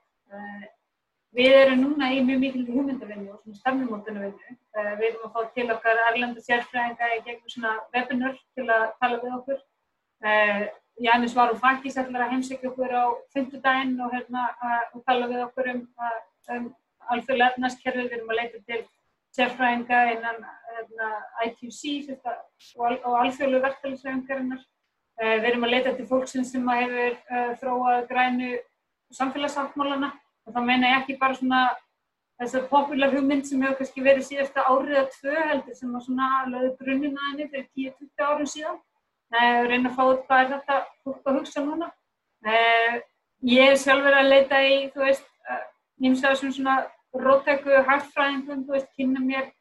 Við 1.37 1.55
erum 1.55 1.81
núna 1.83 2.09
í 2.15 2.21
mjög 2.25 2.39
mikil 2.41 2.65
hugmyndavinnu 2.67 3.33
og 3.33 3.41
svona 3.43 3.59
stafnumótunarvinnu. 3.59 4.55
Uh, 4.73 4.93
við 4.97 5.07
erum 5.11 5.25
að 5.27 5.33
fá 5.35 5.51
til 5.55 5.65
okkar 5.75 6.03
erlenda 6.07 6.45
sérfræðinga 6.45 7.09
í 7.15 7.23
gegnum 7.27 7.53
svona 7.53 7.73
webinar 7.93 8.37
til 8.57 8.65
að 8.65 8.85
tala 9.01 9.19
við 9.23 9.35
okkur. 9.37 9.59
Uh, 10.25 10.63
Jánis 10.99 11.35
var 11.37 11.53
úr 11.53 11.59
Fakis 11.61 11.99
ætlar 12.01 12.25
að 12.25 12.33
heimsækja 12.33 12.71
okkur 12.71 12.91
á 12.91 13.05
fymtudaginn 13.33 13.99
og, 14.03 14.11
hérna, 14.11 14.47
og 14.91 15.03
tala 15.07 15.29
við 15.31 15.45
okkur 15.45 15.69
um, 15.71 15.83
um 16.55 16.65
alþjóðlega 17.13 17.53
efnarskerfi. 17.53 18.07
Við 18.09 18.17
erum 18.17 18.33
að 18.33 18.41
leita 18.41 18.59
til 18.67 18.81
sérfræðinga 19.37 20.01
innan 20.15 20.41
hérna, 20.73 21.11
ITC 21.45 22.09
og 22.81 23.15
alþjóðlu 23.21 23.61
verkefælisvefingarinnar. 23.63 24.65
Eh, 25.19 25.35
við 25.37 25.49
erum 25.51 25.67
að 25.67 25.73
leita 25.75 25.93
til 25.95 26.07
fólksins 26.09 26.51
sem 26.53 26.67
hefur 26.71 27.15
uh, 27.15 27.53
þróað 27.61 28.05
grænu 28.07 28.51
samfélagsáttmálana 29.15 30.13
og 30.49 30.55
þá 30.55 30.59
meina 30.65 30.89
ég 30.89 31.03
ekki 31.03 31.17
bara 31.21 31.37
svona 31.37 31.61
þessar 32.39 32.67
popular 32.71 33.13
hugmynd 33.13 33.45
sem 33.45 33.61
hefur 33.61 33.77
kannski 33.77 34.03
verið 34.03 34.27
síðasta 34.29 34.65
árið 34.65 34.99
að 35.03 35.09
tvö 35.17 35.45
heldur 35.51 35.77
sem 35.77 35.93
var 35.93 36.05
svona 36.05 36.29
löðu 36.49 36.71
grunnina 36.79 37.25
henni 37.29 37.49
fyrir 37.51 37.67
10-20 37.77 38.25
árum 38.25 38.49
síðan. 38.49 38.79
Uh, 39.29 39.59
reyna 39.69 39.91
að 39.91 39.97
fá 39.97 40.03
út 40.07 40.23
hvað 40.25 40.39
er 40.41 40.53
þetta 40.55 40.77
fólk 41.05 41.27
að 41.29 41.35
hugsa 41.37 41.65
núna. 41.65 41.91
Uh, 42.47 42.95
ég 43.45 43.75
er 43.75 43.77
sjálf 43.77 44.07
verið 44.07 44.23
að 44.23 44.31
leita 44.33 44.63
í, 44.65 44.79
þú 44.95 45.03
veist, 45.05 45.27
nýmstæðar 46.01 46.39
sem 46.39 46.55
svona 46.55 46.79
rótæku 47.13 47.83
hartfræðingum, 47.85 48.65
þú 48.65 48.77
veist, 48.77 48.89
kynna 48.97 49.21
mér 49.21 49.53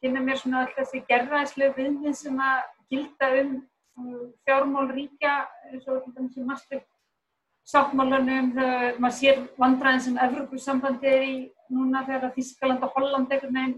kynna 0.00 0.20
mér 0.20 0.40
svona 0.40 0.64
alltaf 0.64 0.90
þessi 0.90 1.04
gerðaðislega 1.08 1.76
viðmið 1.78 2.16
sem 2.18 2.40
að 2.42 2.58
gilda 2.92 3.30
um, 3.40 3.54
um 3.96 4.10
fjármál 4.44 4.90
ríkja 4.92 5.36
eins 5.70 5.86
og 5.88 6.02
þetta 6.04 6.26
sem 6.34 6.50
maður 6.50 6.82
sáttmálanum, 7.66 8.52
þegar 8.54 9.00
maður 9.02 9.16
sér 9.16 9.42
vandræðin 9.58 10.04
sem 10.04 10.20
Evrópussambandi 10.22 11.10
er 11.10 11.24
í 11.26 11.36
núna 11.72 12.04
þegar 12.06 12.34
Þískaland 12.36 12.84
og 12.86 12.94
Holland 12.94 13.32
einhvern 13.32 13.58
veginn 13.58 13.76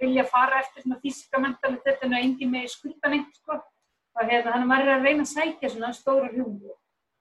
vilja 0.00 0.26
fara 0.28 0.60
eftir 0.60 0.84
svona 0.84 1.00
þíska 1.00 1.40
mentalitetinu 1.40 2.18
og 2.18 2.26
engin 2.26 2.52
með 2.52 2.68
skuldan 2.74 3.16
eitt 3.16 3.38
sko 3.38 3.56
og 3.56 4.30
hérna 4.30 4.52
hann 4.52 4.64
er 4.64 4.70
maður 4.70 4.92
að 4.94 5.06
reyna 5.08 5.24
að 5.24 5.32
sækja 5.32 5.70
svona 5.72 5.92
stóra 5.96 6.28
hljóðu. 6.32 6.74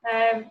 Um, 0.06 0.44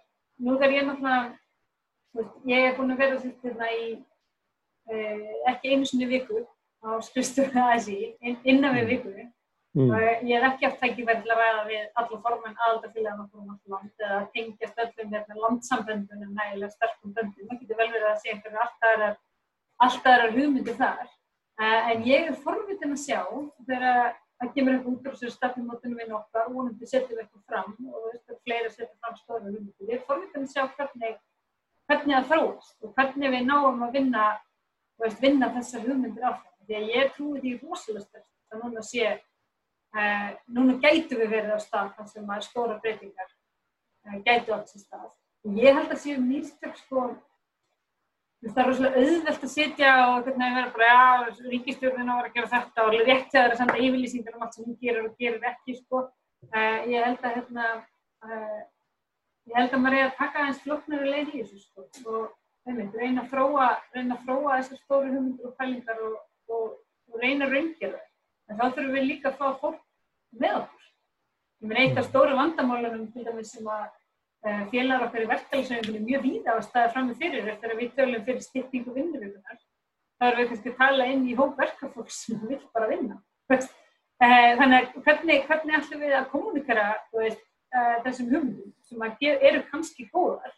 nú 0.45 0.57
þegar 0.57 0.74
ég 0.74 0.88
náttúrulega, 0.88 2.24
ég 2.51 2.66
hef 2.66 2.76
búin 2.78 2.95
að 2.95 3.03
vera 3.05 3.20
þetta 3.22 3.49
hérna 3.49 3.70
í 3.76 3.86
uh, 3.95 5.30
ekki 5.53 5.72
einu 5.74 5.88
sinni 5.88 6.11
viku 6.11 6.42
á 6.84 7.01
skrifstofu 7.05 7.64
ASI 7.68 7.99
inn, 8.20 8.40
innan 8.45 8.76
við 8.76 8.90
vikunni 8.95 9.28
mm. 9.75 9.93
ég 10.29 10.39
hef 10.39 10.47
ekki 10.49 10.66
haft 10.68 10.81
tækifæri 10.83 11.22
til 11.22 11.35
að 11.35 11.41
ræða 11.43 11.62
við 11.68 11.85
alla 12.01 12.18
formen 12.27 12.57
aðaldarfélagana 12.66 13.29
frá 13.29 13.41
náttúrulega 13.43 13.75
land 13.75 14.05
eða 14.07 14.18
tengjast 14.35 14.83
öllum 14.85 15.14
hérna 15.14 15.39
landsamböndunum 15.45 16.35
nægilega 16.39 16.75
sterkum 16.75 17.14
böndum. 17.16 17.49
Það 17.49 17.61
getur 17.62 17.81
vel 17.81 17.91
verið 17.95 18.11
að 18.11 18.20
sé 18.22 18.35
einhverju 18.35 18.61
alltaf 18.64 20.12
aðrar 20.12 20.37
hugmyndi 20.37 20.77
þar. 20.79 21.09
Uh, 21.55 21.91
en 21.93 22.07
ég 22.07 22.31
er 22.31 22.39
forvitin 22.43 22.95
að 22.95 23.03
sjá 23.05 23.20
þegar 23.66 24.14
það 24.41 24.55
kemur 24.55 24.75
eitthvað 24.75 24.95
út 24.95 25.05
á 25.07 25.11
þessu 25.12 25.35
stafnumótunum 25.35 26.01
við 26.01 26.09
nokkar 26.11 26.49
og 26.49 26.57
vonandi 26.57 26.89
setjum 26.91 27.18
við 27.18 27.22
eitthvað 27.25 27.45
fram 27.51 27.77
og 27.91 28.09
þetta 28.09 28.35
er 28.35 28.41
fleira 28.47 28.70
að 28.70 28.75
setja 28.75 28.97
fram 29.03 29.20
stóra 29.20 29.45
hugmyndi. 29.45 29.91
Ég 29.91 30.01
er 30.01 30.09
forvitin 30.09 30.47
að 30.47 30.55
sjá 30.55 30.64
hvernig, 30.79 31.20
hvernig 31.91 32.16
það 32.16 32.33
þróast 32.33 32.75
og 32.83 32.97
hvernig 32.99 33.35
við 33.37 33.47
náum 33.51 33.87
að 33.87 33.95
vinna, 33.99 34.25
veist, 35.03 35.22
vinna 35.22 35.51
þessar 35.55 35.87
hugmyndir 35.87 36.27
áfram. 36.27 36.51
Því 36.64 36.79
að 36.81 36.91
ég 36.95 37.14
trúi 37.14 37.41
því 37.45 37.55
rosalega 37.61 38.05
styrkt 38.09 38.55
að 38.55 38.64
núna 38.64 38.83
sé, 38.87 39.14
uh, 39.95 40.30
núna 40.57 40.78
gætu 40.82 41.18
við 41.18 41.30
verið 41.32 41.55
á 41.55 41.61
stað 41.62 41.92
þar 41.97 42.11
sem 42.11 42.32
að 42.34 42.42
stóra 42.49 42.80
breytingar 42.82 43.30
uh, 43.30 44.18
gætu 44.26 44.57
alls 44.57 44.74
í 44.74 44.82
stað. 44.82 45.07
Ég 45.61 45.78
held 45.78 45.92
að 45.92 46.03
séu 46.03 46.18
mýrstök 46.24 46.76
sko, 46.80 47.07
það 48.45 48.61
er 48.62 48.68
rosalega 48.70 49.01
auðvelt 49.03 49.47
að 49.47 49.53
sitja 49.53 49.95
og 50.11 50.26
hvernig 50.26 50.45
það 50.45 50.59
verður 50.59 50.76
bara, 50.76 50.92
já, 50.92 51.49
ríkistjórnina 51.55 52.18
var 52.18 52.28
að 52.28 52.38
gera 52.38 52.53
þetta 52.55 52.84
og 52.84 52.95
rétt 52.95 53.09
þegar 53.09 53.34
það 53.34 53.45
er 53.45 53.57
að 53.57 53.61
senda 53.62 53.80
yfirlýsingar 53.86 54.36
um 54.36 54.47
allt 54.47 54.57
sem 54.57 54.68
hún 54.68 54.78
gerir 54.80 55.09
og 55.09 55.18
gerir 55.20 55.51
ekki, 55.53 55.76
sko. 55.80 56.05
Uh, 56.53 56.78
ég 56.92 57.09
held 57.09 57.24
að, 57.24 57.38
hérna, 57.38 57.68
ég 59.49 59.59
held 59.61 59.76
að 59.76 59.84
maður 59.84 59.99
er 60.01 60.09
að 60.11 60.18
taka 60.20 60.47
eins 60.47 60.64
flokknari 60.64 61.12
leið 61.12 61.34
í 61.34 61.42
þessu, 61.42 61.62
sko. 61.64 61.88
Og 62.14 62.68
einmitt, 62.68 62.97
reyna 62.97 63.24
að 63.24 63.32
fróa, 63.32 63.70
reyna 63.97 64.16
að 64.16 64.28
fróa 64.28 64.59
þessar 64.59 64.80
stóru 64.82 65.12
hugmyndur 65.12 65.51
og 65.51 65.59
fælingar 65.61 66.05
og 66.05 66.22
og, 66.49 66.78
og 67.12 67.20
reyna 67.22 67.49
að 67.49 67.57
raungera 67.57 67.99
það. 67.99 68.11
En 68.51 68.59
þá 68.59 68.64
þurfum 68.66 68.97
við 68.97 69.07
líka 69.09 69.30
að 69.30 69.38
fá 69.40 69.61
fólk 69.62 69.84
með 70.41 70.57
okkur. 70.62 70.89
Ég 71.64 71.70
meina 71.70 71.85
eitt 71.85 72.01
af 72.01 72.09
stóru 72.09 72.35
vandamálunum 72.37 73.07
til 73.12 73.24
dæmis 73.24 73.53
sem 73.55 73.68
að 73.72 73.85
uh, 73.87 74.64
félagar 74.72 75.07
okkar 75.07 75.24
í 75.24 75.28
verkefælisauðingunni 75.30 76.03
mjög 76.09 76.26
víða 76.26 76.53
á 76.53 76.57
að 76.59 76.66
staða 76.66 76.91
fram 76.93 77.09
með 77.11 77.22
fyrir 77.22 77.49
eftir 77.53 77.72
að 77.72 77.80
við 77.80 77.95
tölum 77.99 78.26
fyrir 78.26 78.45
styrtingu 78.45 78.97
vinnuvíkunar. 78.99 79.62
þá 80.18 80.26
erum 80.26 80.41
við 80.41 80.51
kannski 80.51 80.72
að 80.72 80.82
tala 80.82 81.07
inn 81.12 81.24
í 81.28 81.39
hóp 81.39 81.57
verkefólks 81.59 82.20
sem 82.26 82.43
vil 82.49 82.61
bara 82.76 82.91
vinna. 82.91 83.16
Uh, 83.53 83.64
þannig 84.61 84.76
að 84.78 85.01
hvernig, 85.07 85.47
hvernig 85.49 85.78
ætlum 85.80 86.05
við 86.05 86.18
að 86.18 86.28
kommunikera 86.35 86.87
veist, 87.16 87.47
uh, 87.72 87.97
þessum 88.05 88.30
hugmyndum 88.35 88.74
sem 88.85 89.09
eru 89.32 89.64
kannski 89.70 90.09
góðar 90.12 90.53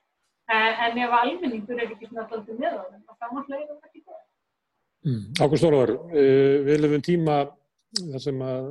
en 0.47 0.99
ef 1.03 1.15
almenningur 1.17 1.81
er 1.81 1.89
ekki 1.91 2.07
alltaf 2.13 2.45
með 2.55 2.77
á 2.79 2.83
þeim, 2.87 3.01
þá 3.03 3.25
náttúrulega 3.35 3.63
eru 3.65 3.79
það 3.81 3.89
ekki 3.89 4.03
góðar. 4.05 4.27
Ákveð 5.41 5.59
Stórvar, 5.59 5.93
við 6.69 6.83
lefum 6.85 7.03
tíma 7.03 7.39
þar 7.97 8.23
sem 8.23 8.45
að 8.47 8.69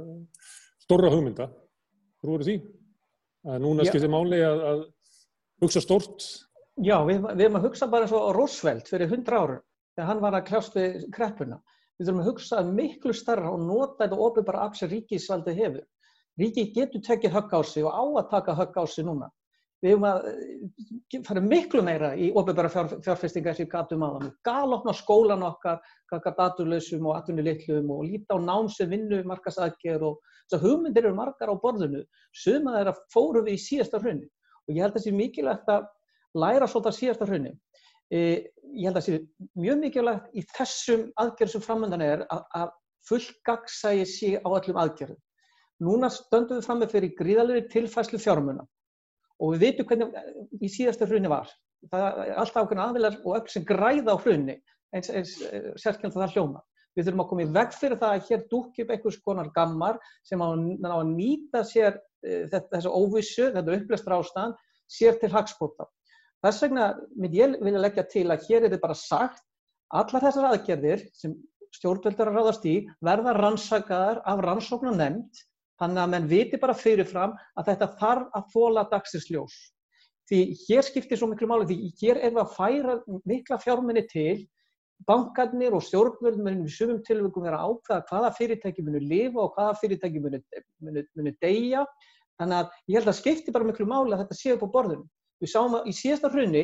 stóra 0.85 1.11
hugmynda, 1.13 1.49
þú 2.21 2.31
voru 2.31 2.47
því 2.47 2.57
að 3.45 3.61
núna 3.63 3.85
skiptir 3.87 4.11
máli 4.11 4.41
að, 4.45 4.65
að 4.71 4.83
hugsa 5.63 5.81
stórt? 5.83 6.27
Já, 6.83 6.97
við, 7.07 7.23
við 7.31 7.45
erum 7.47 7.59
að 7.59 7.69
hugsa 7.69 7.87
bara 7.89 8.09
og 8.17 8.33
Roosevelt 8.35 8.89
fyrir 8.91 9.09
hundra 9.11 9.41
ára 9.41 9.57
þegar 9.95 10.09
hann 10.11 10.21
var 10.25 10.37
að 10.37 10.47
kljást 10.49 10.75
við 10.75 11.05
kreppuna. 11.15 11.61
Við 11.95 12.09
þurfum 12.09 12.21
að 12.21 12.29
hugsa 12.29 12.63
miklu 12.67 13.13
starra 13.15 13.53
og 13.55 13.61
nota 13.63 14.03
þetta 14.03 14.23
ofið 14.27 14.47
bara 14.49 14.65
af 14.65 14.75
sem 14.75 14.91
ríkisvaldið 14.91 15.61
hefur. 15.61 15.85
Ríkið 16.41 16.73
getur 16.75 17.03
tekið 17.05 17.35
högg 17.37 17.53
á 17.55 17.61
sig 17.63 17.85
og 17.87 17.95
á 17.95 18.03
að 18.03 18.29
taka 18.33 18.57
högg 18.59 18.75
á 18.75 18.83
sig 18.91 19.07
núna 19.07 19.29
við 19.85 19.93
höfum 19.93 20.05
að 20.09 20.27
eh, 20.31 21.17
fara 21.27 21.41
miklu 21.43 21.81
meira 21.85 22.11
í 22.17 22.31
ofnbæra 22.37 22.71
fjár, 22.73 22.93
fjárfestinga 23.05 23.53
sem 23.55 23.69
gatum 23.69 24.05
á 24.05 24.09
það. 24.15 24.29
Galopna 24.47 24.93
skólan 24.97 25.45
okkar, 25.45 25.81
kakar 26.09 26.35
daturlausum 26.39 27.05
og 27.09 27.19
atvinnulillum 27.19 27.91
og 27.93 28.07
líta 28.07 28.37
á 28.37 28.39
námsum 28.41 28.89
vinnu, 28.91 29.21
markasaðger 29.29 30.05
og 30.07 30.17
þess 30.47 30.57
að 30.57 30.65
hugmyndir 30.65 31.05
eru 31.05 31.17
margar 31.17 31.53
á 31.53 31.55
borðinu. 31.61 32.01
Suma 32.33 32.77
þeirra 32.79 32.95
fórum 33.13 33.45
við 33.45 33.59
í 33.59 33.65
síðasta 33.67 34.01
hrunni 34.01 34.29
og 34.65 34.73
ég 34.73 34.81
held 34.81 34.95
að 34.95 34.97
það 34.97 35.05
sé 35.05 35.15
mikilvægt 35.19 35.69
að 35.69 35.89
læra 36.41 36.69
svolítið 36.69 36.97
síðasta 36.99 37.29
hrunni. 37.29 37.53
E, 38.09 38.19
ég 38.73 38.87
held 38.89 38.95
að 38.95 39.01
það 39.01 39.07
sé 39.07 39.19
mjög 39.61 39.83
mikilvægt 39.83 40.33
í 40.33 40.45
þessum 40.55 41.05
aðgerðum 41.21 41.53
sem 41.53 41.65
framöndan 41.65 42.05
er 42.05 42.25
að, 42.33 42.41
að 42.57 42.73
fullgagsægi 43.05 44.07
sé 44.09 44.31
á 44.41 44.49
öllum 44.49 44.81
aðgerðum. 44.81 45.21
Núna 45.85 46.09
stöndum 46.09 46.57
við 46.57 46.65
fram 46.65 46.81
með 46.81 46.95
fyrir 46.95 47.13
gríðalegri 47.19 47.67
tilfæslu 47.73 48.17
fjármuna 48.23 48.63
og 49.39 49.55
við 49.55 49.65
veitum 49.65 49.89
hvernig 49.89 50.61
í 50.61 50.69
síðasta 50.71 51.07
hrunni 51.09 51.31
var. 51.31 51.49
Það 51.91 52.05
er 52.23 52.37
alltaf 52.41 52.63
ákveðin 52.63 52.83
aðvilar 52.85 53.17
og 53.21 53.37
öll 53.39 53.51
sem 53.51 53.65
græða 53.67 54.15
á 54.15 54.17
hrunni 54.23 54.55
eins, 54.95 55.09
eins 55.11 55.35
eh, 55.49 55.71
sérkjönd 55.81 56.15
það 56.15 56.35
hljóma. 56.35 56.63
Við 56.95 57.09
þurfum 57.09 57.23
að 57.25 57.29
koma 57.31 57.43
í 57.43 57.49
veg 57.57 57.73
fyrir 57.75 57.99
það 57.99 58.13
að 58.15 58.29
hér 58.29 58.43
dúkja 58.51 58.85
upp 58.85 58.93
einhvers 58.95 59.17
konar 59.25 59.49
gammar 59.55 59.97
sem 60.23 60.39
á 60.39 60.47
að 60.47 61.09
nýta 61.09 61.63
sér 61.67 61.97
uh, 61.97 62.45
þetta, 62.53 62.69
þessu 62.77 62.93
óvissu, 62.95 63.49
þetta 63.51 63.75
upplæstra 63.75 64.19
ástand, 64.21 64.61
sér 64.87 65.17
til 65.19 65.31
hagspóta. 65.33 65.89
Þess 66.45 66.63
vegna 66.63 66.85
mynd 67.19 67.35
ég 67.35 67.57
vilja 67.65 67.81
leggja 67.83 68.05
til 68.13 68.29
að 68.29 68.47
hér 68.47 68.61
er 68.61 68.69
þetta 68.69 68.85
bara 68.85 68.95
sagt 68.95 69.43
allar 69.91 70.23
þessar 70.23 70.47
aðgerðir 70.53 71.03
sem 71.19 71.35
stjórnveldar 71.75 72.31
að 72.31 72.39
ráðast 72.39 72.69
í 72.69 72.77
verða 73.03 73.35
rannsakaðar 73.41 74.21
af 74.23 74.43
rannsóknu 74.45 74.95
nefnd 74.95 75.43
Þannig 75.81 76.01
að 76.01 76.11
menn 76.13 76.27
viti 76.31 76.59
bara 76.59 76.75
fyrirfram 76.77 77.33
að 77.59 77.71
þetta 77.71 77.87
þarf 77.99 78.37
að 78.37 78.51
þóla 78.53 78.85
dagsins 78.91 79.29
ljós. 79.31 79.55
Því 80.29 80.39
hér 80.65 80.85
skiptir 80.87 81.19
svo 81.19 81.29
miklu 81.29 81.49
máli, 81.49 81.67
því 81.69 81.89
hér 82.01 82.21
erum 82.23 82.39
við 82.39 82.43
að 82.45 82.53
færa 82.55 82.95
mikla 83.29 83.57
fjárminni 83.61 84.05
til 84.09 84.45
bankarnir 85.05 85.75
og 85.75 85.83
stjórnvöld 85.83 86.39
munum 86.39 86.65
í 86.65 86.71
sumum 86.71 87.01
tilvægum 87.05 87.43
vera 87.45 87.59
ákveða 87.67 88.05
hvaða 88.09 88.31
fyrirtæki 88.37 88.85
munu 88.85 89.01
lifa 89.03 89.43
og 89.43 89.53
hvaða 89.57 89.75
fyrirtæki 89.81 90.21
munu, 90.23 90.39
munu, 90.81 91.03
munu 91.19 91.35
deyja. 91.43 91.83
Þannig 92.39 92.61
að 92.61 92.71
ég 92.87 92.97
held 92.99 93.11
að 93.11 93.19
skipti 93.19 93.53
bara 93.55 93.67
miklu 93.67 93.87
máli 93.89 94.15
að 94.15 94.23
þetta 94.23 94.39
séu 94.39 94.57
á 94.57 94.67
borðunum. 94.71 95.05
Við 95.43 95.51
sáum 95.51 95.75
að 95.77 95.91
í 95.91 95.95
síðasta 95.99 96.31
hrunni 96.31 96.63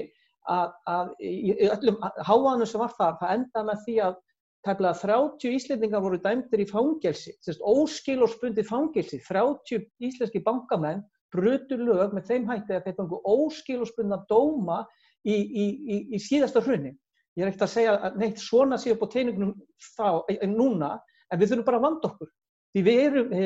að, 0.50 0.74
að 0.90 1.14
í 1.28 1.54
öllum 1.68 2.00
háanum 2.02 2.68
sem 2.68 2.82
var 2.82 2.96
þar, 2.98 3.20
það 3.20 3.36
enda 3.36 3.66
með 3.68 3.84
því 3.86 3.98
að 4.08 4.20
tæmlega 4.66 4.94
30 5.02 5.56
íslendingar 5.58 6.04
voru 6.04 6.20
dæmdir 6.22 6.62
í 6.64 6.68
fangelsi, 6.70 7.34
óskil 7.62 8.22
og 8.26 8.30
spundi 8.30 8.64
fangelsi, 8.68 9.22
30 9.26 9.88
íslenski 10.06 10.44
bankamenn 10.46 11.02
brutu 11.34 11.78
lög 11.80 12.14
með 12.14 12.28
þeim 12.28 12.50
hætti 12.50 12.76
að 12.76 12.88
þeir 12.88 12.98
fangu 13.00 13.22
óskil 13.28 13.80
og 13.82 13.90
spunna 13.90 14.20
dóma 14.30 14.82
í, 15.24 15.34
í, 15.36 15.66
í, 15.66 15.98
í 16.16 16.20
síðasta 16.22 16.64
hrunni. 16.66 16.94
Ég 17.38 17.46
er 17.46 17.52
ekkert 17.52 17.68
að 17.68 17.74
segja 17.74 17.96
að 17.96 18.18
neitt 18.20 18.42
svona 18.44 18.78
sé 18.82 18.92
upp 18.92 19.06
á 19.08 19.14
teiningunum 19.14 19.54
þá, 19.96 20.08
en 20.36 20.56
núna, 20.58 20.98
en 21.32 21.40
við 21.40 21.54
þurfum 21.54 21.68
bara 21.70 21.80
að 21.80 21.86
vanda 21.88 22.10
okkur. 22.10 22.32
Því 22.72 22.84
við 22.88 23.00
erum 23.06 23.32
e, 23.36 23.46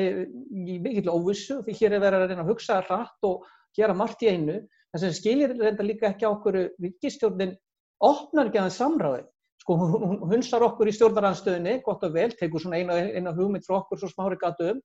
í 0.74 0.78
mikill 0.82 1.12
óvissu, 1.12 1.60
því 1.66 1.76
hér 1.80 1.94
er 1.94 2.02
verið 2.02 2.24
að 2.24 2.32
reyna 2.32 2.44
að 2.44 2.50
hugsa 2.50 2.80
rætt 2.82 3.28
og 3.28 3.46
gera 3.78 3.94
margt 3.94 4.24
í 4.26 4.32
einu, 4.32 4.58
en 4.90 5.02
sem 5.02 5.14
skilir 5.14 5.54
reynda 5.54 5.86
líka 5.86 6.10
ekki 6.10 6.26
á 6.26 6.34
okkur 6.34 6.58
vikistjórnin 6.82 7.54
opnar 8.02 8.50
ekki 8.50 8.60
aðeins 8.60 8.78
samráði. 8.82 9.24
Sko 9.66 9.74
hún 9.82 10.20
hunsar 10.30 10.62
okkur 10.62 10.86
í 10.86 10.92
stjórnaranstöðinni, 10.94 11.80
gott 11.82 12.04
og 12.06 12.12
vel, 12.14 12.28
tegur 12.38 12.62
svona 12.62 12.78
eina, 12.78 13.00
eina 13.18 13.32
hugmynd 13.34 13.66
frá 13.66 13.80
okkur 13.80 13.98
svo 13.98 14.10
smári 14.12 14.38
gatum. 14.38 14.78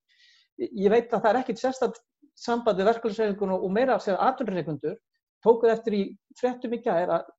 Ég 0.57 0.89
veit 0.89 1.13
að 1.13 1.21
það 1.21 1.29
er 1.29 1.39
ekkit 1.43 1.61
sérstaklega 1.61 2.09
samband 2.41 2.79
við 2.79 2.87
verkefælisreifingunum 2.89 3.61
og 3.61 3.75
meira 3.75 3.99
að 3.99 4.07
segja 4.07 4.23
atvinnreikundur 4.25 4.95
tókuð 5.45 5.73
eftir 5.75 5.97
í 5.97 6.01
frettum 6.39 6.73
í 6.73 6.81
gæðir 6.81 7.13
að 7.13 7.29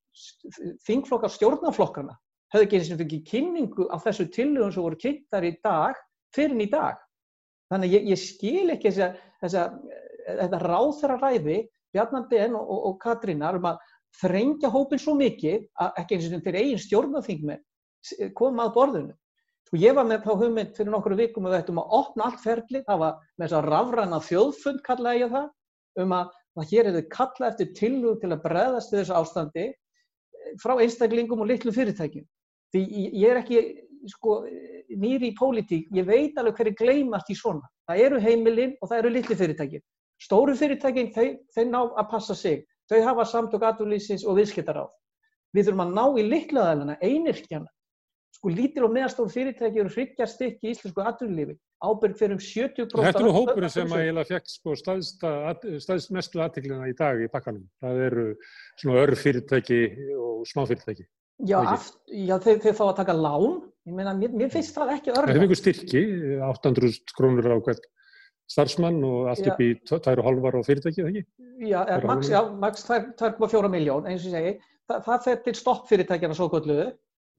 þingflokkar 0.86 1.32
stjórnaflokkana 1.34 2.14
höfðu 2.52 2.66
ekki 2.68 2.78
eins 2.78 2.90
og 2.92 3.02
ekki 3.06 3.20
kynningu 3.26 3.88
á 3.90 3.96
þessu 4.04 4.28
tillögum 4.36 4.72
sem 4.74 4.84
voru 4.84 5.00
kynntar 5.02 5.46
í 5.48 5.54
dag 5.64 5.98
fyrir 6.36 6.62
í 6.62 6.68
dag. 6.70 7.00
Þannig 7.72 7.96
ég, 7.96 8.08
ég 8.12 8.20
skil 8.20 8.74
ekki 8.76 8.92
þess 8.92 9.56
að 9.56 9.78
þetta 10.28 10.62
ráþara 10.62 11.18
ræði 11.18 11.62
Bjarnar 11.92 12.28
Ben 12.30 12.54
og, 12.56 12.68
og, 12.68 12.84
og 12.90 12.98
Katrínar 13.02 13.58
um 13.58 13.66
að 13.72 13.80
þrengja 14.20 14.70
hópin 14.72 15.00
svo 15.00 15.16
mikið 15.18 15.66
að 15.80 15.98
ekki 16.02 16.18
eins 16.18 16.28
og 16.28 16.44
þeir 16.44 16.60
eigin 16.60 16.82
stjórnafingmenn 16.82 18.32
koma 18.36 18.68
að 18.68 18.74
borðinu. 18.76 19.14
Sko 19.68 19.80
ég 19.80 19.96
var 19.96 20.06
með 20.08 20.26
þá 20.26 20.32
hugmynd 20.42 20.76
fyrir 20.76 20.92
nokkru 20.92 21.16
vikum 21.16 21.46
og 21.46 21.54
við 21.54 21.62
ættum 21.62 21.80
að 21.80 21.96
opna 21.96 22.28
allt 22.28 22.42
ferli, 22.42 22.82
það 22.84 23.02
var 23.02 23.18
með 23.38 23.46
þess 23.46 23.58
að 23.58 23.68
rafræna 23.70 24.18
þjóðfund 24.26 24.82
kallaði 24.86 25.22
ég 25.22 25.32
það, 25.32 25.46
um 26.02 26.16
að 26.18 26.32
að 26.58 26.72
hér 26.72 26.88
er 26.88 26.98
þau 26.98 27.06
kalla 27.12 27.48
eftir 27.48 27.70
tillug 27.76 28.20
til 28.20 28.32
að 28.32 28.42
breðast 28.44 28.92
þessu 28.92 29.14
ástandi 29.16 29.64
eh, 29.70 30.50
frá 30.60 30.74
einstaklingum 30.76 31.40
og 31.40 31.48
litlu 31.48 31.72
fyrirtækjum. 31.72 32.26
Því 32.72 32.82
ég 33.20 33.30
er 33.30 33.40
ekki 33.40 33.62
sko, 34.10 34.42
nýri 34.98 35.30
í 35.30 35.36
pólitík, 35.38 35.88
ég 35.94 36.08
veit 36.08 36.36
alveg 36.40 36.58
hverju 36.58 36.76
gleymast 36.80 37.30
í 37.32 37.36
svona. 37.38 37.68
Það 37.88 38.04
eru 38.06 38.20
heimilinn 38.20 38.76
og 38.80 38.90
það 38.90 38.98
eru 38.98 39.14
litlu 39.16 39.38
fyrirtækjum. 39.38 39.84
Stóru 40.22 40.56
fyrirtækjum, 40.58 41.10
þau, 41.14 41.26
þau 41.54 41.64
ná 41.70 41.80
að 41.86 42.10
passa 42.12 42.36
sig. 42.38 42.66
Þau 42.92 43.04
hafa 43.06 43.28
samtök 43.28 43.62
aðlýsins 43.64 44.26
og 44.28 44.36
viðskiptar 44.36 44.82
á. 44.84 44.86
Við 45.56 45.68
þurfum 45.68 45.84
að 45.86 45.94
ná 45.96 46.04
í 46.20 46.24
litlaðalina, 46.28 46.96
einirkjana. 47.00 47.70
Sko 48.32 48.50
lítil 48.52 48.86
og 48.86 48.92
meðastóru 48.92 49.32
fyrirtæki 49.32 49.80
eru 49.80 49.92
hryggjar 49.92 50.28
stykki 50.28 50.68
í 50.68 50.74
íslensku 50.74 51.04
aðlýfi 51.04 51.56
ábyrg 51.82 52.18
fyrir 52.18 52.36
um 52.36 52.42
70% 52.42 53.06
Þetta 53.06 53.22
eru 53.22 53.34
hópurinn 53.34 53.72
sem 53.72 53.92
að 53.96 54.04
ég 54.06 54.30
fekk 54.30 54.52
sko 54.52 54.76
staðist 54.78 56.12
mestu 56.14 56.42
aðtiklina 56.42 56.88
í 56.90 56.94
dag 56.98 57.20
í 57.22 57.28
pakkanum. 57.32 57.64
Það 57.82 58.02
eru 58.06 58.26
svona 58.80 59.02
örf 59.02 59.24
fyrirtæki 59.24 59.80
og 60.16 60.46
smá 60.48 60.64
fyrirtæki. 60.70 61.06
Já, 61.48 61.58
aft, 61.58 61.96
já 62.06 62.36
þeir, 62.42 62.60
þeir 62.62 62.76
fá 62.78 62.84
að 62.88 62.98
taka 63.00 63.16
lán. 63.18 63.58
Ég 63.88 63.96
meina, 63.98 64.12
mér, 64.14 64.34
mér 64.38 64.52
finnst 64.52 64.76
það 64.76 64.94
ekki 64.96 65.10
örf. 65.14 65.26
Það 65.26 65.34
er 65.34 65.44
einhver 65.46 65.58
styrki, 65.58 66.02
800 66.46 67.16
krónur 67.18 67.50
á 67.50 67.58
hvert 67.66 67.88
starfsmann 68.52 69.00
og 69.06 69.30
allt 69.32 69.48
upp 69.48 69.62
í 69.64 69.70
2,5 69.88 70.60
á 70.60 70.62
fyrirtæki, 70.66 71.02
eða 71.02 71.12
ekki? 71.12 71.24
Já, 71.70 71.78
er, 71.86 72.04
max, 72.08 72.28
já, 72.32 72.40
max 72.64 72.84
2,4 72.88 73.70
miljón, 73.72 74.08
eins 74.10 74.26
og 74.28 74.34
segi. 74.34 74.52
Þa, 74.90 74.98
það 75.06 75.24
fer 75.26 75.40
til 75.46 75.56
stoppfyrirtækjana 75.60 76.36
svo 76.36 76.48
gotluðu. 76.52 76.90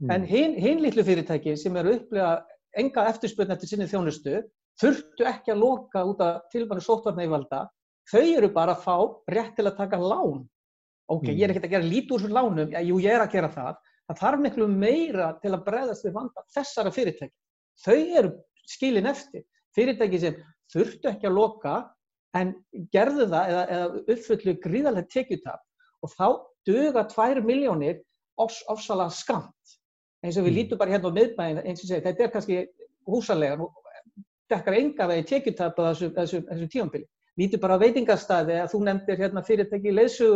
Mm. 0.02 0.12
En 0.16 0.26
hinn 0.28 0.58
hin 0.60 0.82
litlu 0.84 1.06
fyrirtæki 1.06 1.56
sem 1.60 1.78
eru 1.80 1.96
upplega 2.00 2.34
enga 2.80 3.06
eftirspurn 3.12 3.54
eftir 3.54 3.70
sinni 3.70 3.88
þjónustu, 3.90 4.42
þurftu 4.82 5.28
ekki 5.30 5.54
að 5.54 5.62
loka 5.62 6.04
út 6.10 6.24
af 6.26 6.48
tilvæmnu 6.54 6.84
sóttvarnægvalda, 6.84 7.62
þau 8.10 8.24
eru 8.24 8.50
bara 8.56 8.74
að 8.74 8.84
fá 8.88 8.96
rétt 9.36 9.56
til 9.60 9.68
að 9.70 9.78
taka 9.78 10.02
lán. 10.02 10.44
Ok, 11.12 11.28
mm. 11.28 11.36
ég 11.36 11.46
er 11.46 11.54
ekkert 11.54 11.68
að 11.68 11.76
gera 11.76 11.92
lítið 11.92 12.16
úr 12.16 12.24
svona 12.24 12.42
lánum, 12.42 12.74
já, 12.74 12.80
jú, 12.88 13.00
ég 13.04 13.14
er 13.14 13.26
að 13.26 13.36
gera 13.36 13.52
það. 13.54 13.82
Það 14.10 14.20
þarf 14.20 14.44
miklu 14.44 14.68
meira 14.72 15.30
til 15.44 15.54
að 15.54 15.66
bregðast 15.68 16.08
við 16.08 16.16
vanda 16.18 16.44
þessara 16.56 16.92
fyrirtæki. 16.96 17.36
Þau 17.84 18.00
eru 18.20 18.32
skilin 18.70 19.10
eftir. 19.10 19.46
Fyrirtæki 19.74 20.20
sem 20.22 20.42
þurftu 20.74 21.12
ekki 21.12 21.30
að 21.30 21.38
loka 21.38 21.76
en 22.38 22.56
gerðu 22.94 23.28
það 23.30 23.54
eða, 23.54 23.64
eða 23.76 24.02
uppfullu 24.16 24.58
gríðarlega 24.64 25.12
tekjutap 25.14 25.62
og 26.04 26.14
þá 26.18 26.28
döga 26.68 27.06
2 27.12 27.46
miljónir 27.46 28.02
ofsalega 28.42 29.14
skamt 29.14 29.78
eins 30.24 30.38
og 30.40 30.48
við 30.48 30.54
mm. 30.54 30.58
lítum 30.58 30.80
bara 30.80 30.96
hérna 30.96 31.12
á 31.12 31.18
miðbæðin 31.18 31.62
eins 31.68 31.84
og 31.84 31.90
segja, 31.90 32.04
þetta 32.08 32.26
er 32.26 32.34
kannski 32.34 32.60
húsalega 33.10 33.68
dekkar 34.52 34.78
enga 34.80 35.08
vegi 35.12 35.28
tekjutap 35.34 35.80
á 35.80 35.84
þessu, 35.92 36.10
þessu, 36.16 36.42
þessu 36.48 36.70
tíumbili. 36.72 37.08
Lítum 37.40 37.64
bara 37.64 37.78
á 37.78 37.84
veitingarstaði 37.84 38.58
að 38.62 38.74
þú 38.74 38.82
nefndir 38.88 39.22
hérna 39.24 39.44
fyrirtæki 39.46 39.94
leysu 39.94 40.30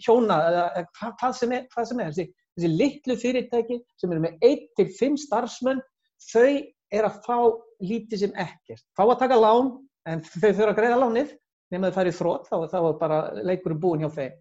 hjóna 0.00 0.36
eða 0.48 0.84
hvað 0.96 1.32
sem 1.38 1.54
er, 1.56 1.64
hvað 1.74 1.88
sem 1.90 2.02
er. 2.02 2.12
Þessi, 2.12 2.26
þessi 2.56 2.70
litlu 2.74 3.16
fyrirtæki 3.20 3.80
sem 4.00 4.14
eru 4.14 4.24
með 4.24 4.46
1-5 4.50 5.18
starfsmenn 5.26 5.82
þau 6.30 6.52
er 6.90 7.06
að 7.08 7.18
fá 7.24 7.38
lítið 7.84 8.24
sem 8.24 8.36
ekkert. 8.38 8.84
Fá 8.96 9.04
að 9.06 9.18
taka 9.22 9.38
lán 9.40 9.72
en 10.08 10.22
þau 10.26 10.50
þurfa 10.50 10.70
að 10.72 10.78
greiða 10.78 11.00
lánið 11.00 11.34
nema 11.70 11.90
þau 11.90 11.98
farið 11.98 12.16
þrótt 12.18 12.48
þá, 12.50 12.56
þá 12.72 12.78
er 12.80 12.96
bara 13.00 13.18
leikurum 13.46 13.82
búin 13.82 14.04
hjá 14.04 14.10
þeim. 14.16 14.38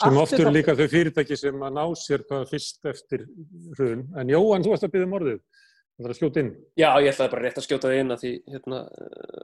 Sem 0.00 0.20
oftur 0.22 0.46
það... 0.46 0.54
líka 0.56 0.76
þau 0.76 0.86
fyrirtæki 0.88 1.36
sem 1.36 1.64
að 1.66 1.74
ná 1.76 1.82
sér 2.00 2.22
hvað 2.28 2.46
fyrst 2.48 2.86
eftir 2.88 3.26
hrun. 3.76 4.06
En 4.16 4.32
Jóhann, 4.32 4.64
þú 4.64 4.72
varst 4.72 4.86
að 4.86 4.94
byggja 4.94 5.08
um 5.08 5.18
orðið. 5.18 5.42
Það 5.92 6.06
var 6.06 6.14
að 6.14 6.18
skjóta 6.18 6.40
inn. 6.40 6.52
Já, 6.80 6.88
ég 7.04 7.10
ætlaði 7.10 7.32
bara 7.34 7.44
rétt 7.44 7.58
að 7.60 7.66
skjóta 7.66 7.90
inn 7.92 8.14
að 8.14 8.22
því 8.22 8.30
hérna, 8.54 8.78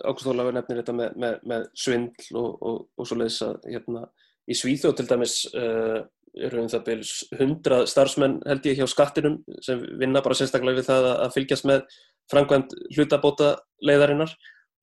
Ágúst 0.09 0.31
Ólafur 0.33 0.57
nefnir 0.57 0.81
þetta 0.81 0.95
með, 0.97 1.19
með, 1.21 1.35
með 1.53 1.67
svindl 1.77 2.39
og, 2.41 2.55
og, 2.71 2.79
og 2.97 3.11
svo 3.11 3.19
leiðis 3.21 3.43
að 3.45 3.69
hérna, 3.69 4.07
í 4.49 4.57
Svíþjóð 4.57 4.95
til 4.97 5.07
dæmis 5.11 5.35
uh, 5.53 5.99
eru 6.49 6.63
um 6.63 6.71
það 6.73 6.85
byrjus 6.87 7.13
hundra 7.39 7.83
starfsmenn 7.91 8.39
held 8.47 8.69
ég 8.71 8.81
hjá 8.81 8.89
skattinum 8.91 9.39
sem 9.65 9.83
vinna 10.01 10.23
bara 10.25 10.39
sérstaklega 10.39 10.81
við 10.81 10.89
það 10.89 11.09
að 11.13 11.35
fylgjast 11.37 11.69
með 11.69 11.85
framkvæmt 12.33 12.75
hlutabóta 12.97 13.55
leiðarinnar 13.85 14.33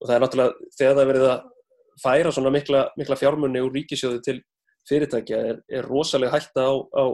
og 0.01 0.07
það 0.07 0.15
er 0.15 0.23
náttúrulega 0.23 0.71
þegar 0.79 0.97
það 0.99 1.09
verið 1.11 1.27
að 1.29 1.43
færa 2.03 2.31
svona 2.35 2.51
mikla, 2.51 2.81
mikla 2.99 3.19
fjármunni 3.19 3.63
úr 3.63 3.75
ríkisjóði 3.75 4.21
til 4.25 4.39
fyrirtækja 4.89 5.37
er, 5.51 5.61
er 5.71 5.87
rosalega 5.87 6.35
hætta 6.35 6.65
á, 6.67 6.73
á 6.75 7.05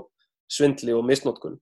svindli 0.52 0.96
og 0.96 1.06
misnótkun 1.08 1.60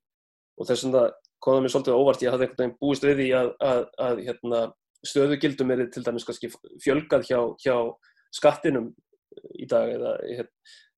og 0.59 0.67
þess 0.69 0.85
vegna 0.87 1.09
komða 1.43 1.63
mér 1.63 1.73
svolítið 1.73 1.99
óvart 1.99 2.23
ég 2.23 2.33
hafði 2.33 2.47
einhvern 2.47 2.63
veginn 2.63 2.77
búist 2.81 3.05
við 3.05 3.21
því 3.21 3.27
að, 3.39 3.51
að, 3.63 3.81
að 4.05 4.21
hérna, 4.27 4.61
stöðugildum 5.07 5.71
er 5.73 5.85
til 5.93 6.03
dæmis 6.03 6.27
kannski 6.27 6.49
fjölgað 6.83 7.25
hjá, 7.29 7.39
hjá 7.63 7.75
skattinum 8.35 8.91
í 9.55 9.67
dag 9.69 9.93
eða, 9.93 10.15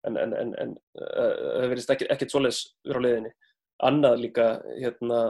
en, 0.07 0.17
en, 0.17 0.33
en, 0.33 0.53
en 0.63 0.73
það 0.97 1.67
verðist 1.73 1.93
ekkert, 1.93 2.13
ekkert 2.15 2.33
svoleiðs 2.33 2.61
verið 2.87 2.97
á 2.97 3.05
leiðinni. 3.05 3.33
Annað 3.81 4.23
líka 4.23 4.47
hérna, 4.77 5.21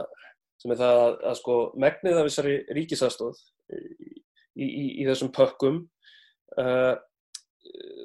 sem 0.62 0.74
er 0.74 0.80
það 0.80 1.00
að, 1.02 1.14
að 1.30 1.38
sko, 1.40 1.56
megnið 1.84 2.18
af 2.18 2.28
þessari 2.28 2.56
ríkisastóð 2.78 3.40
í, 3.74 4.66
í, 4.66 4.84
í 5.02 5.06
þessum 5.08 5.32
pökkum 5.34 5.80
uh, 6.62 6.94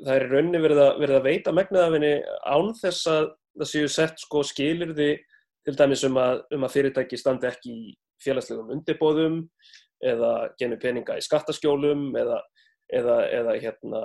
það 0.03 0.14
er 0.16 0.26
í 0.26 0.30
rauninni 0.32 0.62
verið 0.64 0.84
að, 0.84 0.91
verið 1.03 1.20
að 1.20 1.28
veita 1.28 1.55
megnaðafinni 1.55 2.14
án 2.26 2.72
þess 2.82 3.10
að 3.14 3.32
það 3.58 3.72
séu 3.72 3.89
sett 3.91 4.22
sko 4.22 4.43
skilirði 4.45 5.12
til 5.68 5.76
dæmis 5.78 6.05
um 6.08 6.20
að, 6.22 6.43
um 6.55 6.66
að 6.66 6.78
fyrirtæki 6.78 7.20
standi 7.20 7.49
ekki 7.49 7.74
í 7.74 7.95
félagslegum 8.24 8.72
undirbóðum 8.74 9.41
eða 10.05 10.32
genið 10.62 10.82
peninga 10.84 11.18
í 11.18 11.26
skattaskjólum 11.26 12.10
eða, 12.18 12.39
eða, 12.93 13.18
eða 13.39 13.58
hérna 13.62 14.03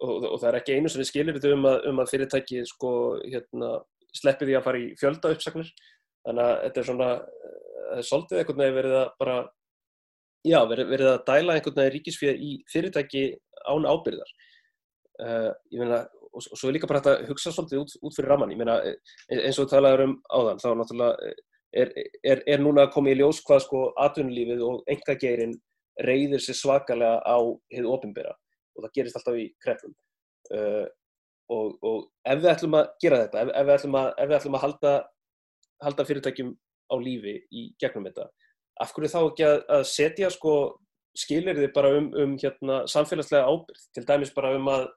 og, 0.00 0.26
og 0.30 0.38
það 0.40 0.48
er 0.50 0.58
ekki 0.60 0.78
einu 0.78 0.92
sem 0.92 1.06
skilirði 1.06 1.52
um 1.54 1.66
að, 1.68 1.78
um 1.90 2.00
að 2.02 2.10
fyrirtæki 2.14 2.62
sko 2.68 2.90
hérna 3.24 3.76
sleppi 4.16 4.48
því 4.48 4.56
að 4.58 4.66
fara 4.66 4.80
í 4.80 4.88
fjölda 5.00 5.32
uppsagnir. 5.34 5.70
Þannig 6.26 6.46
að 6.46 6.56
þetta 6.64 6.80
er 6.80 6.88
svona 6.88 7.08
svolítið 8.06 8.42
einhvern 8.42 8.62
veginn 8.62 8.78
verið 8.80 8.96
að 9.00 9.08
bara 9.20 9.36
já, 10.46 10.58
verið, 10.70 10.90
verið 10.94 11.12
að 11.12 11.24
dæla 11.30 11.56
einhvern 11.56 11.80
veginn 11.80 11.94
ríkisfíða 11.96 12.36
í 12.36 12.52
fyrirtæki 12.72 13.24
án 13.66 13.88
ábyrðar 13.88 14.36
Uh, 15.16 15.48
meina, 15.72 16.02
og, 16.36 16.42
og 16.52 16.58
svo 16.60 16.68
er 16.68 16.74
líka 16.76 16.88
bara 16.90 17.00
þetta 17.00 17.12
að 17.22 17.30
hugsa 17.30 17.48
svolítið 17.54 17.78
út, 17.80 17.92
út 18.04 18.16
fyrir 18.18 18.28
raman 18.28 18.50
meina, 18.52 18.74
e, 18.84 18.90
eins 19.32 19.56
og 19.56 19.64
við 19.64 19.70
talaðum 19.70 20.10
um 20.10 20.16
áðan 20.28 20.60
þá 20.60 20.66
náttúrulega 20.76 21.30
er, 21.80 21.92
er, 22.20 22.42
er 22.52 22.60
núna 22.60 22.84
koma 22.92 23.14
í 23.14 23.16
ljós 23.16 23.40
hvað 23.46 23.62
sko 23.64 23.80
atvinnulífið 24.04 24.60
og 24.66 24.92
engageirin 24.92 25.54
reyðir 26.04 26.44
sér 26.44 26.58
svakalega 26.58 27.22
á 27.24 27.38
hefðu 27.72 27.94
ofinbera 27.94 28.34
og 28.76 28.84
það 28.84 28.92
gerist 28.98 29.16
alltaf 29.22 29.40
í 29.40 29.46
krefnum 29.64 29.96
uh, 30.58 30.84
og, 31.56 31.72
og 31.80 32.04
ef 32.28 32.42
við 32.42 32.52
ætlum 32.52 32.78
að 32.82 32.92
gera 33.06 33.22
þetta 33.24 33.40
ef, 33.40 33.54
ef, 33.54 33.68
við, 33.70 33.74
ætlum 33.78 33.98
að, 34.02 34.10
ef 34.12 34.28
við 34.28 34.38
ætlum 34.42 34.60
að 34.60 34.64
halda, 34.66 34.94
halda 35.86 36.08
fyrirtækjum 36.10 36.52
á 36.86 36.94
lífi 37.00 37.38
í 37.50 37.68
gegnum 37.80 38.06
þetta. 38.08 38.28
Af 38.82 38.92
hverju 38.94 39.12
þá 39.12 39.20
ekki 39.22 39.46
að, 39.46 39.58
að 39.78 39.84
setja 39.90 40.30
sko 40.32 40.54
skilir 41.16 41.58
þið 41.58 41.70
bara 41.74 41.92
um, 41.96 42.08
um 42.22 42.34
hérna, 42.40 42.82
samfélagslega 42.90 43.48
ábyrð, 43.48 43.84
til 43.96 44.04
dæmis 44.08 44.34
bara 44.36 44.52
um 44.56 44.66
að, 44.72 44.88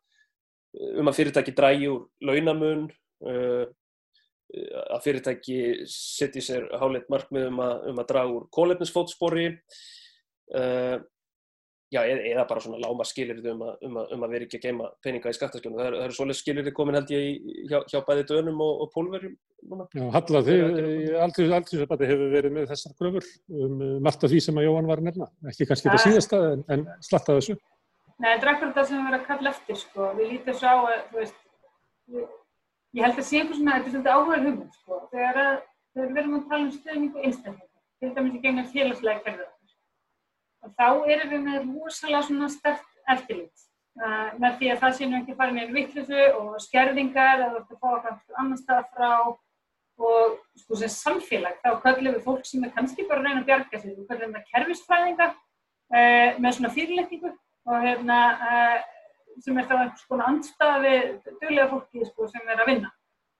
um 0.99 1.11
að 1.11 1.19
fyrirtæki 1.19 1.53
drægi 1.55 1.91
úr 1.91 2.01
launamun, 2.27 2.89
uh, 3.25 3.63
að 4.89 5.05
fyrirtæki 5.05 5.59
setji 5.87 6.43
sér 6.43 6.67
háleitt 6.81 7.07
markmið 7.13 7.47
um 7.51 7.61
að, 7.63 7.87
um 7.91 8.01
að 8.01 8.09
draga 8.11 8.35
úr 8.35 8.49
kólefnisfótspori, 8.55 9.47
uh, 10.57 10.97
já, 11.93 12.01
eða, 12.03 12.23
eða 12.31 12.45
bara 12.49 12.63
svona 12.63 12.79
láma 12.83 13.05
skilir 13.07 13.39
þið 13.41 13.51
um, 13.53 13.63
um, 13.87 13.97
um 14.15 14.25
að 14.25 14.33
vera 14.35 14.45
ekki 14.45 14.59
að 14.59 14.65
geima 14.67 14.89
peninga 15.03 15.31
í 15.31 15.37
skattaskjónu. 15.37 15.79
Það, 15.79 15.95
það 15.95 16.05
eru 16.05 16.17
svolítið 16.17 16.39
skilir 16.39 16.67
þið 16.67 16.75
komin 16.77 16.97
held 16.99 17.13
ég 17.13 17.25
í, 17.25 17.55
hjá, 17.71 17.79
hjá 17.89 17.99
bæði 18.07 18.25
dönum 18.29 18.63
og, 18.65 18.83
og 18.83 18.91
pólverjum 18.93 19.35
núna. 19.71 19.87
Já, 19.97 20.05
Halla, 20.15 20.43
þið, 20.45 20.63
aldrei 21.25 22.09
hefur 22.11 22.33
verið 22.35 22.55
með 22.55 22.69
þessar 22.73 22.95
gröfur 23.01 23.27
um, 23.49 23.83
um 23.89 24.09
allt 24.11 24.25
af 24.25 24.33
því 24.33 24.41
sem 24.45 24.61
að 24.61 24.67
Jóhann 24.67 24.89
var 24.91 25.01
að 25.01 25.09
nefna. 25.09 25.29
Ekki 25.49 25.69
kannski 25.69 25.89
þetta 25.89 26.05
síðasta 26.05 26.41
en, 26.53 26.65
en 26.75 26.87
slatta 27.09 27.37
þessu. 27.39 27.57
Nei, 28.19 28.33
þetta 28.33 28.45
er 28.45 28.53
akkurat 28.53 28.75
það 28.75 28.89
sem 28.89 28.97
við 28.97 29.05
verðum 29.07 29.19
að 29.19 29.29
kalla 29.29 29.53
eftir, 29.53 29.79
sko. 29.79 30.11
Við 30.17 30.33
lítum 30.33 30.59
svo 30.59 30.69
á 30.69 30.77
að, 30.77 31.03
þú 31.09 31.21
veist, 31.21 31.37
við, 32.13 32.25
ég 32.99 33.05
held 33.07 33.21
að 33.21 33.27
sé 33.29 33.39
einhvers 33.39 33.61
svona, 33.61 33.77
þetta 33.77 33.87
er 33.87 33.93
svolítið 33.93 34.15
áhugaður 34.15 34.49
hugum, 34.49 34.73
sko. 34.75 34.99
Þegar, 35.13 35.39
að, 35.45 35.61
þegar 35.95 36.09
við 36.09 36.19
erum 36.21 36.35
að 36.35 36.49
tala 36.49 36.65
um 36.65 36.73
stöðningu 36.75 37.23
einstaklega, 37.23 37.69
til 37.99 38.11
dæmis 38.17 38.35
í 38.35 38.41
gengum 38.43 38.67
félagslega 38.73 39.23
kerfið 39.23 39.47
og 40.65 40.75
þá 40.75 40.87
erum 41.13 41.33
við 41.33 41.43
með 41.45 41.67
rosalega 41.67 42.27
svona 42.27 42.49
stert 42.53 42.87
eftirlit. 43.09 43.65
Uh, 43.99 44.29
með 44.39 44.59
því 44.59 44.71
að 44.71 44.81
það 44.83 44.95
sé 44.95 45.07
nú 45.09 45.17
ekki 45.17 45.35
farin 45.35 45.59
í 45.59 45.65
vittlusu 45.75 46.19
og 46.39 46.51
skerðingar 46.63 47.41
eða 47.41 47.49
þú 47.51 47.59
ert 47.59 47.71
að 47.73 47.79
fá 47.81 47.87
eitthvað 47.89 48.41
annar 48.43 48.59
stað 48.61 48.83
frá 48.93 49.09
og 49.99 50.35
sko 50.61 50.77
sem 50.79 50.91
samfélag 50.93 51.57
þá 51.59 51.73
kallum 51.83 52.15
við 52.15 52.21
fólk 52.23 52.45
sem 52.47 52.63
er 52.63 52.71
kannski 52.75 53.03
bara 53.09 53.25
reyna 53.25 53.41
að 53.41 53.49
bjarga 53.49 53.81
sig, 53.81 53.97
við 53.97 54.05
kallum 54.07 54.37
það 54.37 54.45
kerfisfræðingar 54.53 55.33
uh, 55.33 56.29
með 56.39 56.55
svona 56.55 56.71
fyrirletningu 56.77 57.33
og 57.33 57.83
hérna 57.83 58.19
uh, 58.37 58.77
sem 59.43 59.59
er 59.59 59.67
þá 59.67 59.75
einhvers 59.81 60.05
konar 60.07 60.31
andstafi 60.31 60.93
döglega 61.41 61.67
fólki 61.73 62.07
sko, 62.07 62.29
sem 62.31 62.47
er 62.47 62.63
að 62.63 62.71
vinna. 62.71 62.93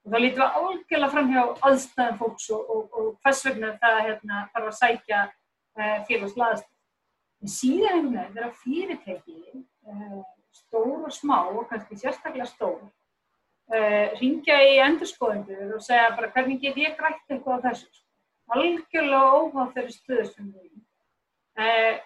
Og 0.03 0.11
þá 0.11 0.19
lítum 0.23 0.43
við 0.43 0.59
álgjörlega 0.59 1.13
fram 1.13 1.31
hjá 1.31 1.41
aðstæðan 1.69 2.19
fólks 2.19 2.49
og, 2.55 2.75
og, 2.75 2.83
og 2.99 3.07
hvers 3.23 3.45
vegna 3.47 3.71
það 3.79 4.01
hérna, 4.07 4.43
þarf 4.53 4.69
að 4.69 4.77
sækja 4.79 5.23
félagslega 6.07 6.61
En 7.39 7.51
síðan 7.51 7.93
einhvern 7.93 8.15
veginn 8.15 8.33
þegar 8.35 8.55
fyrirtæki, 8.63 9.63
uh, 9.87 10.19
stór 10.59 11.05
og 11.07 11.13
smá 11.15 11.37
og 11.47 11.69
kannski 11.69 11.99
sérstaklega 11.99 12.49
stór, 12.49 12.81
uh, 13.71 14.07
ringja 14.19 14.59
í 14.67 14.75
endurskoðendur 14.83 15.77
og 15.77 15.85
segja 15.85 16.11
bara 16.17 16.31
hvernig 16.35 16.59
get 16.63 16.77
ég 16.79 16.99
grætt 16.99 17.23
eitthvað 17.31 17.63
á 17.63 17.65
þessu. 17.69 17.89
Algjörlega 18.49 19.39
óháð 19.39 19.73
þeirri 19.77 19.95
stöðu 19.95 20.27
sem 20.33 20.53
við 20.53 20.67
erum. 20.67 20.85
Uh, 21.59 22.05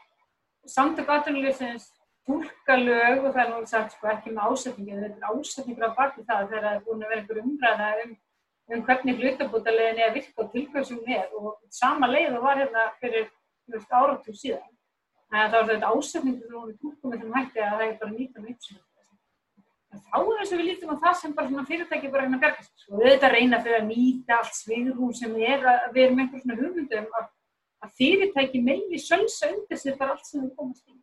Samtök 0.64 1.10
aðtunleysins 1.12 1.90
tólka 2.28 2.76
lög 2.80 3.26
og 3.26 3.34
það 3.34 3.42
er 3.42 3.50
náttúrulega 3.50 3.72
sagt 3.72 3.96
sko, 3.98 4.08
ekki 4.14 4.32
með 4.32 4.52
ásetningi, 4.52 5.00
þetta 5.00 5.18
er 5.18 5.34
ásetningur 5.34 5.88
á 5.92 5.98
baki 5.98 6.24
það 6.28 6.46
þegar 6.52 6.64
það 6.68 6.76
er 6.76 6.84
búin 6.86 7.02
að 7.02 7.10
vera 7.12 7.22
einhver 7.22 7.42
umræða 7.42 7.90
um, 8.04 8.14
um 8.72 8.84
hvernig 8.88 9.20
hlutabútalegin 9.20 10.00
er 10.00 10.08
að 10.08 10.20
virka 10.20 10.46
og 10.46 10.54
tilkvæmsum 10.54 11.02
er 11.18 11.36
og 11.40 11.50
sama 11.82 12.08
leið 12.12 12.38
og 12.38 12.46
var 12.48 12.62
hérna 12.62 12.86
fyrir 13.02 13.28
áratúr 13.74 14.40
síðan. 14.40 14.73
Það 15.34 15.54
var 15.54 15.70
þetta 15.72 15.92
ásetningu 15.94 16.48
sem 16.48 16.66
við 16.70 16.82
tókum 16.82 17.14
með 17.14 17.22
þeim 17.24 17.38
hætti 17.38 17.62
að 17.62 17.72
það 17.74 17.86
er 17.86 17.96
bara 18.02 18.12
nýtt 18.14 18.36
um 18.38 18.50
uppsynningu. 18.52 18.90
Þá 19.94 20.18
er 20.20 20.40
þess 20.40 20.54
að 20.54 20.60
við 20.60 20.68
lítum 20.68 20.92
á 20.94 20.96
það 21.04 21.16
sem 21.20 21.34
bara 21.38 21.64
fyrirtæki 21.70 22.12
bara 22.14 22.26
hérna 22.26 22.40
bergast. 22.42 22.86
Við 22.90 23.08
þetta 23.12 23.32
reyna 23.34 23.60
fyrir 23.66 23.80
að 23.80 23.88
nýta 23.90 24.38
allt 24.40 24.58
sviðrún 24.58 25.16
sem 25.18 25.34
er 25.42 25.66
að 25.70 25.88
við 25.96 26.06
erum 26.06 26.22
einhver 26.24 26.44
svona 26.44 26.58
hugmyndum 26.60 27.18
að, 27.20 27.28
að 27.86 27.96
fyrirtæki 28.00 28.62
meili 28.66 29.02
sölsa 29.02 29.50
undir 29.54 29.82
sér 29.82 29.98
bara 30.00 30.16
allt 30.16 30.30
sem 30.30 30.42
við 30.42 30.54
komast 30.58 30.86
í. 30.90 30.98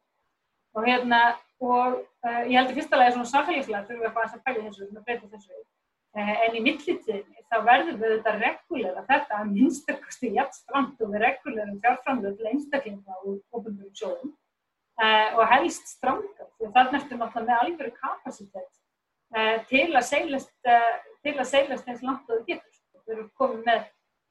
Og 0.79 0.87
hérna, 0.87 1.21
og 1.59 1.99
uh, 1.99 2.43
ég 2.47 2.57
held 2.59 2.71
að 2.71 2.77
fyrsta 2.79 2.99
lagi 2.99 3.15
svona 3.17 3.33
samfélagslega 3.33 3.87
þurfum 3.87 4.03
við 4.05 4.11
að 4.11 4.19
fara 4.19 4.31
að 4.31 4.45
pæla 4.47 4.67
þessu, 4.67 4.89
svona 4.91 5.07
breyta 5.07 5.31
þessu. 5.35 5.63
Uh, 6.11 6.31
en 6.43 6.57
í 6.59 6.61
millitíðinni 6.65 7.45
þá 7.47 7.61
verður 7.63 7.99
við 8.01 8.13
þetta 8.17 8.33
regulera 8.41 9.03
þetta 9.07 9.37
að 9.39 9.51
minnstakosti 9.53 10.33
jægt 10.35 10.57
stramt 10.59 11.05
og 11.05 11.13
við 11.13 11.23
regulerum 11.23 11.77
fjárframlega 11.85 12.35
til 12.35 12.49
einstaklinga 12.51 13.19
og 13.21 13.37
ofnbjörnum 13.55 13.93
sjóðum 13.95 14.33
uh, 14.99 15.39
og 15.39 15.45
helst 15.53 15.87
stranga 15.93 16.49
því 16.57 16.73
þannig 16.75 16.99
ertum 16.99 17.25
alltaf 17.27 17.47
með 17.47 17.55
alveg 17.61 17.95
kapasitet 18.03 18.69
uh, 19.37 19.57
til 19.71 19.87
að 19.87 20.07
seilast 20.11 20.71
uh, 20.75 20.93
til 21.23 21.37
að 21.37 21.51
seilast 21.53 21.95
eins 21.95 22.05
langt 22.07 22.27
og 22.27 22.41
það 22.41 22.47
getur. 22.51 22.83
Við 23.07 23.17
erum 23.17 23.33
komið 23.39 23.65
með 23.71 23.89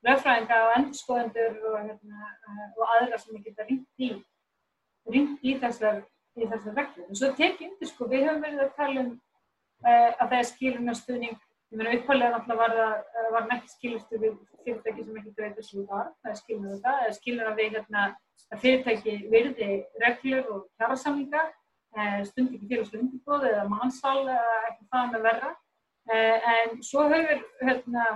lögfræðinga 0.09 0.61
og 0.65 0.77
endurskoðendur 0.81 1.57
og, 1.71 1.81
hérna, 1.87 2.29
og 2.75 2.95
aðra 2.99 3.23
sem 3.23 3.35
við 3.37 3.49
geta 3.49 3.69
ringt 3.71 4.03
í 4.03 4.13
ringt 5.15 5.47
í 5.47 5.55
þessar 5.63 6.03
í 6.35 6.43
þessar 6.43 6.75
reglum. 6.75 7.07
Og 7.07 7.19
svo 7.23 7.31
tekið 7.39 7.69
undir 7.71 7.89
sko, 7.95 8.07
við 8.11 8.27
höfum 8.27 8.43
verið 8.43 8.65
að 8.67 8.75
tala 8.79 9.05
um 9.05 9.13
að 9.89 10.25
það 10.25 10.41
er 10.41 10.49
skilunarstuðning 10.49 11.45
Ég 11.69 11.77
meina 11.77 11.91
upphæðilega 11.93 12.33
náttúrulega 12.33 12.61
var 12.61 13.03
það 13.13 13.33
var 13.35 13.51
ekki 13.53 13.71
skilurstu 13.75 14.19
við 14.21 14.37
fyrirtæki 14.65 15.03
sem 15.05 15.17
ekki 15.19 15.33
veitur 15.37 15.65
sem 15.67 15.83
það 15.83 15.91
var, 15.91 16.07
það 16.23 16.31
er 16.31 16.39
skilur 16.39 16.71
þetta, 16.71 16.93
það 16.97 17.09
er 17.09 17.15
skilur 17.17 17.49
að 17.49 17.59
við 17.59 17.75
hérna 17.77 18.05
að 18.49 18.63
fyrirtæki 18.63 19.13
virði 19.33 19.67
reglur 20.03 20.49
og 20.55 20.63
kjærasamlinga, 20.79 21.43
stund 22.29 22.55
ekki 22.55 22.71
félagslega 22.71 23.03
undirbóð 23.03 23.45
eða 23.51 23.67
mannsal 23.69 24.17
eða 24.23 24.55
eitthvað 24.63 24.89
það 24.95 25.13
með 25.13 25.27
verra. 25.27 25.51
En 26.55 26.81
svo 26.89 27.05
höfur 27.11 27.45
hérna 27.61 28.07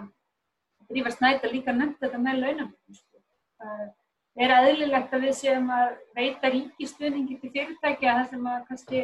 Drífa 0.89 1.13
Snædal 1.13 1.53
líka 1.53 1.77
nefnt 1.77 2.01
þetta 2.01 2.23
með 2.25 2.41
launamöndum. 2.41 2.97
Sko. 2.97 3.21
Er 4.33 4.55
aðlilegt 4.57 5.13
að 5.13 5.27
við 5.27 5.37
séum 5.37 5.69
að 5.69 5.93
veita 6.17 6.49
ríkistuðningi 6.49 7.37
til 7.37 7.53
fyrirtæki 7.53 8.09
að 8.09 8.19
það 8.19 8.29
sem 8.33 8.47
að 8.49 8.67
kannski 8.71 9.03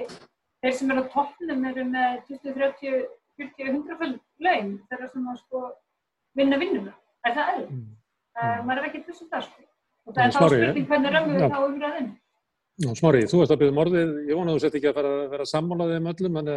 þeir 0.63 0.77
sem 0.79 0.93
eru 0.93 1.05
á 1.05 1.11
toppnum 1.13 1.65
eru 1.69 1.85
með 1.85 2.15
20-30 2.31 3.03
40-100 3.39 4.17
laun 4.45 4.73
þegar 4.89 5.11
sem 5.11 5.29
að 5.31 5.39
sko 5.43 5.63
vinna 6.39 6.59
vinnuna. 6.61 6.95
Er 7.27 7.35
það 7.35 7.53
eðl? 7.53 7.67
Mm. 7.73 7.85
Uh, 8.39 8.57
maður 8.65 8.81
er 8.81 8.89
ekki 8.89 9.03
þess 9.07 9.25
að 9.25 9.31
það 9.33 9.45
sko. 9.47 9.67
Og 10.05 10.15
það 10.15 10.25
er 10.25 10.33
þá 10.35 10.39
spurning 10.39 10.89
hvernig 10.89 11.15
römmum 11.15 11.37
við 11.37 11.53
þá 11.53 11.59
umræðin. 11.67 12.11
Smári, 12.95 13.25
þú 13.27 13.41
ert 13.43 13.51
að 13.53 13.59
byrja 13.59 13.73
um 13.73 13.81
orðið. 13.83 14.11
Ég 14.29 14.37
vona 14.39 14.53
að 14.53 14.57
þú 14.57 14.63
sett 14.63 14.75
ekki 14.79 14.89
að 14.89 14.99
fara 14.99 15.09
að 15.17 15.33
vera 15.33 15.47
sammálaðið 15.51 15.97
um 15.99 16.11
öllum, 16.13 16.37
en 16.39 16.51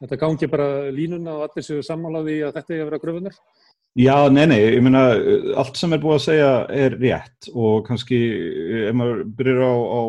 þetta 0.00 0.18
gangi 0.22 0.48
bara 0.52 0.68
línuna 0.96 1.34
og 1.36 1.44
allir 1.44 1.66
séu 1.66 1.84
sammálaðið 1.84 2.46
að 2.46 2.54
þetta 2.56 2.74
er 2.76 2.80
að 2.80 2.88
vera 2.90 3.02
gröfunar. 3.02 3.36
Já, 3.96 4.28
nei, 4.28 4.44
nei, 4.44 4.58
ég 4.74 4.82
meina, 4.84 5.06
allt 5.56 5.78
sem 5.80 5.94
er 5.96 6.00
búið 6.02 6.18
að 6.18 6.24
segja 6.26 6.48
er 6.84 6.98
rétt 7.00 7.46
og 7.56 7.78
kannski 7.86 8.18
ef 8.90 8.92
maður 8.92 9.22
byrjir 9.38 9.62
á, 9.64 9.72
á 9.72 10.02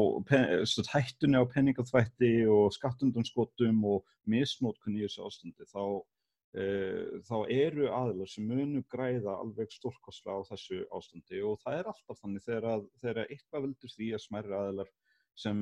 hættunni 0.91 1.39
á 1.39 1.47
penningaþvætti 1.53 2.31
og 2.51 2.75
skattundunskotum 2.75 3.79
og 3.87 4.03
misnótkunni 4.27 5.05
í 5.05 5.07
þessu 5.07 5.23
ástandi, 5.29 5.69
þá, 5.71 5.85
e, 6.59 6.67
þá 7.31 7.37
eru 7.47 7.87
aðlar 7.87 8.27
sem 8.27 8.51
munu 8.51 8.83
græða 8.91 9.37
alveg 9.39 9.71
stórkosla 9.77 10.35
á 10.35 10.39
þessu 10.51 10.83
ástandi 10.91 11.39
og 11.47 11.55
það 11.63 11.79
er 11.79 11.91
alltaf 11.93 12.19
þannig 12.19 12.43
þegar, 12.43 12.85
þegar 12.99 13.23
eitthvað 13.29 13.69
vildur 13.69 13.95
því 13.95 14.13
að 14.17 14.25
smæri 14.27 14.57
aðlar 14.65 14.95
sem 15.39 15.59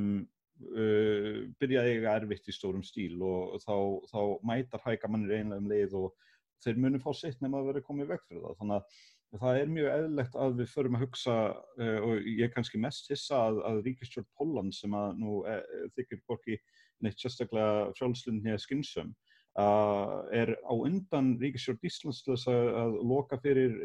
uh, 0.74 1.42
byrja 1.62 1.86
að 1.86 1.94
eiga 1.94 2.18
erfitt 2.24 2.50
í 2.50 2.58
stórum 2.58 2.82
stíl 2.88 3.20
og 3.22 3.60
þá, 3.62 3.76
þá 4.10 4.22
mætar 4.50 4.88
hæka 4.90 5.14
mannir 5.14 5.44
einlega 5.44 5.62
um 5.62 5.70
leið 5.70 6.00
og 6.02 6.16
þeir 6.64 6.80
muni 6.82 7.02
fá 7.04 7.12
sitt 7.18 7.44
nema 7.44 7.62
að 7.62 7.72
vera 7.72 7.86
komið 7.86 8.14
vekk 8.14 8.26
fyrir 8.30 8.46
það. 8.46 8.58
Þannig 8.62 8.78
að 8.80 9.04
það 9.42 9.60
er 9.60 9.72
mjög 9.76 9.92
eðlegt 9.92 10.40
að 10.40 10.58
við 10.62 10.72
förum 10.72 10.98
að 10.98 11.06
hugsa 11.06 11.36
uh, 11.52 12.00
og 12.08 12.28
ég 12.30 12.44
er 12.48 12.52
kannski 12.54 12.82
mest 12.82 13.12
hissa 13.12 13.42
að, 13.50 13.62
að 13.70 13.84
Ríkistjórn 13.90 14.28
Póland 14.40 14.76
sem 14.76 14.96
að 14.96 15.22
nú 15.22 15.40
uh, 15.44 15.62
þykir 15.98 16.22
borki 16.30 16.60
neitt 17.04 17.20
sérstaklega 17.20 17.96
frjálslunni 17.98 18.54
eða 18.54 18.62
skynsum 18.64 19.12
uh, 19.60 20.22
er 20.36 20.54
á 20.64 20.74
undan 20.74 21.34
Ríkistjórn 21.42 21.90
Íslands 21.90 22.22
til 22.24 22.36
þess 22.36 22.52
að, 22.54 22.70
að 22.84 22.96
loka 23.12 23.42
fyrir 23.44 23.76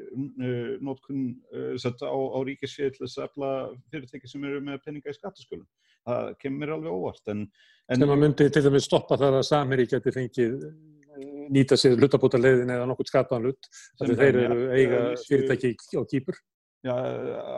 nótkunn 0.84 1.26
á, 1.50 2.14
á 2.14 2.38
Ríkisfjöð 2.46 2.94
til 2.94 3.06
þess 3.06 3.18
að 3.18 3.28
efla 3.30 3.50
fyrirtæki 3.90 4.30
sem 4.30 4.46
eru 4.46 4.62
með 4.66 4.84
peninga 4.86 5.10
í 5.10 5.18
skattaskölum. 5.18 5.66
Það 6.06 6.30
kemur 6.40 6.76
alveg 6.76 6.94
óvart. 6.94 7.26
En, 7.28 7.42
en 7.90 8.00
sem 8.00 8.14
að 8.14 8.22
myndi 8.22 8.46
til 8.48 8.64
dæmis 8.64 8.86
stoppa 8.88 9.18
þar 9.20 9.40
að 9.40 9.50
Samiri 9.50 9.90
geti 9.90 10.14
fengið 10.14 10.62
nýta 11.52 11.78
sér 11.78 11.98
hlutabótarleiðin 11.98 12.72
eða 12.76 12.86
nokkur 12.90 13.08
skapaðan 13.08 13.50
hlut 13.50 13.68
að 14.00 14.14
þeir 14.20 14.40
eru 14.44 14.62
eiga 14.74 15.02
fyrirtæki 15.26 15.74
á 15.98 16.02
kýpur. 16.08 16.38
Já, 16.80 16.94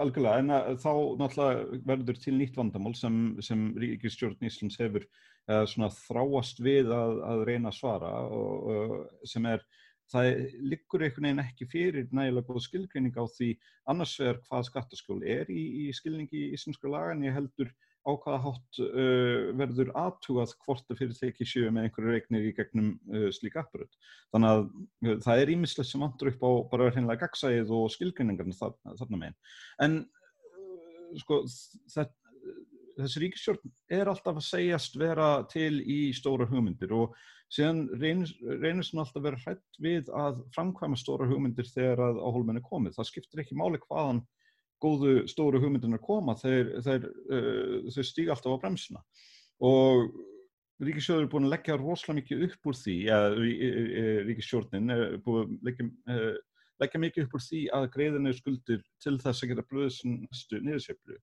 algjörlega, 0.03 0.41
en 0.43 0.51
að, 0.51 0.79
þá 0.83 0.93
náttúrulega 1.21 1.83
verður 1.87 2.17
til 2.25 2.33
nýtt 2.35 2.57
vandamál 2.59 2.95
sem, 2.99 3.19
sem 3.45 3.69
Ríkistjórn 3.79 4.49
Íslands 4.49 4.81
hefur 4.83 5.05
uh, 5.07 5.63
svona 5.71 5.93
þráast 5.95 6.59
við 6.65 6.91
að, 6.91 7.21
að 7.29 7.45
reyna 7.47 7.71
að 7.71 7.77
svara 7.77 8.11
og 8.27 8.67
uh, 8.73 8.97
sem 9.31 9.47
er, 9.47 9.63
það 10.11 10.31
liggur 10.73 11.07
einhvern 11.07 11.29
veginn 11.29 11.45
ekki 11.45 11.69
fyrir 11.71 12.11
nægilega 12.11 12.49
góð 12.51 12.67
skilgreining 12.67 13.15
á 13.15 13.25
því 13.31 13.53
annars 13.95 14.17
er 14.27 14.43
hvað 14.49 14.67
skattaskjól 14.73 15.23
er 15.23 15.55
í, 15.55 15.63
í 15.85 15.95
skilningi 15.95 16.49
í 16.49 16.53
íslenska 16.59 16.91
lagan, 16.91 17.23
ég 17.23 17.39
heldur 17.39 17.71
á 18.03 18.11
hvaða 18.19 18.39
hátt 18.47 18.81
uh, 18.83 19.51
verður 19.59 19.93
aðtúað 19.99 20.55
hvort 20.65 20.89
að 20.91 21.03
fyrirtæki 21.03 21.47
séu 21.47 21.71
með 21.71 21.89
einhverju 21.89 22.15
reiknir 22.17 22.49
í 22.49 22.55
gegnum 22.57 22.95
uh, 23.13 23.29
slík 23.35 23.59
apparöð. 23.61 23.93
Þannig 24.35 24.55
að 24.55 24.65
uh, 24.65 25.15
það 25.27 25.43
er 25.43 25.53
ímislegt 25.55 25.91
sem 25.91 26.03
vandur 26.03 26.33
upp 26.33 26.43
á 26.43 26.51
bara 26.73 26.91
hreinlega 26.91 27.27
gagsæðið 27.27 27.71
og 27.79 27.93
skilgrinningarnir 27.95 28.59
þarna 28.59 29.21
meginn. 29.21 29.39
En 29.87 30.01
sko, 31.21 31.43
þessi 31.93 33.23
ríkistjórn 33.23 33.73
er 33.93 34.11
alltaf 34.11 34.41
að 34.41 34.49
segjast 34.49 34.99
vera 35.01 35.31
til 35.53 35.79
í 35.81 36.01
stóra 36.17 36.49
hugmyndir 36.51 36.95
og 36.97 37.17
síðan 37.53 37.85
reynir 38.01 38.85
svona 38.87 39.05
alltaf 39.05 39.21
að 39.21 39.27
vera 39.29 39.43
hrætt 39.45 39.83
við 39.83 40.13
að 40.17 40.43
framkvæma 40.55 40.99
stóra 40.99 41.29
hugmyndir 41.29 41.69
þegar 41.69 42.07
að 42.09 42.23
áhólmenni 42.25 42.65
komið. 42.65 42.97
Það 42.97 43.11
skiptir 43.11 43.43
ekki 43.45 43.59
máli 43.61 43.81
hvaðan 43.87 44.23
góðu 44.83 45.15
stóru 45.31 45.61
hugmyndunar 45.63 46.03
koma, 46.03 46.35
þeir, 46.41 46.75
þeir, 46.85 47.09
uh, 47.31 47.91
þeir 47.95 48.09
stíga 48.09 48.37
alltaf 48.37 48.59
á 48.59 48.63
bremsuna 48.63 49.03
og 49.63 50.13
Ríkisjóður 50.83 51.27
er 51.27 51.31
búin 51.31 51.47
að 51.47 51.53
leggja 51.53 51.75
rosalega 51.79 52.19
mikið 52.19 52.41
upp 52.49 52.71
úr 52.71 52.79
því, 52.79 52.95
ja, 53.07 53.19
Ríkisjórnin 54.27 54.91
er 54.91 55.03
búin 55.23 55.45
að 55.45 55.69
leggja, 55.69 55.87
uh, 56.11 56.65
leggja 56.83 57.03
mikið 57.05 57.27
upp 57.27 57.37
úr 57.39 57.45
því 57.45 57.61
að 57.79 57.91
greiðinu 57.95 58.33
skuldir 58.35 58.81
til 59.03 59.15
þess 59.23 59.45
að 59.45 59.53
gera 59.53 59.67
blöðsinn 59.71 60.17
næstu 60.25 60.59
niðurseflu. 60.63 61.19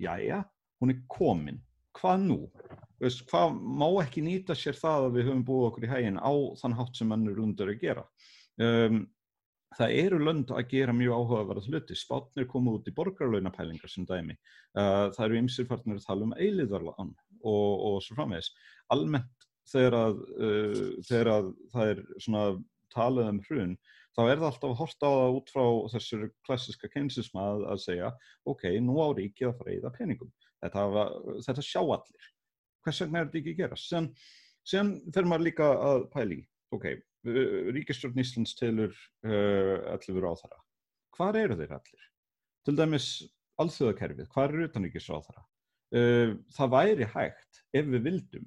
Jæja, 0.00 0.40
hún 0.80 0.94
er 0.94 1.02
komin. 1.12 1.60
Hvað 1.98 2.24
nú? 2.24 2.38
Veist, 3.02 3.26
hvað 3.28 3.56
má 3.58 3.86
ekki 4.00 4.22
nýta 4.24 4.56
sér 4.56 4.78
það 4.78 5.08
að 5.08 5.16
við 5.18 5.28
höfum 5.28 5.46
búið 5.48 5.66
okkur 5.68 5.86
í 5.86 5.90
hæginn 5.90 6.20
á 6.22 6.32
þann 6.62 6.76
hátt 6.78 6.96
sem 6.96 7.10
mannur 7.10 7.42
undur 7.42 7.72
að 7.72 7.82
gera? 7.82 8.06
Um, 8.60 9.02
það 9.78 9.94
eru 10.02 10.18
lönd 10.24 10.50
að 10.54 10.72
gera 10.72 10.94
mjög 10.96 11.16
áhugaverð 11.16 11.68
hluti. 11.70 11.96
Spátnir 11.98 12.48
komu 12.50 12.76
út 12.78 12.88
í 12.90 12.94
borgarlaunapælingar 12.96 13.92
sem 13.92 14.06
dæmi. 14.08 14.36
Uh, 14.74 15.10
það 15.14 15.24
eru 15.26 15.38
ymsir 15.44 15.68
farnir 15.68 16.00
að 16.00 16.08
tala 16.08 16.26
um 16.26 16.34
eiliðarlan 16.36 17.14
og, 17.40 17.70
og 17.90 18.00
svo 18.04 18.18
framvegis. 18.18 18.50
Almennt 18.94 19.48
þegar 19.70 19.96
að, 20.00 20.20
uh, 20.40 20.84
þegar 21.06 21.32
að 21.36 21.50
það 21.74 21.94
er 21.94 22.04
svona 22.18 22.44
talað 22.90 23.30
um 23.30 23.40
hrun, 23.46 23.76
þá 24.18 24.22
er 24.24 24.40
það 24.40 24.48
alltaf 24.48 24.70
að 24.72 24.78
horta 24.80 25.10
á 25.10 25.12
það 25.14 25.36
út 25.38 25.52
frá 25.54 25.64
þessur 25.92 26.24
klassiska 26.48 26.90
keinsisma 26.90 27.46
að, 27.60 27.82
segja, 27.84 28.10
ok, 28.50 28.66
nú 28.82 28.98
á 28.98 29.06
ríkið 29.14 29.52
að 29.52 29.60
freyða 29.60 29.92
peningum. 29.94 30.32
Þetta, 30.64 31.04
þetta 31.46 31.64
sjá 31.64 31.80
allir. 31.84 32.26
Hvers 32.84 33.02
vegna 33.04 33.20
er 33.20 33.28
þetta 33.28 33.40
ekki 33.40 33.54
að 33.54 33.62
gera? 33.62 33.78
Sen 34.70 34.90
fer 35.14 35.28
maður 35.28 35.46
líka 35.46 35.70
að 35.86 36.02
pæli, 36.10 36.40
ok, 36.74 36.90
Ríkistjórn 37.26 38.20
Íslands 38.22 38.54
telur 38.56 38.94
uh, 39.26 39.76
allir 39.92 40.24
á 40.24 40.32
þara. 40.40 40.60
Hvar 41.16 41.36
eru 41.36 41.58
þeir 41.58 41.74
allir? 41.76 42.06
Til 42.64 42.76
dæmis 42.78 43.08
alþjóðakerfið, 43.60 44.28
hvað 44.32 44.48
eru 44.48 44.68
utanríkis 44.68 45.08
á 45.12 45.20
þara? 45.26 45.44
Uh, 45.92 46.38
það 46.56 46.72
væri 46.76 47.08
hægt 47.12 47.62
ef 47.76 47.90
við 47.92 48.06
vildum. 48.06 48.46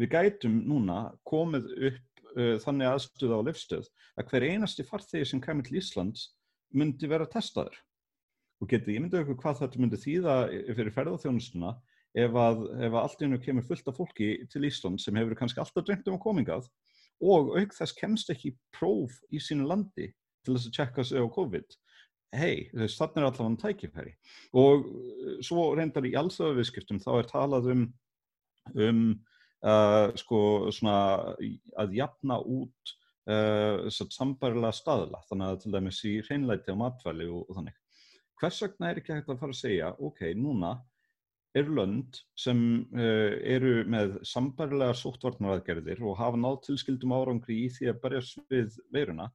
Við 0.00 0.12
gætum 0.12 0.58
núna 0.68 0.98
komið 1.28 1.70
upp 1.88 2.26
uh, 2.36 2.58
þannig 2.64 2.90
aðstöða 2.90 3.40
á 3.40 3.46
lefstöð 3.48 3.88
að 4.20 4.28
hver 4.28 4.48
einasti 4.50 4.84
farþegi 4.84 5.30
sem 5.32 5.40
kemur 5.40 5.64
til 5.68 5.80
Íslands 5.80 6.28
myndi 6.76 7.08
vera 7.08 7.28
testaður. 7.28 7.78
Og 8.60 8.68
getið 8.70 8.98
ímyndið 8.98 9.24
okkur 9.24 9.40
hvað 9.40 9.64
þetta 9.64 9.80
myndi 9.80 9.98
þýða 10.04 10.36
fyrir 10.76 10.94
ferðarþjónustuna 10.94 11.72
ef 12.12 12.36
að, 12.36 12.62
ef 12.76 12.92
að 12.92 13.00
allt 13.00 13.24
einu 13.24 13.40
kemur 13.40 13.64
fullt 13.66 13.88
af 13.88 13.96
fólki 13.96 14.32
til 14.52 14.66
Ísland 14.68 15.00
sem 15.00 15.16
hefur 15.16 15.38
kannski 15.38 15.62
alltaf 15.62 15.86
dreymt 15.86 16.08
um 16.10 16.18
að 16.18 16.24
komingað 16.26 16.68
og 17.22 17.54
auk 17.58 17.76
þess 17.76 17.96
kemst 17.98 18.32
ekki 18.34 18.54
próf 18.74 19.18
í 19.30 19.40
sínu 19.42 19.68
landi 19.70 20.10
til 20.42 20.56
þess 20.56 20.68
að 20.68 20.76
tjekka 20.78 21.06
sig 21.06 21.22
á 21.22 21.34
COVID. 21.34 21.76
Hei, 22.32 22.70
þannig 22.72 23.18
er 23.20 23.26
allavega 23.28 23.60
tækifæri. 23.60 24.14
Og 24.56 24.86
uh, 24.88 25.34
svo 25.44 25.68
reyndar 25.76 26.08
í 26.08 26.14
allþjóðavískiptum 26.18 27.02
þá 27.02 27.12
er 27.18 27.28
talað 27.30 27.70
um 27.74 27.84
um 28.78 29.02
uh, 29.66 30.08
sko 30.18 30.70
svona 30.74 30.96
að 31.82 31.96
jafna 31.98 32.38
út 32.40 32.94
uh, 33.28 33.88
sambarilega 33.90 34.72
staðla. 34.76 35.22
Þannig 35.28 35.48
að 35.48 35.60
til 35.64 35.74
dæmis 35.76 36.00
í 36.08 36.14
hreinleiti 36.26 36.74
á 36.74 36.76
matvæli 36.78 37.28
og, 37.28 37.44
og 37.48 37.58
þannig. 37.58 37.78
Hvers 38.40 38.62
vegna 38.64 38.90
er 38.90 39.02
ekki 39.02 39.14
hægt 39.14 39.30
að 39.30 39.42
fara 39.42 39.54
að 39.54 39.60
segja 39.60 39.92
ok, 40.02 40.24
núna 40.38 40.72
eru 41.58 41.76
lönd 41.76 42.18
sem 42.38 42.58
uh, 42.96 43.36
eru 43.44 43.82
með 43.90 44.18
sambarilega 44.28 44.96
sóttvarnaraðgerðir 44.96 46.02
og 46.06 46.18
hafa 46.20 46.40
náð 46.40 46.60
tilskildum 46.66 47.14
árangri 47.16 47.58
í 47.66 47.70
því 47.72 47.90
að 47.92 48.02
berjast 48.04 48.42
við 48.52 48.78
veiruna, 48.94 49.28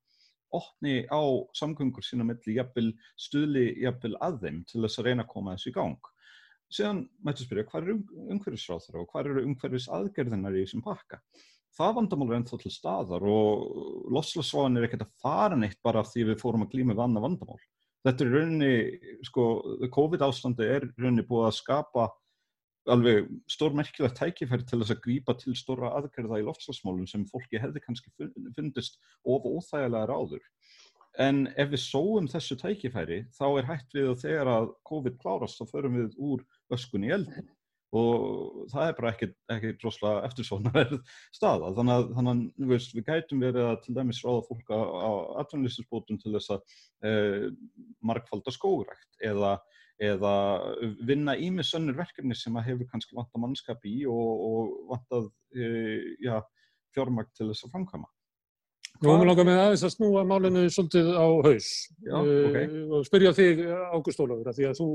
opni 0.58 1.02
á 1.12 1.22
samgöngur 1.58 2.06
sína 2.06 2.26
melli 2.26 2.56
jafnvel 2.58 2.90
stuðli 3.20 3.68
jafnvel 3.84 4.16
að 4.24 4.40
þeim 4.46 4.62
til 4.70 4.84
þess 4.86 5.02
að 5.02 5.10
reyna 5.10 5.26
að 5.26 5.34
koma 5.34 5.58
þessu 5.58 5.70
í 5.70 5.76
gang. 5.76 6.12
Síðan 6.74 7.04
mættu 7.24 7.46
spyrja 7.46 7.68
hvað 7.68 7.86
eru 7.86 7.98
umhverfisráþara 8.34 9.04
og 9.04 9.12
hvað 9.12 9.30
eru 9.32 9.46
umhverfis 9.48 9.88
aðgerðinar 9.98 10.58
í 10.58 10.66
þessum 10.66 10.84
pakka. 10.84 11.22
Það 11.78 11.98
vandamál 12.00 12.32
er 12.32 12.40
ennþá 12.40 12.58
til 12.64 12.72
staðar 12.74 13.24
og 13.30 14.08
losslasváðin 14.16 14.80
er 14.80 14.88
ekkert 14.88 15.06
að 15.06 15.18
fara 15.22 15.60
neitt 15.60 15.78
bara 15.86 16.02
af 16.02 16.10
því 16.10 16.32
við 16.32 16.42
fórum 16.42 16.66
að 16.66 16.74
glíma 16.74 16.96
við 16.96 17.04
annað 17.06 17.28
vandamál 17.28 17.60
þetta 18.08 18.24
er 18.26 18.32
rauninni, 18.34 18.72
sko, 19.28 19.44
COVID 19.94 20.24
ástandi 20.28 20.68
er 20.78 20.88
rauninni 20.96 21.26
búið 21.28 21.50
að 21.50 21.60
skapa 21.60 22.08
alveg 22.88 23.28
stór 23.52 23.76
merkilegt 23.76 24.16
tækifæri 24.20 24.64
til 24.68 24.80
þess 24.82 24.96
að 24.96 25.02
grípa 25.04 25.36
til 25.40 25.56
stóra 25.60 25.92
aðgerða 25.98 26.40
í 26.40 26.46
loftslagsmálun 26.48 27.10
sem 27.10 27.26
fólki 27.28 27.60
hefði 27.60 27.84
kannski 27.84 28.30
fundist 28.56 29.02
of 29.28 29.48
óþægilega 29.48 30.08
ráður. 30.08 30.46
En 31.20 31.48
ef 31.58 31.72
við 31.74 31.82
sóum 31.84 32.30
þessu 32.32 32.56
tækifæri 32.62 33.24
þá 33.36 33.46
er 33.50 33.70
hægt 33.72 33.96
við 33.98 34.12
að 34.12 34.24
þegar 34.24 34.52
að 34.54 34.72
COVID 34.88 35.20
klárast 35.24 35.60
þá 35.60 35.72
förum 35.74 35.98
við 35.98 36.18
úr 36.22 36.44
öskun 36.78 37.08
í 37.08 37.14
eldin 37.16 37.50
og 37.96 38.66
það 38.72 38.90
er 38.90 38.96
bara 38.98 39.12
ekki, 39.14 39.30
ekki 39.54 39.72
droslega 39.82 40.26
eftirsónaverð 40.28 40.98
staða. 41.36 41.72
Þannig 41.78 41.94
að, 41.96 42.10
þannig 42.18 42.34
að 42.34 42.72
veist, 42.74 42.96
við 42.98 43.08
gætum 43.08 43.44
verið 43.46 43.70
að 43.70 43.78
til 43.86 43.96
dæmis 43.96 44.22
ráða 44.26 44.44
fólk 44.50 44.74
á, 44.76 44.80
á 44.82 45.12
atvinnlýstisbótum 45.44 46.20
til 46.22 46.34
þess 46.36 46.54
að 46.58 46.76
eh, 47.08 47.48
markfalda 48.12 48.54
skógrækt 48.56 49.24
eða, 49.30 49.54
eða 50.04 50.36
vinna 51.08 51.38
ímið 51.40 51.70
sönnur 51.72 52.00
verkefni 52.02 52.36
sem 52.36 52.60
að 52.60 52.74
hefur 52.74 52.92
kannski 52.92 53.18
vant 53.18 53.32
að 53.32 53.46
mannskap 53.46 53.88
í 53.88 53.98
og, 54.12 54.46
og 54.52 54.78
vant 54.92 55.18
að 55.22 55.32
eh, 55.56 56.14
ja, 56.28 56.44
fjármækt 56.98 57.38
til 57.40 57.52
þess 57.54 57.68
að 57.70 57.76
framkvæma 57.78 58.12
Nú 58.98 59.12
erum 59.12 59.22
við 59.22 59.30
langað 59.30 59.48
með 59.48 59.60
aðeins 59.62 59.84
að 59.86 59.94
snúa 59.94 60.24
málinu 60.26 60.64
svolítið 60.74 61.10
á 61.14 61.28
haus. 61.46 61.70
Já, 62.02 62.16
okay. 62.18 62.66
uh, 62.66 62.84
og 62.98 63.06
spyrja 63.06 63.34
þig 63.38 63.62
Ágúst 63.94 64.22
Ólafur 64.24 64.50
að 64.50 64.58
því 64.58 64.68
að 64.70 64.80
þú 64.80 64.88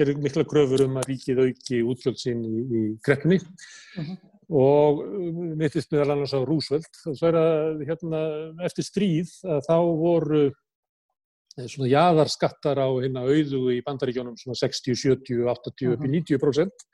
gerir 0.00 0.20
mikla 0.24 0.46
gröfur 0.50 0.84
um 0.88 0.98
að 0.98 1.08
ríkið 1.12 1.42
auki 1.44 1.80
útgjöld 1.92 2.20
sín 2.20 2.42
í, 2.48 2.64
í 2.64 2.82
kreppunni. 3.04 3.38
Uh 3.94 4.08
-huh. 4.08 4.18
og 4.58 5.00
mittist 5.60 5.92
meðal 5.94 6.16
annars 6.16 6.34
á 6.36 6.40
Rúsveld 6.44 6.98
það 7.04 7.28
er 7.30 7.38
að 7.40 7.86
hérna, 7.88 8.20
eftir 8.66 8.84
stríð 8.84 9.30
að 9.46 9.60
þá 9.70 9.78
voru 10.02 10.42
eh, 11.56 11.66
svona 11.66 11.88
jaðarskattar 11.88 12.82
á 12.82 12.88
hérna 13.00 13.24
auðu 13.24 13.70
í 13.72 13.80
bandaríkjónum 13.86 14.36
svona 14.36 14.58
60, 14.58 14.98
70, 14.98 15.46
80 15.48 15.94
upp 15.94 16.04
í 16.04 16.12
90% 16.18 16.88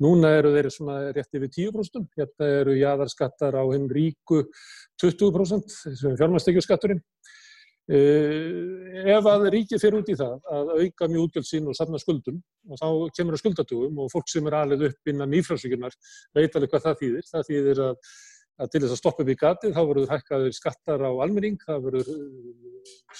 Núna 0.00 0.32
eru 0.38 0.54
þeir 0.54 0.70
svona 0.72 0.96
rétt 1.12 1.36
yfir 1.36 1.50
10%, 1.52 2.06
hérna 2.16 2.46
eru 2.62 2.76
jaðarskattar 2.78 3.58
á 3.60 3.64
henn 3.68 3.90
ríku 3.92 4.46
20%, 5.02 5.74
þessum 5.84 6.16
fjármæstekjurskatturinn. 6.20 7.02
Ef 7.90 9.26
að 9.26 9.48
ríkið 9.50 9.82
fyrir 9.82 9.98
út 9.98 10.10
í 10.12 10.16
það 10.16 10.50
að 10.54 10.68
auka 10.78 11.08
mjög 11.10 11.24
útgjöld 11.24 11.48
sín 11.48 11.68
og 11.68 11.74
safna 11.74 11.98
skuldum 11.98 12.36
og 12.70 12.78
þá 12.78 12.86
kemur 13.16 13.34
það 13.34 13.40
skuldatugum 13.42 14.02
og 14.04 14.12
fólk 14.12 14.30
sem 14.30 14.46
er 14.46 14.56
alveg 14.60 14.84
upp 14.92 15.10
innan 15.10 15.32
nýfrásvíkunar 15.32 15.96
veit 16.36 16.54
alveg 16.54 16.70
hvað 16.70 16.84
það 16.86 17.00
þýðir. 17.00 17.26
Það 17.32 17.48
þýðir 17.48 17.82
að, 17.88 18.12
að 18.60 18.70
til 18.70 18.82
þess 18.84 18.94
að 18.94 19.00
stoppa 19.02 19.24
upp 19.24 19.32
í 19.32 19.36
gatið 19.42 19.74
þá 19.74 19.82
verður 19.90 20.14
hækkaður 20.14 20.56
skattar 20.60 21.02
á 21.02 21.10
almenning, 21.10 21.58
það 21.66 21.82
verður 21.88 22.12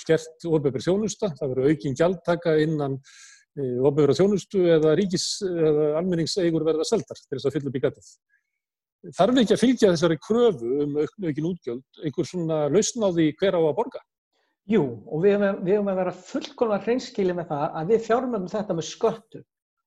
skert 0.04 0.48
orðbefur 0.48 0.86
þjónusta, 0.86 1.32
það 1.40 1.54
verður 1.56 1.74
aukin 1.74 1.98
gjaldtaka 1.98 2.56
innan 2.62 3.00
ofnbjörða 3.58 4.16
þjónustu 4.18 4.62
eða 4.76 4.92
ríkis 4.98 5.24
eða 5.46 5.88
almenningseigur 5.98 6.64
verða 6.66 6.86
seldar 6.86 7.18
til 7.18 7.36
þess 7.36 7.48
að 7.48 7.56
fylla 7.56 7.70
upp 7.70 7.78
í 7.78 7.82
gatið. 7.86 8.12
Þarf 9.16 9.40
ekki 9.40 9.56
að 9.56 9.62
fylgja 9.62 9.90
þessari 9.94 10.18
kröfu 10.20 10.72
um 10.84 10.98
aukin 11.00 11.48
útgjöld 11.50 12.02
einhver 12.04 12.28
svona 12.28 12.58
lausn 12.68 13.06
á 13.06 13.08
því 13.08 13.26
hver 13.40 13.56
á 13.56 13.60
að 13.60 13.76
borga? 13.78 14.02
Jú, 14.70 14.82
og 15.08 15.24
við 15.24 15.40
hefum 15.40 15.88
að 15.90 16.02
vera 16.02 16.18
fullkomlega 16.28 16.84
hreinskili 16.84 17.34
með 17.34 17.48
það 17.50 17.78
að 17.80 17.90
við 17.90 18.04
fjármögnum 18.06 18.52
þetta 18.52 18.76
með 18.76 18.86
sköttu. 18.90 19.40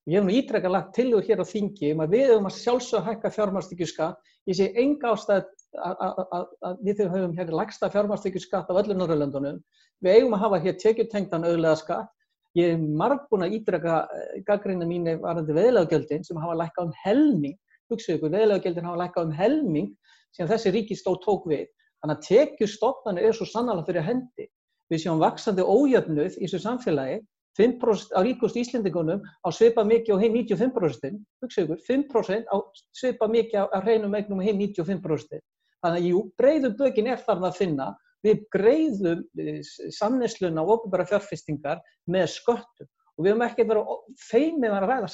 Ég 0.10 0.20
hef 0.20 0.26
nú 0.28 0.34
ítrekka 0.36 0.72
lagt 0.74 0.90
til 0.98 1.14
og 1.16 1.24
hér 1.24 1.40
á 1.40 1.46
þingi 1.48 1.94
um 1.94 2.02
að 2.04 2.16
við 2.18 2.26
hefum 2.34 2.50
að 2.50 2.58
sjálfsög 2.58 3.06
hækka 3.06 3.32
fjármástíkjuskatt. 3.38 4.18
Ég 4.50 4.58
sé 4.60 4.68
enga 4.82 5.14
ástæð 5.14 5.46
að 5.80 6.82
við 6.84 7.06
höfum 7.06 7.38
hér 7.38 7.54
lagsta 7.56 7.88
fjármástíkjuskatt 7.94 8.74
af 8.74 8.82
öllum 8.82 9.00
Norrlöndunum. 9.00 9.62
Við 10.04 10.18
eigum 10.18 10.36
að 10.36 10.44
hafa 10.44 10.60
hér 10.66 10.76
tekjutengtan 10.82 11.48
auðlega 11.48 11.78
skatt 11.80 12.12
Ég 12.58 12.76
er 12.76 12.82
marg 13.02 13.26
búin 13.32 13.48
að 13.48 13.56
ídraga 13.58 14.00
eh, 14.14 14.42
gaggrinna 14.48 14.86
mín 14.86 15.08
varandi 15.22 15.56
veðlegagjöldin 15.58 16.26
sem 16.28 16.38
hafa 16.38 16.58
lækkað 16.60 16.90
um 16.90 16.98
helming, 17.04 17.56
hugsaðu 17.90 18.20
ykkur, 18.20 18.34
veðlegagjöldin 18.36 18.90
hafa 18.90 19.02
lækkað 19.02 19.30
um 19.30 19.38
helming 19.38 19.90
sem 20.38 20.50
þessi 20.50 20.74
ríkistó 20.76 21.16
tók 21.24 21.48
við. 21.50 21.66
Þannig 22.04 22.20
að 22.20 22.28
tekjustofnarnir 22.28 23.30
er 23.30 23.38
svo 23.38 23.48
sannlega 23.50 23.88
fyrir 23.88 24.06
hendi. 24.06 24.50
Við 24.92 25.06
sjáum 25.06 25.22
vaksandi 25.24 25.66
ójöfnuð 25.66 26.38
í 26.38 26.46
þessu 26.46 26.62
samfélagi 26.62 27.22
5% 27.58 28.14
á 28.18 28.20
ríkust 28.26 28.58
Íslendingunum 28.58 29.22
á 29.22 29.48
svipa 29.54 29.86
mikið 29.86 30.16
og 30.16 30.24
heim 30.24 30.38
95%, 30.42 31.20
hugsa 31.44 31.66
ykkur, 31.66 31.82
5% 31.86 32.50
á 32.50 32.56
svipa 32.98 33.30
mikið 33.30 33.70
á, 33.70 33.78
hreinum 33.86 34.16
eignum 34.18 34.42
og 34.42 34.48
heim 34.48 34.58
95%. 34.62 35.42
Þannig 35.84 36.02
að 36.02 36.08
jú, 36.10 36.24
breyðum 36.40 36.76
bökin 36.80 37.10
er 37.14 37.22
þarna 37.22 37.52
að 37.52 37.60
finna, 37.60 37.88
við 38.24 38.44
breyðum 38.54 39.24
eh, 39.40 39.62
samnesluna 39.94 40.64
og 40.64 40.78
ofnbæra 40.78 41.08
fjárfestingar 41.10 41.82
með 42.12 42.30
sköttum 42.38 42.90
og 43.14 43.26
við 43.26 43.34
höfum 43.34 43.46
ekki 43.46 43.66
verið 43.70 43.90
feimið 44.26 44.76
að 44.76 44.86
ræða 44.90 45.10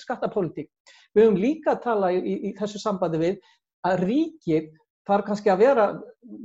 skattapólitík. 0.00 0.70
Við 1.12 1.26
höfum 1.26 1.40
líka 1.40 1.74
að 1.74 1.82
tala 1.84 2.12
í, 2.14 2.22
í, 2.48 2.52
þessu 2.56 2.80
sambandi 2.80 3.20
við 3.20 3.50
að 3.88 4.04
ríkið 4.06 4.70
þarf 5.08 5.26
kannski 5.26 5.50
að 5.52 5.64
vera 5.64 5.86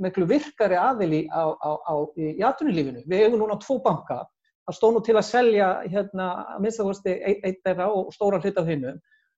miklu 0.03 0.27
virkari 0.27 0.79
aðili 0.81 1.21
á, 1.29 1.47
á, 1.53 1.71
á, 1.79 1.93
í 2.17 2.41
aðtunulífinu. 2.43 3.05
Við 3.07 3.23
hefum 3.23 3.43
núna 3.43 3.59
tvo 3.61 3.77
banka, 3.85 4.23
það 4.67 4.77
stóð 4.79 4.95
nú 4.95 5.03
til 5.05 5.15
að 5.15 5.27
selja 5.29 5.69
hérna 5.85 6.29
að 6.55 6.63
minnstakosti 6.65 7.15
eitt 7.37 7.61
þeirra 7.63 7.91
og 7.93 8.11
stóra 8.15 8.41
hlut 8.41 8.59
af 8.59 8.71
hinnu. 8.71 8.95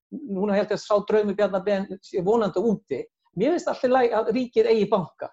Núna 0.10 0.56
held 0.58 0.72
ég 0.72 0.80
að 0.80 0.86
sá 0.88 0.96
draumi 1.06 1.36
Bjarnabenn 1.38 2.00
vonandi 2.26 2.64
úti. 2.66 3.04
Mér 3.38 3.54
finnst 3.54 3.70
alltaf 3.70 3.92
læg 3.92 4.16
að 4.16 4.32
ríkið 4.34 4.72
eigi 4.72 4.88
banka. 4.90 5.30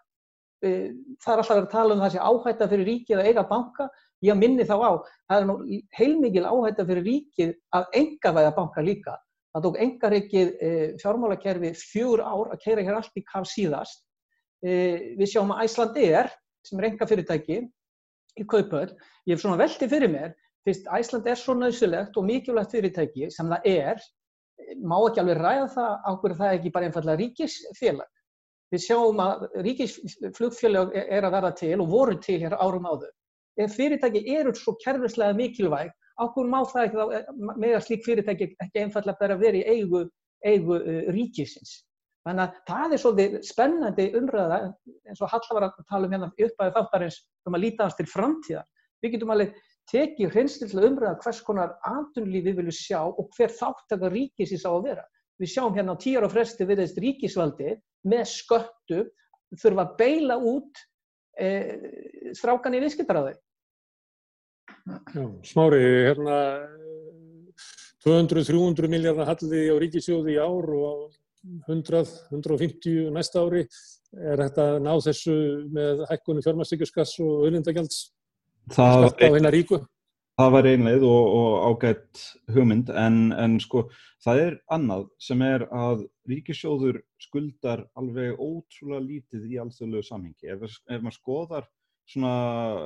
Það 0.63 1.33
er 1.33 1.41
alltaf 1.41 1.51
að 1.51 1.57
vera 1.57 1.67
að 1.67 1.73
tala 1.75 1.95
um 1.95 2.03
þessi 2.05 2.23
áhætta 2.23 2.69
fyrir 2.71 2.89
ríkið 2.91 3.21
að 3.21 3.29
eiga 3.31 3.45
banka. 3.51 3.89
Ég 4.25 4.39
minni 4.41 4.65
þá 4.65 4.77
á, 4.81 4.93
það 5.29 5.39
er 5.43 5.47
nú 5.51 5.57
heilmikil 5.99 6.47
áhætta 6.49 6.87
fyrir 6.89 7.05
ríkið 7.05 7.55
að 7.77 7.99
enga 8.01 8.33
væða 8.39 8.55
banka 8.57 8.85
líka. 8.85 9.17
Það 9.57 9.65
tók 9.67 9.79
engarikið 9.81 10.49
e, 10.61 10.71
fjármálakerfi 11.01 11.73
fjögur 11.81 12.23
ár 12.25 12.51
að 12.53 12.63
keira 12.65 12.83
hér 12.85 12.99
allt 12.99 13.15
í 13.17 13.23
kaf 13.25 13.47
síðast. 13.49 14.03
E, 14.61 14.73
við 15.17 15.31
sjáum 15.33 15.55
að 15.55 15.63
Æslandi 15.65 16.09
er, 16.13 16.29
sem 16.65 16.81
er 16.81 16.89
enga 16.91 17.09
fyrirtæki 17.09 17.63
í 18.37 18.45
kaupöld, 18.49 18.93
ég 19.25 19.37
hef 19.37 19.45
svona 19.45 19.61
veltið 19.61 19.93
fyrir 19.95 20.13
mér, 20.13 20.35
fyrst 20.67 20.91
Æslandi 20.93 21.33
er 21.33 21.41
svo 21.41 21.57
nöðsulegt 21.57 22.17
og 22.21 22.29
mikilvægt 22.29 22.77
fyrirtæki 22.77 23.31
sem 23.33 23.49
það 23.53 23.71
er, 23.73 24.05
má 24.85 24.97
ekki 24.99 25.23
alveg 25.23 25.41
ræða 25.41 25.67
það 25.73 25.97
ákveður 26.11 26.39
það 26.43 26.59
ekki 26.59 26.75
bara 26.75 26.91
einfallega 26.91 27.21
ríkisfélag. 27.23 28.13
Við 28.75 28.83
sjáum 28.83 29.21
að 29.23 29.47
ríkisflugfélag 29.63 30.97
er 31.05 31.23
að 31.27 31.37
verða 31.37 31.53
til 31.61 31.77
og 31.81 31.91
voru 31.93 32.17
til 32.23 32.41
hér 32.43 32.57
árum 32.59 32.89
áður. 32.89 33.13
Ef 33.63 33.77
fyrirtæki 33.77 34.25
eru 34.37 34.53
svo 34.57 34.75
kerfislega 34.83 35.37
mikilvæg 35.39 35.93
Ákveður 36.17 36.49
má 36.49 36.63
það 36.65 36.87
ekki 36.87 36.97
þá, 36.97 37.33
með 37.61 37.75
að 37.77 37.83
slík 37.85 38.07
fyrirtæki 38.07 38.49
ekki 38.65 38.83
einfallega 38.83 39.21
bara 39.21 39.37
verið 39.41 39.67
í 39.67 39.75
eigu, 39.77 40.01
eigu 40.49 40.79
uh, 40.79 41.11
ríkisins. 41.13 41.75
Þannig 42.27 42.43
að 42.47 42.61
það 42.71 42.95
er 42.95 43.03
svolítið 43.03 43.35
spennandi 43.47 44.07
umræða 44.19 44.61
eins 45.07 45.21
og 45.23 45.31
Halla 45.31 45.59
var 45.59 45.67
að 45.69 45.83
tala 45.91 46.09
um 46.09 46.15
hérna 46.17 46.31
uppæðið 46.33 46.79
þáttarins 46.79 47.19
um 47.47 47.59
að 47.59 47.63
líta 47.63 47.85
hans 47.85 47.99
til 47.99 48.09
framtíðar. 48.11 48.65
Við 49.05 49.13
getum 49.15 49.35
alveg 49.35 49.53
tekið 49.93 50.33
hreinstillega 50.33 50.91
umræða 50.91 51.21
hvers 51.23 51.43
konar 51.47 51.77
aðunlífi 51.87 52.49
við 52.49 52.59
viljum 52.63 52.79
sjá 52.81 53.03
og 53.05 53.29
hver 53.37 53.53
þáttakar 53.61 54.17
ríkisins 54.17 54.65
á 54.67 54.73
að 54.73 54.89
vera. 54.89 55.05
Við 55.37 55.53
sjáum 55.53 55.77
hérna 55.77 55.95
á 55.95 56.03
tíjar 56.03 56.25
og 56.27 56.33
fresti 56.33 56.67
við 56.67 56.81
þessi 56.83 57.05
ríkisvaldi 57.05 57.77
með 58.07 58.25
sköttu 58.33 59.03
þurfa 59.57 59.85
að 59.87 59.97
beila 60.01 60.39
út 60.39 60.83
e, 61.39 61.51
strákan 62.37 62.77
í 62.77 62.83
viðskiptaráði. 62.85 63.37
Smári, 65.47 65.83
hérna 66.07 66.39
200-300 68.07 68.91
miljardar 68.91 69.31
halliði 69.33 69.67
á 69.71 69.77
ríkisjóði 69.83 70.37
í 70.37 70.41
ár 70.43 70.73
og 70.77 71.17
100-150 71.67 73.11
næsta 73.15 73.43
ári. 73.43 73.67
Er 74.17 74.41
þetta 74.41 74.67
ná 74.83 74.93
þessu 75.03 75.35
með 75.75 76.05
hækkunni 76.11 76.45
fjármæstíkjuskass 76.47 77.19
og 77.25 77.47
auðlindagjalds? 77.47 77.99
Það, 78.73 79.11
það, 79.19 79.87
það 80.37 80.53
var 80.53 80.69
einleið 80.71 81.07
og, 81.09 81.31
og 81.37 81.55
ágætt 81.71 82.25
hugmynd 82.53 82.93
en, 82.93 83.33
en 83.33 83.57
sko 83.63 83.87
það 84.25 84.43
er 84.43 84.59
annað 84.77 85.07
sem 85.23 85.43
er 85.47 85.65
að 85.73 86.05
ríkisjóður 86.29 87.01
skuldar 87.23 87.87
alveg 87.97 88.37
ótrúlega 88.37 89.05
lítið 89.07 89.47
í 89.49 89.59
alþjóðlegu 89.63 90.09
samhengi. 90.09 90.51
Ef, 90.53 90.67
ef 90.91 91.01
maður 91.01 91.17
skoðar 91.17 91.69
svona 92.07 92.35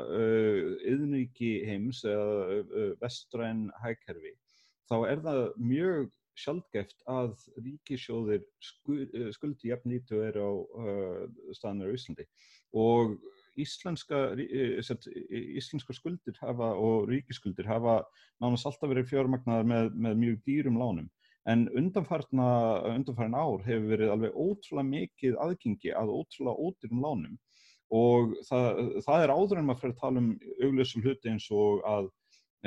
uh, 0.07 1.27
heims 1.67 2.05
eða 2.09 2.61
uh, 2.63 2.95
vestræn 3.03 3.69
hægkerfi 3.83 4.33
þá 4.91 4.97
er 5.11 5.23
það 5.27 5.43
mjög 5.61 6.09
sjálfgeft 6.41 7.03
að 7.11 7.35
ríkisjóðir 7.61 8.47
skuldi 9.37 9.71
jafn 9.71 9.93
lítið 9.93 10.25
er 10.31 10.41
á 10.41 10.51
uh, 10.51 11.27
staðnir 11.57 11.93
á 11.93 11.97
Íslandi 11.99 12.27
og 12.73 13.19
íslenska, 13.59 14.35
íslenska 14.39 15.95
skuldir 15.97 16.37
hafa 16.43 16.73
og 16.79 17.09
ríkiskuldir 17.11 17.69
hafa 17.69 18.01
nánast 18.43 18.69
alltaf 18.69 18.91
verið 18.93 19.11
fjármagnar 19.11 19.67
með, 19.67 19.91
með 19.95 20.21
mjög 20.25 20.39
dýrum 20.47 20.79
lánum. 20.81 21.09
En 21.49 21.67
undanfarna, 21.77 22.49
undanfarn 22.93 23.35
ár 23.35 23.63
hefur 23.65 23.89
verið 23.95 24.13
alveg 24.13 24.37
ótrúlega 24.37 24.89
mikið 24.91 25.39
aðgengi 25.41 25.95
að 25.97 26.13
ótrúlega 26.13 26.67
ódýrum 26.69 27.05
lánum. 27.05 27.39
Og 27.91 28.37
það, 28.47 28.81
það 29.07 29.25
er 29.25 29.33
áður 29.35 29.59
en 29.59 29.69
maður 29.69 29.81
fyrir 29.81 29.95
að 29.97 30.03
tala 30.03 30.23
um 30.23 30.31
auglösum 30.63 31.07
hluti 31.07 31.33
eins 31.33 31.49
og 31.51 31.81
að 31.89 32.11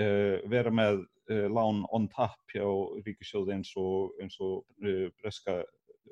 uh, 0.02 0.42
vera 0.52 0.74
með 0.74 1.04
uh, 1.32 1.48
lán 1.54 1.84
on 1.96 2.10
tap 2.12 2.42
hjá 2.52 2.66
ríkisjóði 3.06 3.56
eins 3.56 3.72
og, 3.80 4.18
eins 4.20 4.36
og 4.44 4.66
uh, 4.84 5.08
breska 5.22 5.62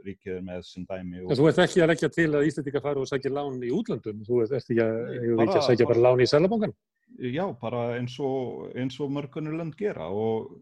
ríkið 0.06 0.38
er 0.38 0.46
með 0.46 0.64
sem 0.68 0.86
dæmi. 0.88 1.26
Og... 1.26 1.36
Þú 1.38 1.50
ert 1.52 1.62
ekki 1.66 1.84
að 1.84 1.92
leggja 1.94 2.12
til 2.14 2.30
að 2.30 2.48
Íslandika 2.50 2.84
fara 2.84 3.04
og 3.04 3.10
segja 3.10 3.34
lán 3.34 3.60
í 3.64 3.74
útlandum, 3.76 4.24
þú 4.28 4.42
ert 4.46 4.56
ekki 4.62 4.80
að, 4.84 4.98
bara, 5.40 5.60
að 5.60 5.68
segja 5.70 5.90
bara 5.92 6.06
lán 6.08 6.24
í 6.24 6.30
selabangan? 6.32 6.76
Já, 7.22 7.44
bara 7.60 7.82
eins 7.98 8.16
og, 8.24 8.70
eins 8.80 8.96
og 9.04 9.12
mörgunur 9.12 9.58
land 9.60 9.76
gera 9.78 10.08
og 10.16 10.54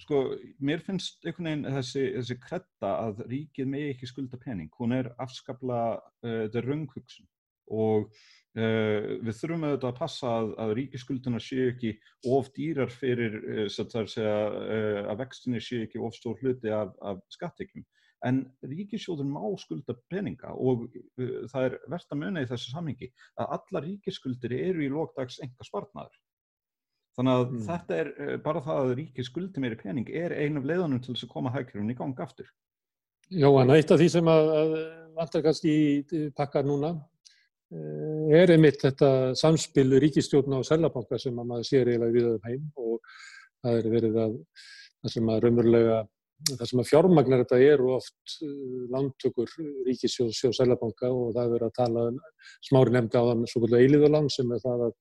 sko, 0.00 0.22
mér 0.64 0.80
finnst 0.82 1.20
einhvern 1.26 1.50
veginn 1.50 1.66
þessi, 1.76 2.06
þessi 2.16 2.38
kretta 2.40 2.94
að 3.04 3.20
ríkið 3.28 3.68
með 3.74 3.90
ekki 3.90 4.08
skulda 4.08 4.40
pening, 4.40 4.72
hún 4.80 4.96
er 4.96 5.12
afskapla, 5.22 5.82
þetta 6.24 6.62
er 6.62 6.70
rönghugsun 6.70 7.28
og 7.72 8.08
uh, 8.08 9.18
við 9.22 9.36
þurfum 9.38 9.66
auðvitað 9.68 9.88
að 9.90 9.98
passa 9.98 10.32
að, 10.32 10.52
að 10.64 10.74
ríkiskulduna 10.78 11.42
séu 11.42 11.70
ekki 11.72 11.94
of 12.28 12.50
dýrar 12.56 12.92
fyrir 12.92 13.38
uh, 13.42 13.64
segja, 13.72 14.36
uh, 14.48 15.00
að 15.12 15.22
vextinni 15.24 15.62
séu 15.62 15.86
ekki 15.86 16.02
of 16.02 16.16
stór 16.16 16.40
hluti 16.42 16.72
af, 16.72 16.94
af 17.00 17.22
skattekjum. 17.32 17.86
En 18.28 18.42
ríkisjóður 18.62 19.26
má 19.26 19.42
skulda 19.58 19.96
peninga 20.12 20.52
og 20.54 20.84
það 21.50 21.68
er 21.68 21.78
verðt 21.90 22.14
að 22.14 22.20
muna 22.20 22.44
í 22.44 22.50
þessu 22.50 22.74
samhengi 22.74 23.08
að 23.42 23.54
alla 23.58 23.82
ríkisskuldir 23.86 24.54
eru 24.58 24.84
í 24.86 24.90
lókdags 24.92 25.40
enga 25.42 25.66
spartnaður. 25.66 26.18
Þannig 27.18 27.38
að 27.38 27.46
mm. 27.48 27.62
þetta 27.68 27.96
er 27.98 28.12
bara 28.44 28.62
það 28.64 28.82
að 28.82 28.94
ríkið 29.00 29.28
skuldi 29.28 29.62
meiri 29.62 29.78
pening 29.80 30.12
er 30.16 30.32
einu 30.38 30.62
af 30.62 30.68
leiðunum 30.70 31.02
til 31.02 31.16
þess 31.16 31.26
að 31.26 31.34
koma 31.34 31.52
hækjurinn 31.52 31.92
í 31.92 31.98
gang 31.98 32.22
aftur. 32.24 32.48
Já, 33.32 33.48
en 33.48 33.72
eitt 33.74 33.90
af 33.92 34.00
því 34.00 34.08
sem 34.12 34.28
að, 34.28 34.52
að 34.60 34.76
vantar 35.16 35.44
kannski 35.44 35.74
í 35.74 36.22
pakkar 36.36 36.64
núna 36.68 36.94
Eh, 37.72 38.32
er 38.36 38.50
einmitt 38.52 38.82
þetta 38.82 39.32
samspil 39.38 39.94
ríkistjórn 40.02 40.52
á 40.52 40.60
Sælabanka 40.66 41.16
sem 41.20 41.38
að 41.40 41.46
maður 41.48 41.68
sér 41.70 41.88
eiginlega 41.88 42.12
við 42.12 42.26
um 42.28 42.42
heim 42.44 42.64
og 42.76 42.98
það 43.64 43.78
er 43.78 43.86
verið 43.94 44.18
að 44.20 44.34
það 44.58 45.14
sem 45.14 45.30
að 45.32 45.40
raunverulega 45.44 45.94
það 46.50 46.64
sem 46.68 46.82
að 46.82 46.88
fjármagnar 46.90 47.42
þetta 47.42 47.58
eru 47.72 47.90
oft 47.96 48.36
eh, 48.44 48.78
landtökur 48.92 49.50
ríkistjórn 49.88 50.32
á 50.32 50.56
Sælabanka 50.58 51.10
og 51.10 51.34
það 51.36 51.42
er 51.44 51.52
verið 51.56 51.68
að 51.68 51.76
tala 51.78 52.06
um, 52.12 52.22
smári 52.68 52.96
nefndi 52.96 53.20
á 53.20 53.24
þann 53.30 53.44
svo 53.50 53.62
kvöldu 53.64 53.80
eiliðurland 53.80 54.34
sem 54.34 54.54
er 54.56 54.64
það 54.64 54.86
að, 54.88 54.96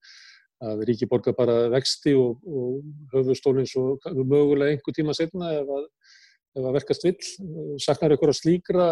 að 0.71 0.83
ríki 0.89 1.09
borga 1.11 1.35
bara 1.37 1.57
vexti 1.73 2.15
og, 2.17 2.43
og 2.45 3.15
höfustólinn 3.15 3.69
svo 3.69 3.95
mögulega 4.21 4.75
einhver 4.75 4.97
tíma 4.97 5.17
setna 5.17 5.53
ef 5.57 5.73
að, 5.79 5.89
ef 6.57 6.63
að 6.63 6.77
verkast 6.79 7.07
vill 7.07 7.77
saknar 7.81 8.17
ykkur 8.17 8.33
að 8.33 8.41
slíkra 8.43 8.87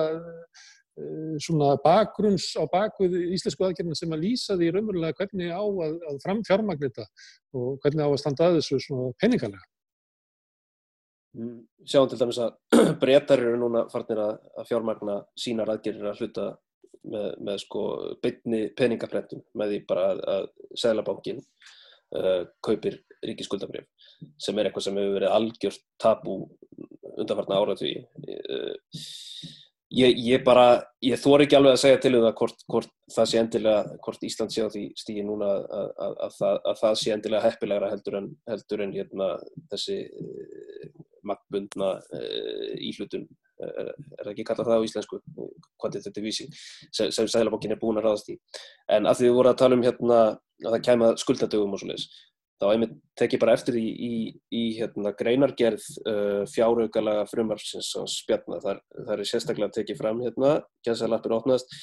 Eh, 0.99 1.35
svona 1.39 1.75
bakgrunns 1.83 2.51
á 2.59 2.63
bakvið 2.67 3.15
íslensku 3.35 3.63
aðgerðina 3.63 3.97
sem 3.97 4.13
að 4.15 4.23
lýsa 4.25 4.55
því 4.57 4.71
raunverulega 4.73 5.15
hvernig 5.19 5.51
á 5.53 5.63
að, 5.63 5.93
að 6.09 6.17
framfjármagnita 6.25 7.05
og 7.55 7.77
hvernig 7.83 8.03
á 8.03 8.09
að 8.09 8.21
standa 8.23 8.47
að 8.49 8.57
þessu 8.59 8.97
peningalega. 9.21 9.68
Sjáum 11.87 12.09
til 12.09 12.19
dæmis 12.19 12.39
að 12.43 12.55
breytar 13.01 13.41
eru 13.43 13.59
núna 13.59 13.85
farnir 13.91 14.21
að, 14.23 14.39
að 14.59 14.67
fjármagna 14.71 15.19
sínar 15.39 15.71
aðgerðir 15.73 16.09
að 16.11 16.23
hluta 16.23 16.47
með, 17.09 17.29
með 17.47 17.61
sko 17.63 17.83
bytni 18.23 18.61
peningaprentum 18.77 19.43
með 19.59 19.73
því 19.73 19.79
bara 19.89 20.07
að, 20.13 20.23
að 20.33 20.47
Sælabankin 20.81 21.39
uh, 21.39 22.43
kaupir 22.65 22.99
ríkisskuldabrjöf 23.25 23.87
sem 24.41 24.59
er 24.59 24.69
eitthvað 24.69 24.87
sem 24.87 24.99
hefur 24.99 25.15
verið 25.17 25.35
algjört 25.35 25.85
tabu 26.01 26.35
undanfarnar 27.19 27.63
áratví. 27.63 27.95
Uh, 28.27 28.75
Ég, 29.89 30.17
ég 30.21 30.43
bara, 30.45 30.83
ég 31.01 31.17
þór 31.17 31.41
ekki 31.47 31.55
alveg 31.57 31.73
að 31.73 31.81
segja 31.81 31.99
til 32.03 32.11
um 32.19 32.25
það 32.27 32.33
hvort, 32.37 32.59
hvort 32.69 32.91
það 33.09 33.29
sé 33.31 33.39
endilega, 33.39 33.97
hvort 34.05 34.25
Ísland 34.27 34.53
sé 34.53 34.61
á 34.61 34.69
því 34.69 34.83
stígi 35.01 35.23
núna 35.25 35.47
að, 35.49 35.87
að, 36.05 36.13
að, 36.27 36.59
að 36.69 36.81
það 36.83 36.97
sé 37.01 37.13
endilega 37.15 37.47
heppilegra 37.47 37.89
heldur 37.89 38.17
en, 38.19 38.27
heldur 38.51 38.83
en 38.85 38.93
hérna, 38.93 39.29
þessi 39.71 39.97
eh, 40.05 40.91
makkbundna 41.25 41.89
eh, 42.19 42.75
íhlutun, 42.85 43.25
er, 43.65 43.89
er 44.19 44.29
ekki 44.29 44.45
kallað 44.45 44.69
það 44.69 44.85
á 44.85 44.87
íslensku, 44.91 45.21
quantitative 45.81 46.29
easing, 46.29 46.53
sem, 46.93 47.09
sem 47.09 47.31
Sælabankin 47.33 47.73
er 47.73 47.81
búin 47.81 47.97
að 47.97 48.11
ráðast 48.11 48.29
í. 48.29 48.37
En 48.93 49.09
að 49.09 49.23
því 49.23 49.31
við 49.31 49.37
vorum 49.39 49.55
að 49.55 49.61
tala 49.63 49.79
um 49.79 49.85
hérna 49.87 50.21
að 50.29 50.73
það 50.75 50.85
kæma 50.85 51.11
skuldadögum 51.17 51.73
og 51.73 51.81
svo 51.81 51.89
leiðis, 51.89 52.07
þá 52.59 52.65
einmitt 52.73 52.93
tek 53.19 53.35
ég 53.35 53.41
bara 53.41 53.55
eftir 53.55 53.77
í, 53.79 53.85
í, 53.87 54.13
í 54.51 54.63
hérna, 54.79 55.13
greinargerð 55.17 55.85
uh, 56.03 56.43
fjáraugalega 56.51 57.25
frumarsins 57.31 57.93
spjarnar, 58.13 58.61
þar, 58.65 58.83
þar 59.07 59.23
er 59.23 59.31
sérstaklega 59.31 59.77
tekið 59.79 59.99
fram 60.01 60.21
hérna, 60.25 60.59
gæðsalappir 60.87 61.37
opnast 61.39 61.75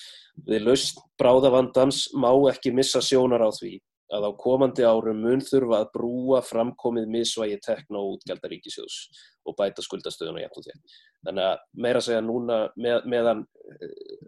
við 0.46 0.66
laust 0.68 1.00
bráðavandans 1.20 2.06
má 2.16 2.30
ekki 2.52 2.74
missa 2.76 3.00
sjónar 3.04 3.46
á 3.46 3.50
því 3.56 3.78
að 4.14 4.26
á 4.28 4.30
komandi 4.38 4.84
árum 4.86 5.18
mun 5.18 5.40
þurfa 5.42 5.80
að 5.82 5.88
brúa 5.96 6.40
framkomið 6.46 7.08
misvægi 7.10 7.56
tekna 7.64 7.98
og 7.98 8.16
útgjaldaríkisjóðs 8.16 8.98
og 9.46 9.56
bæta 9.58 9.82
skuldastöðuna 9.82 10.44
jægt 10.44 10.60
og 10.60 10.66
þér. 10.66 11.00
Þannig 11.26 11.46
að 11.46 11.64
meira 11.86 12.02
segja 12.04 12.22
núna 12.22 12.58
með, 12.78 13.08
meðan, 13.10 13.42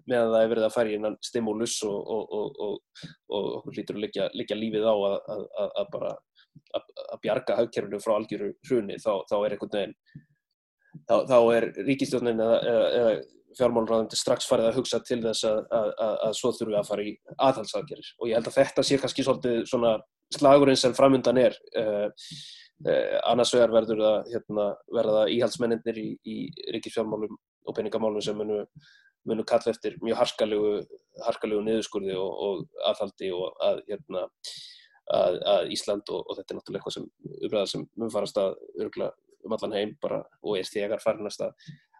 meðan 0.08 0.32
það 0.34 0.40
er 0.40 0.52
verið 0.54 0.66
að 0.66 0.74
fara 0.74 0.90
í 0.90 0.98
einan 0.98 1.18
stimulus 1.22 1.76
og, 1.86 2.10
og, 2.16 2.58
og, 2.66 3.06
og 3.38 3.70
lítur 3.76 4.00
að 4.00 4.08
liggja, 4.08 4.58
lífið 4.58 4.88
á 4.88 4.94
að, 4.94 5.18
að, 5.36 5.46
að 5.68 5.92
bara 5.94 6.12
að 6.78 7.20
bjarga 7.22 7.56
haugkerfinu 7.58 8.00
frá 8.02 8.14
algjöru 8.16 8.52
hruni 8.68 8.98
þá, 9.00 9.12
þá 9.30 9.36
er 9.38 9.54
einhvern 9.54 9.74
veginn 9.74 9.96
þá, 11.08 11.16
þá 11.30 11.38
er 11.56 11.66
ríkistjónin 11.86 12.44
eða, 12.44 12.60
eða, 13.00 13.18
fjármálurraðandi 13.58 14.18
strax 14.18 14.46
farið 14.48 14.68
að 14.68 14.78
hugsa 14.78 15.00
til 15.06 15.18
þess 15.22 15.46
að, 15.48 15.58
að, 15.74 15.88
að, 16.04 16.14
að 16.26 16.36
svo 16.38 16.50
þurfum 16.54 16.74
við 16.74 16.78
að 16.78 16.88
fara 16.90 17.04
í 17.04 17.12
aðhalsaðgerir 17.46 18.10
og 18.18 18.28
ég 18.28 18.38
held 18.38 18.50
að 18.50 18.58
þetta 18.58 18.84
sé 18.84 18.98
kannski 19.02 19.24
svolítið 19.26 20.04
slagurinn 20.36 20.78
sem 20.78 20.94
framundan 20.96 21.40
er. 21.40 21.56
Uh, 21.72 22.06
uh, 22.86 23.16
annars 23.30 23.54
vegar 23.56 23.74
verður 23.74 24.04
það 24.04 24.32
hérna, 24.34 24.68
verða 24.98 25.26
íhaldsmenninir 25.34 26.00
í, 26.02 26.08
í 26.28 26.36
ríkisfjármálum 26.76 27.34
og 27.38 27.76
peningamálum 27.76 28.24
sem 28.24 28.36
munu, 28.38 28.60
munu 29.28 29.46
kalla 29.48 29.72
eftir 29.72 29.96
mjög 30.04 30.20
harskalegu, 30.22 30.74
harskalegu 31.26 31.64
niðurskurði 31.64 32.16
og, 32.20 32.44
og 32.48 32.84
aðhaldi 32.92 33.32
og 33.34 33.64
að 33.64 33.82
hérna, 33.88 34.26
að 35.16 35.70
Ísland 35.72 36.10
og, 36.12 36.24
og 36.26 36.36
þetta 36.36 36.52
er 36.52 36.58
náttúrulega 36.58 36.80
eitthvað 36.82 36.96
sem 36.98 37.06
umræðar 37.48 37.70
sem 37.72 37.84
mun 37.96 38.12
farast 38.12 38.40
að 38.40 38.58
örgla 38.82 39.12
um 39.46 39.54
allan 39.54 39.76
heim 39.76 39.94
bara 40.02 40.18
og 40.42 40.58
er 40.58 40.68
þegar 40.68 41.00
farinast 41.00 41.44
að 41.46 41.54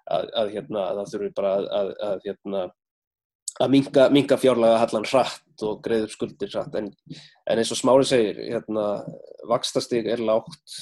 að, 0.09 0.29
að, 0.41 0.53
hérna, 0.57 0.85
að 0.85 1.01
það 1.01 1.11
þurfi 1.13 1.31
bara 1.37 1.55
að, 1.79 1.91
að 2.07 2.27
hérna, 2.27 2.63
minga, 3.73 4.07
minga 4.15 4.39
fjárlega 4.41 4.81
hallan 4.83 5.09
hratt 5.09 5.67
og 5.67 5.83
greið 5.85 6.07
upp 6.07 6.15
skuldir 6.15 6.53
hratt. 6.55 6.79
En, 6.79 6.91
en 7.49 7.61
eins 7.61 7.73
og 7.75 7.81
Smári 7.81 8.09
segir 8.09 8.41
hérna, 8.45 8.87
vakstastig 9.51 10.09
er 10.11 10.23
lágt. 10.25 10.79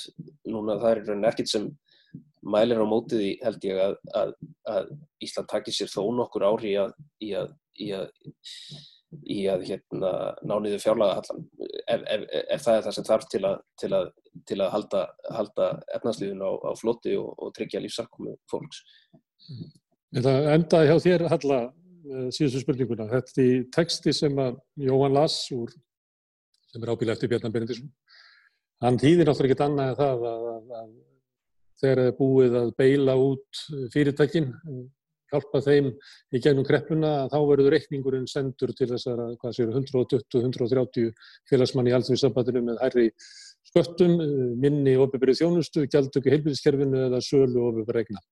Núna 0.48 0.78
það 0.82 1.02
er 1.12 1.28
ekkert 1.32 1.52
sem 1.52 1.70
mælir 2.46 2.82
á 2.82 2.86
mótið 2.86 3.24
í 3.26 3.30
held 3.42 3.64
ég 3.66 3.96
að 4.14 4.92
Ísland 5.24 5.48
takir 5.50 5.74
sér 5.74 5.90
þó 5.90 6.04
nokkur 6.14 6.46
ári 6.46 6.74
í 6.74 6.76
að 6.78 6.92
í 7.24 7.32
að, 7.40 7.56
í 7.82 7.90
að 7.96 8.12
í 9.22 9.38
að 9.50 9.64
hérna, 9.68 10.10
ná 10.42 10.54
niður 10.60 10.82
fjárlaga 10.82 11.22
ef, 11.22 12.02
ef, 12.02 12.24
ef 12.42 12.62
það 12.64 12.78
er 12.78 12.84
það 12.86 12.94
sem 12.96 13.06
þarf 13.06 13.26
til 13.32 13.42
að, 13.46 13.56
til 13.80 13.90
að, 13.94 14.12
til 14.50 14.58
að 14.60 14.72
halda, 14.74 15.02
halda 15.36 15.68
efnarslíðun 15.98 16.42
á, 16.42 16.50
á 16.66 16.70
floti 16.78 17.16
og, 17.20 17.32
og 17.38 17.52
tryggja 17.56 17.82
lífsarkomu 17.84 18.36
fólks. 18.50 18.82
Þetta 20.16 20.34
endaði 20.54 20.90
hjá 20.90 21.04
þér 21.06 21.26
Halla 21.30 21.60
síðustu 22.34 22.62
spurninguna. 22.62 23.08
Þetta 23.10 23.42
er 23.42 23.64
texti 23.74 24.14
sem 24.14 24.36
að 24.42 24.60
Jóhann 24.86 25.16
Lass 25.16 25.50
úr, 25.54 25.72
sem 26.70 26.82
er 26.82 26.92
ábíla 26.92 27.16
eftir 27.16 27.30
Bjarnar 27.32 27.54
Benedísson. 27.54 27.90
Hann 28.84 28.98
týðir 29.00 29.28
náttúrulega 29.28 29.54
ekkert 29.54 29.64
annað 29.66 29.92
en 29.92 29.98
það 30.00 30.26
að, 30.30 30.46
að, 30.80 30.90
þegar 31.80 32.00
það 32.02 32.10
er 32.10 32.18
búið 32.18 32.58
að 32.60 32.72
beila 32.82 33.16
út 33.22 33.62
fyrirtækinn 33.94 34.50
hjálpa 35.32 35.62
þeim 35.64 35.90
í 36.34 36.40
gegnum 36.42 36.66
kreppuna 36.66 37.12
þá 37.32 37.38
verður 37.50 37.74
reikningurinn 37.74 38.28
sendur 38.30 38.72
til 38.76 38.88
þessara 38.92 39.32
120-130 39.42 41.12
félagsmann 41.50 41.90
í 41.90 41.94
alþjóðsambandinu 41.96 42.64
með 42.68 42.82
hærri 42.84 43.06
sköttum, 43.66 44.16
minni 44.62 44.96
ofiðbyrju 45.00 45.40
þjónustu, 45.42 45.86
gjaldöku 45.90 46.32
heilbíðiskerfinu 46.32 47.06
eða 47.08 47.22
sölu 47.24 47.66
ofiðbyrju 47.70 47.96
regna. 47.98 48.22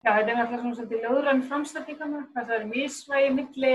Já, 0.00 0.14
þetta 0.16 0.32
er 0.32 0.38
náttúrulega 0.38 0.60
svona 0.62 0.76
svolítið 0.76 1.02
löðrann 1.04 1.42
framstættingana, 1.48 2.20
það 2.34 2.52
er 2.56 2.62
mísvægi 2.70 3.32
milli, 3.36 3.72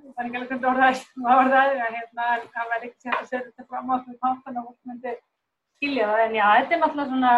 það 0.00 0.20
er 0.22 0.28
ekki 0.28 0.38
alveg 0.38 0.52
hvernig 0.52 0.68
orðað 0.70 1.02
var 1.24 1.50
það, 1.52 1.72
hérna, 1.96 2.28
það 2.54 2.70
var 2.70 2.86
ekkert 2.86 3.18
að 3.18 3.26
setja 3.26 3.40
þetta 3.48 3.66
fram 3.68 3.92
á 3.92 3.96
því 4.04 4.14
pátan 4.22 4.60
og 4.60 4.68
hún 4.68 4.92
myndi 4.92 5.12
skilja 5.76 6.06
það, 6.08 6.22
en 6.24 6.38
já, 6.38 6.46
þetta 6.54 6.76
er 6.76 6.80
náttúrulega 6.84 7.10
svona 7.10 7.34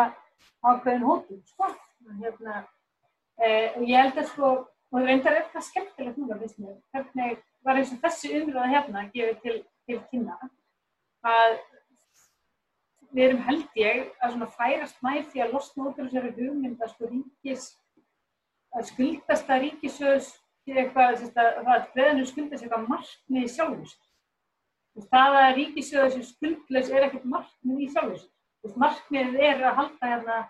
ákveðin 0.61 1.09
hóttum, 1.09 1.41
sko, 1.51 1.73
hérna, 2.21 2.61
Eh, 3.41 3.77
og 3.77 3.85
ég 3.89 3.97
held 3.97 4.19
að 4.21 4.29
sko, 4.29 4.49
og 4.91 4.97
það 4.99 5.07
reyndar 5.09 5.39
eitthvað 5.39 5.65
skemmtilegt 5.65 6.19
núna, 6.21 6.39
finnst 6.41 6.59
mér, 6.61 6.79
hvernig 6.93 7.39
var 7.65 7.79
eins 7.81 7.93
og 7.95 8.01
þessi 8.03 8.33
umröða 8.41 8.73
hérna 8.75 9.05
að 9.05 9.15
gefa 9.15 9.37
til, 9.45 9.55
til 9.89 10.01
kynna 10.11 10.37
að 11.27 11.57
við 13.11 13.25
erum 13.27 13.41
held 13.47 13.81
ég 13.81 14.03
að 14.21 14.35
svona 14.35 14.51
færast 14.55 15.01
nær 15.05 15.25
því 15.33 15.43
að 15.45 15.57
losna 15.57 15.89
út 15.89 15.99
af 15.99 16.07
þessari 16.07 16.35
hugmynd 16.37 16.85
að 16.85 16.93
sko 16.93 17.11
ríkis, 17.11 17.67
að 18.77 18.87
skuldast 18.93 19.51
að 19.51 19.65
ríkisöðs 19.67 20.31
til 20.65 20.77
eitthvað, 20.79 21.25
það 21.35 21.73
að 21.75 21.89
breðinu 21.95 22.29
skuldast 22.29 22.65
eitthvað 22.65 22.89
markmið 22.93 23.49
í 23.49 23.53
sjálfhúst. 23.57 24.07
Það 25.11 25.37
að 25.41 25.51
ríkisöðs 25.59 26.21
skuldleis 26.29 26.93
er 26.93 27.09
ekkert 27.09 27.27
markmið 27.35 27.85
í 27.87 27.91
sjálfhúst. 27.95 28.31
Markmiðið 28.77 29.45
er 29.49 29.63
að 29.65 29.79
halda 29.81 30.11
hérna 30.13 30.41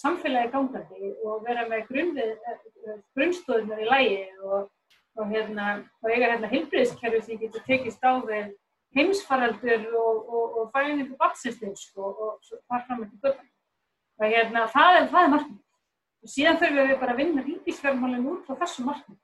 samfélagi 0.00 0.52
gangandi 0.54 1.12
og 1.24 1.44
vera 1.46 1.66
með 1.68 1.86
grunnstóðunar 1.90 3.84
í 3.84 3.88
lægi 3.88 4.20
og, 4.42 4.70
og, 5.18 5.24
hérna, 5.30 5.66
og 6.02 6.10
eiga 6.10 6.32
hérna 6.32 6.50
heilbreyðskerfi 6.50 7.22
sem 7.26 7.40
getur 7.40 7.64
tekist 7.66 8.04
á 8.04 8.12
við 8.24 8.52
heimsfaraldur 8.96 9.86
og, 9.94 10.30
og 10.58 10.70
fæðingu 10.74 11.16
batsinslegs 11.20 11.90
og 11.96 12.38
þar 12.50 12.86
fram 12.86 13.02
með 13.04 13.16
göttan. 13.22 13.50
Hérna, 14.20 14.66
það 14.68 14.96
er, 14.96 15.04
er 15.06 15.34
markmið. 15.34 15.58
Og 16.20 16.28
síðan 16.28 16.58
þurfum 16.60 16.90
við 16.90 16.98
bara 17.00 17.14
að 17.14 17.20
vinna 17.22 17.44
ríkisverðmálinn 17.46 18.26
út 18.28 18.48
frá 18.48 18.58
þessu 18.60 18.84
markmið. 18.84 19.20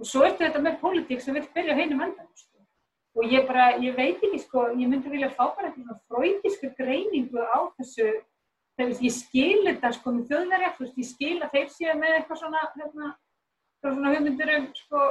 Og 0.00 0.08
svo 0.08 0.22
ertu 0.24 0.46
þetta 0.46 0.62
með 0.64 0.78
pólitík 0.80 1.20
sem 1.20 1.36
vil 1.36 1.44
byrja 1.54 1.76
heinum 1.76 2.00
endan. 2.06 2.30
Sko. 2.38 2.62
Og 3.18 3.34
ég 3.34 3.44
bara, 3.48 3.66
ég 3.82 3.96
veit 3.98 4.22
ekki 4.22 4.40
sko, 4.40 4.70
ég 4.78 4.88
myndi 4.88 5.12
vilja 5.12 5.28
fá 5.34 5.50
bara 5.56 5.68
eitthvað 5.68 5.98
fröytísku 6.08 6.70
greiningu 6.78 7.42
á 7.44 7.68
þessu 7.76 8.08
ég 8.88 9.12
skil 9.14 9.64
þetta 9.66 9.90
sko 9.96 10.14
með 10.14 10.30
þjóðverja, 10.30 10.70
ég 10.88 11.08
skil 11.08 11.36
að 11.42 11.52
þeir 11.56 11.68
séu 11.74 11.96
með 11.98 12.14
eitthvað 12.16 12.40
svona, 12.40 12.62
hérna, 12.76 13.10
svona 13.82 14.14
hugmyndur 14.14 14.52
um 14.56 14.66
sko, 14.78 15.02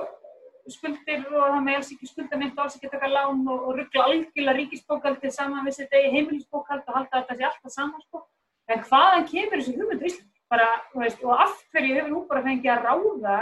skuldir 0.74 1.24
og 1.30 1.46
það 1.46 1.62
með 1.66 1.78
alls 1.80 1.92
ekki 1.96 2.10
skuldamind 2.10 2.58
og 2.58 2.64
alls 2.64 2.78
ekki 2.78 2.92
taka 2.94 3.10
lán 3.12 3.46
og, 3.46 3.68
og 3.70 3.78
ruggla 3.78 4.08
algjörlega 4.08 4.58
ríkisbókaldið 4.58 5.36
saman 5.36 5.66
við 5.66 5.78
þessi 5.78 5.90
degi 5.94 6.12
heimilisbókald 6.16 6.86
og 6.88 7.00
halda 7.00 7.22
þetta 7.22 7.38
sé 7.38 7.48
alltaf 7.50 7.76
saman 7.76 8.06
sko. 8.06 8.24
En 8.70 8.84
hvaðan 8.86 9.28
kemur 9.30 9.62
þessi 9.62 9.76
hugmyndur 9.78 10.10
í 10.10 10.12
Íslandi? 10.14 10.36
Bara, 10.50 10.70
veist, 10.98 11.22
og 11.26 11.42
af 11.46 11.58
hverju 11.74 11.96
hefur 11.98 12.10
nú 12.10 12.24
bara 12.30 12.46
fengið 12.46 12.72
að 12.74 12.86
ráða 12.88 13.40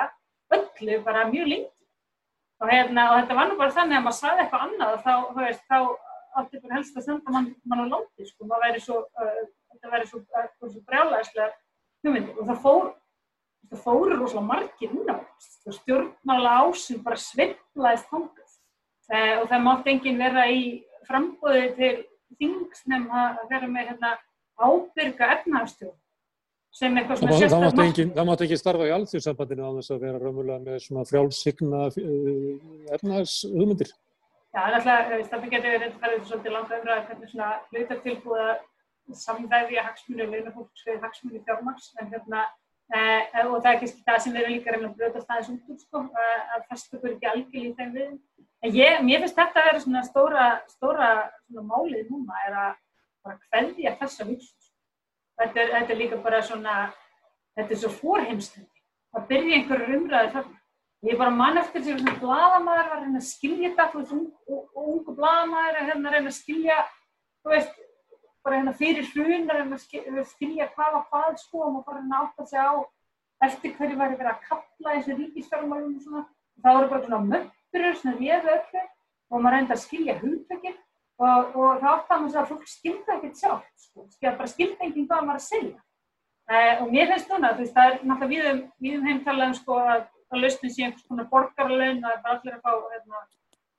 öllu 0.58 0.98
bara 1.06 1.28
mjög 1.32 1.52
lengi. 1.54 1.72
Og, 2.58 2.68
hérna, 2.72 3.12
og 3.12 3.22
þetta 3.22 3.38
var 3.38 3.48
nú 3.48 3.60
bara 3.60 3.76
þannig 3.76 4.00
að 4.00 4.06
maður 4.08 4.18
saði 4.18 4.44
eitthvað 4.44 4.66
annað 4.66 4.96
og 4.96 5.04
þá, 5.06 5.14
þá 5.70 5.78
átti 6.42 6.62
bara 6.64 6.78
helst 6.78 6.98
að 6.98 7.06
senda 7.06 7.34
mann, 7.34 7.48
mann 7.70 7.86
á 7.86 7.88
láti 7.94 8.28
sko. 8.28 8.48
Maður 8.50 8.66
væri 8.68 8.84
svo... 8.84 9.00
Uh, 9.16 9.46
þetta 9.78 9.94
verið 9.94 10.12
svo, 10.12 10.24
svo 10.68 10.84
brjálæðislega 10.90 11.52
hugmyndir. 12.04 12.38
Og 12.38 12.50
það 12.50 12.64
fór 12.66 12.90
það 13.72 13.84
fóru 13.84 14.18
rosalega 14.18 14.48
margir 14.48 14.92
á 15.12 15.16
stjórnmála 15.76 16.54
ásum 16.64 17.04
bara 17.04 17.20
svindlaðist 17.20 18.10
þangast 18.12 18.60
eh, 19.12 19.36
og 19.42 19.48
það 19.52 19.66
mátt 19.66 19.90
enginn 19.92 20.22
vera 20.22 20.48
í 20.52 20.62
frambóði 21.08 21.70
til 21.78 21.94
þingsnum 22.40 23.08
að 23.12 23.40
vera 23.52 23.70
með 23.72 23.92
hérna, 23.92 24.14
ábyrga 24.58 25.32
efnahagstjórn 25.38 25.96
sem 26.78 26.98
eitthvað 27.00 27.22
svona 27.22 27.38
sérstaklega 27.42 28.10
Það 28.18 28.28
mátt 28.30 28.44
ekki 28.46 28.60
starfa 28.60 28.88
í 28.88 28.96
alþjóðsambandinu 28.96 29.68
á 29.68 29.72
þess 29.78 29.94
að 29.96 30.04
vera 30.06 30.22
raunverulega 30.22 30.64
með 30.66 30.82
svona 30.84 31.06
frjálsigna 31.10 31.84
uh, 31.88 32.50
efnahagshugmyndir. 32.98 33.94
Já, 34.56 34.60
alltaf, 34.64 35.32
það 35.32 35.48
getur 35.54 35.74
verið 35.78 36.28
svolítið 36.28 36.54
langa 36.54 36.80
umræða 36.82 37.06
hvernig 37.08 37.32
svona 37.32 37.50
hlutartilbúða 37.72 38.50
samvæði 39.16 39.78
að 39.78 39.90
hagsmunni 39.90 40.28
launafólks 40.32 40.86
við 40.88 41.02
hagsmunni 41.04 41.44
fjármaks 41.48 41.92
hérna 42.00 42.44
eh, 42.94 43.46
og 43.46 43.62
það 43.64 43.72
er 43.72 43.80
kannski 43.84 44.06
það 44.08 44.22
sem 44.24 44.36
við 44.36 44.42
erum 44.42 44.56
líka 44.58 44.76
reyna 44.76 44.90
að 44.90 44.98
brjóta 45.00 45.24
staðis 45.24 45.52
út 45.54 45.86
sko 45.86 46.04
að 46.26 46.68
festa 46.70 46.98
okkur 46.98 47.16
ekki 47.16 47.32
algjörlega 47.32 47.70
í 47.70 47.76
þeim 47.80 47.94
við 47.98 48.10
en 48.64 48.76
ég, 48.76 49.02
mér 49.06 49.24
finnst 49.24 49.40
þetta 49.40 49.62
að 49.62 49.70
vera 49.70 49.84
svona 49.84 50.06
stóra, 50.08 50.48
stóra 50.72 51.10
svona 51.48 51.68
málið 51.72 52.10
núna 52.12 52.46
er 52.48 52.62
að 52.66 52.80
bara 53.24 53.40
kveldja 53.48 53.98
þessa 54.00 54.28
hugsun 54.28 54.72
þetta 55.38 55.62
er, 55.62 55.76
þetta 55.76 55.94
er 55.94 56.02
líka 56.02 56.22
bara 56.24 56.42
svona 56.46 56.78
þetta 57.58 57.74
er 57.74 57.82
svo 57.82 57.94
fórheimstöndi 57.94 58.78
að 59.18 59.28
byrja 59.32 59.58
einhverju 59.58 59.98
umræði 59.98 60.34
þarna. 60.36 60.56
Ég 61.06 61.20
bara 61.20 61.34
mann 61.34 61.60
eftir 61.62 61.84
því 61.84 61.94
að 61.94 62.00
svona 62.02 62.20
bladamæður 62.22 62.88
var 62.90 62.96
að 62.98 63.04
reyna 63.04 63.20
að 63.22 63.28
skilja 63.28 63.74
þetta 63.78 64.02
og 64.56 64.80
ungu 64.82 65.14
bladamæður 65.18 65.78
að 65.82 65.92
hérna 65.92 66.14
reyna 66.14 66.32
að 66.32 66.38
skilja 66.38 66.78
þú 66.88 67.54
veist 67.54 67.76
bara 68.46 68.60
hérna 68.60 68.74
fyrir 68.78 69.08
hrunar 69.14 69.62
en 69.62 69.74
að 69.76 69.84
skilja 70.32 70.70
hvað 70.76 70.94
var 70.96 71.06
hvað 71.12 71.40
sko 71.44 71.64
og 71.64 71.74
maður 71.74 71.88
bara 71.90 72.02
hérna 72.02 72.22
átt 72.24 72.44
að 72.44 72.50
segja 72.52 72.68
á 72.72 72.76
eftir 73.48 73.74
hverju 73.78 74.00
væri 74.00 74.18
verið 74.18 74.32
að 74.34 74.44
kapla 74.50 74.96
þessi 74.98 75.18
ríkisfjármálum 75.22 75.96
og 75.96 76.04
svona. 76.06 76.26
Það 76.64 76.78
voru 76.78 76.92
bara 76.94 77.06
svona 77.06 77.32
möppurur 77.32 77.98
sem 78.02 78.18
réðu 78.18 78.54
öllu 78.56 78.84
og 79.30 79.42
maður 79.42 79.56
reynda 79.58 79.76
að 79.76 79.84
skilja 79.84 80.16
hugtökinn 80.22 80.78
og, 80.78 81.58
og 81.58 81.82
það 81.82 81.90
átt 81.92 82.14
að 82.14 82.24
maður 82.24 82.40
að 82.42 82.50
fólk 82.52 82.72
skilta 82.72 83.18
ekkert 83.18 83.42
sjálf, 83.42 83.68
sko, 83.84 84.08
skilja 84.16 84.38
bara 84.40 84.54
skilta 84.54 84.88
enginn 84.88 85.10
hvað 85.10 85.28
maður 85.28 85.42
að 85.42 85.48
segja. 85.48 85.80
Uh, 86.48 86.74
og 86.82 86.94
mér 86.94 87.10
finnst 87.12 87.32
núna, 87.34 87.50
þú 87.58 87.66
veist, 87.66 87.74
það 87.76 87.90
er 87.90 87.96
náttúrulega 88.08 88.32
við 88.32 88.46
um, 88.54 88.60
við 88.86 88.94
um 88.96 89.08
heimtala 89.10 89.48
um 89.50 89.56
sko 89.58 89.80
að, 89.84 90.06
að 90.32 90.44
lausnum 90.46 90.72
sé 90.72 90.86
einhvers 90.86 91.08
konar 91.10 91.28
og 91.28 91.74
er 91.76 91.98
bara 92.24 92.38
allir 92.38 92.56
að 92.56 92.62
fá 92.64 92.72
hérna, 92.94 93.24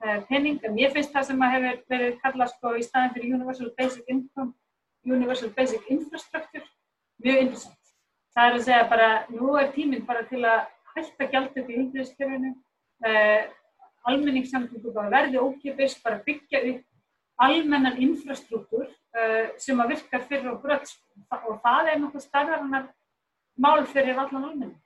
uh, 0.04 0.20
penning, 0.28 0.58
en 0.64 0.74
mér 0.76 0.94
finnst 0.94 1.12
það 1.14 1.28
sem 1.30 1.44
að 1.44 1.54
hefur 1.56 1.82
verið 1.94 2.16
kallað 2.22 2.52
sko 2.54 2.74
í 2.78 2.86
staðin 2.86 3.14
fyrir 3.16 3.36
Universal 3.38 3.70
Basic 3.78 4.10
Income, 4.14 4.54
Universal 5.08 5.52
Basic 5.56 5.92
Infrastructure, 5.94 6.66
mjög 7.24 7.44
interessant. 7.46 7.94
Það 8.34 8.48
er 8.48 8.58
að 8.58 8.66
segja 8.66 8.88
bara, 8.90 9.08
nú 9.34 9.54
er 9.58 9.70
tíminn 9.74 10.04
bara 10.06 10.24
til 10.30 10.42
að 10.46 10.66
hætta 10.94 11.30
gjald 11.32 11.56
upp 11.56 11.70
í 11.70 11.78
hundriðskerfinu, 11.78 12.52
uh, 13.06 13.48
almenningssamtöku 14.08 14.92
bara 14.94 15.12
verði 15.12 15.40
ókipist, 15.42 16.02
bara 16.04 16.22
byggja 16.26 16.62
upp 16.72 16.84
almennan 17.38 17.98
infrastruktúr 18.02 18.86
uh, 18.86 19.46
sem 19.62 19.78
að 19.78 19.94
virka 19.94 20.20
fyrir 20.26 20.52
okkur 20.54 20.74
öll 20.78 20.86
og 21.38 21.58
það 21.62 21.90
er 21.92 22.00
nokkuð 22.02 22.24
starðarinnar 22.24 22.88
mál 23.58 23.82
fyrir 23.90 24.18
allan 24.18 24.48
almenning. 24.50 24.78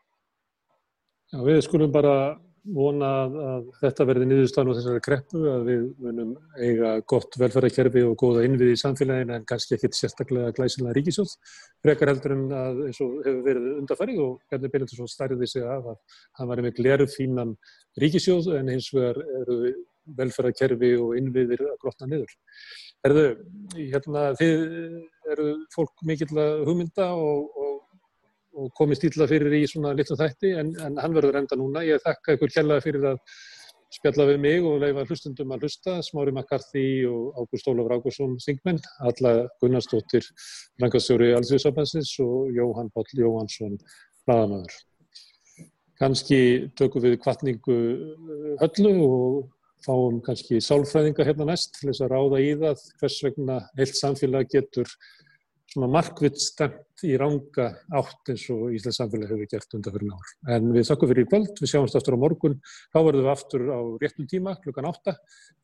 Já, 1.33 1.41
við 1.41 1.63
skulum 1.65 1.93
bara 1.93 2.15
vona 2.63 3.09
að, 3.25 3.69
þetta 3.81 4.07
verði 4.07 4.27
niðurstafn 4.31 4.71
á 4.71 4.77
þessari 4.79 5.03
kreppu, 5.03 5.43
að 5.51 5.63
við 5.67 5.85
munum 6.05 6.33
eiga 6.57 6.93
gott 7.11 7.39
velferðarkerfi 7.41 8.05
og 8.07 8.17
góða 8.21 8.45
innviði 8.47 8.77
í 8.77 8.81
samfélaginu 8.83 9.35
en 9.37 9.47
kannski 9.49 9.77
ekkit 9.77 9.99
sérstaklega 9.99 10.55
glæsilega 10.57 10.95
ríkisjóð. 10.99 11.33
Frekar 11.83 12.13
heldur 12.13 12.37
en 12.37 12.45
að 12.59 12.83
eins 12.87 13.01
og 13.03 13.17
hefur 13.27 13.41
verið 13.49 13.71
undarfærið 13.81 14.21
og 14.27 14.37
Bjarni 14.47 14.73
Beilindursson 14.75 15.11
stærði 15.11 15.49
sig 15.51 15.67
af 15.67 15.89
að 15.95 16.21
hann 16.39 16.53
var 16.53 16.63
með 16.63 16.77
gleru 16.79 17.09
fínan 17.11 17.57
ríkisjóð 18.03 18.53
en 18.61 18.71
hins 18.77 18.93
vegar 18.95 19.19
eru 19.43 19.75
velferðarkerfi 20.19 20.95
og 20.99 21.17
innviðir 21.19 21.63
að 21.67 21.77
grotna 21.83 22.09
niður. 22.11 22.33
Erðu, 23.07 23.27
hérna, 23.75 24.29
þið 24.39 24.65
eru 25.33 25.47
fólk 25.75 26.03
mikill 26.07 26.35
að 26.39 26.65
hugmynda 26.69 27.09
og, 27.19 27.51
og 27.59 27.62
og 28.59 28.71
komið 28.77 29.01
stíla 29.01 29.29
fyrir 29.31 29.57
í 29.57 29.65
svona 29.71 29.95
litlum 29.97 30.21
þætti 30.21 30.53
en, 30.61 30.73
en 30.85 31.01
hann 31.01 31.17
verður 31.17 31.41
enda 31.43 31.59
núna. 31.59 31.85
Ég 31.87 32.03
þakka 32.05 32.37
ykkur 32.37 32.55
kjallaði 32.55 32.85
fyrir 32.87 33.09
að 33.13 33.21
spjalla 33.93 34.27
við 34.31 34.39
mig 34.41 34.67
og 34.67 34.79
leifa 34.81 35.05
hlustundum 35.09 35.53
að 35.53 35.67
hlusta, 35.67 35.99
Smári 36.05 36.33
McCarthy 36.33 36.87
og 37.09 37.41
Ágúst 37.41 37.69
Ólafur 37.69 37.97
Ágússon 37.99 38.39
Singmenn, 38.41 38.81
alla 39.05 39.35
Gunnarsdóttir 39.61 40.29
Frankastjóri 40.81 41.33
Alþjóðsabansins 41.37 42.15
og 42.25 42.53
Jóhann 42.57 42.93
Páll 42.95 43.21
Jóhansson 43.21 43.77
Bladamöður. 44.27 44.79
Kanski 46.01 46.41
tökum 46.79 47.05
við 47.05 47.19
kvartningu 47.23 47.77
höllu 48.63 48.95
og 49.07 49.51
fáum 49.85 50.21
kannski 50.25 50.61
sálfræðinga 50.63 51.27
hérna 51.27 51.49
næst 51.51 51.77
til 51.77 51.91
þess 51.91 52.05
að 52.05 52.15
ráða 52.15 52.41
í 52.43 52.53
það 52.61 52.85
hvers 53.01 53.19
vegna 53.27 53.59
heilt 53.79 53.99
samfélag 53.99 54.51
getur 54.53 54.89
svona 55.73 55.89
markvitt 55.93 56.41
stemt 56.41 57.03
í 57.07 57.15
ranga 57.19 57.67
átt 57.97 58.31
eins 58.31 58.45
og 58.53 58.75
Íslands 58.77 58.99
samfélag 59.01 59.33
hefur 59.33 59.51
gert 59.51 59.77
undan 59.79 59.95
fyrir 59.97 60.09
náður. 60.11 60.29
En 60.55 60.63
við 60.77 60.89
þakkum 60.91 61.13
fyrir 61.13 61.27
í 61.27 61.31
kvöld, 61.33 61.53
við 61.59 61.73
sjáumst 61.73 61.99
aftur 61.99 62.17
á 62.17 62.23
morgun, 62.23 62.59
þá 62.93 62.99
verðum 63.01 63.27
við 63.27 63.35
aftur 63.35 63.63
á 63.73 63.81
réttum 64.05 64.31
tíma 64.31 64.51
klukkan 64.63 64.91
8. 64.93 65.17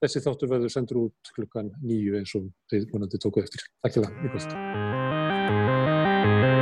Þessi 0.02 0.24
þáttur 0.26 0.52
verður 0.54 0.74
sendur 0.74 1.02
út 1.06 1.34
klukkan 1.36 1.66
9 1.84 2.22
eins 2.22 2.32
og 2.38 2.42
þið 2.72 2.82
vonandi 2.94 3.22
tókuð 3.22 3.46
eftir. 3.46 3.62
Takk 3.84 3.98
fyrir 3.98 4.08
það, 4.08 4.14
í 4.24 4.26
kvöld. 4.34 6.57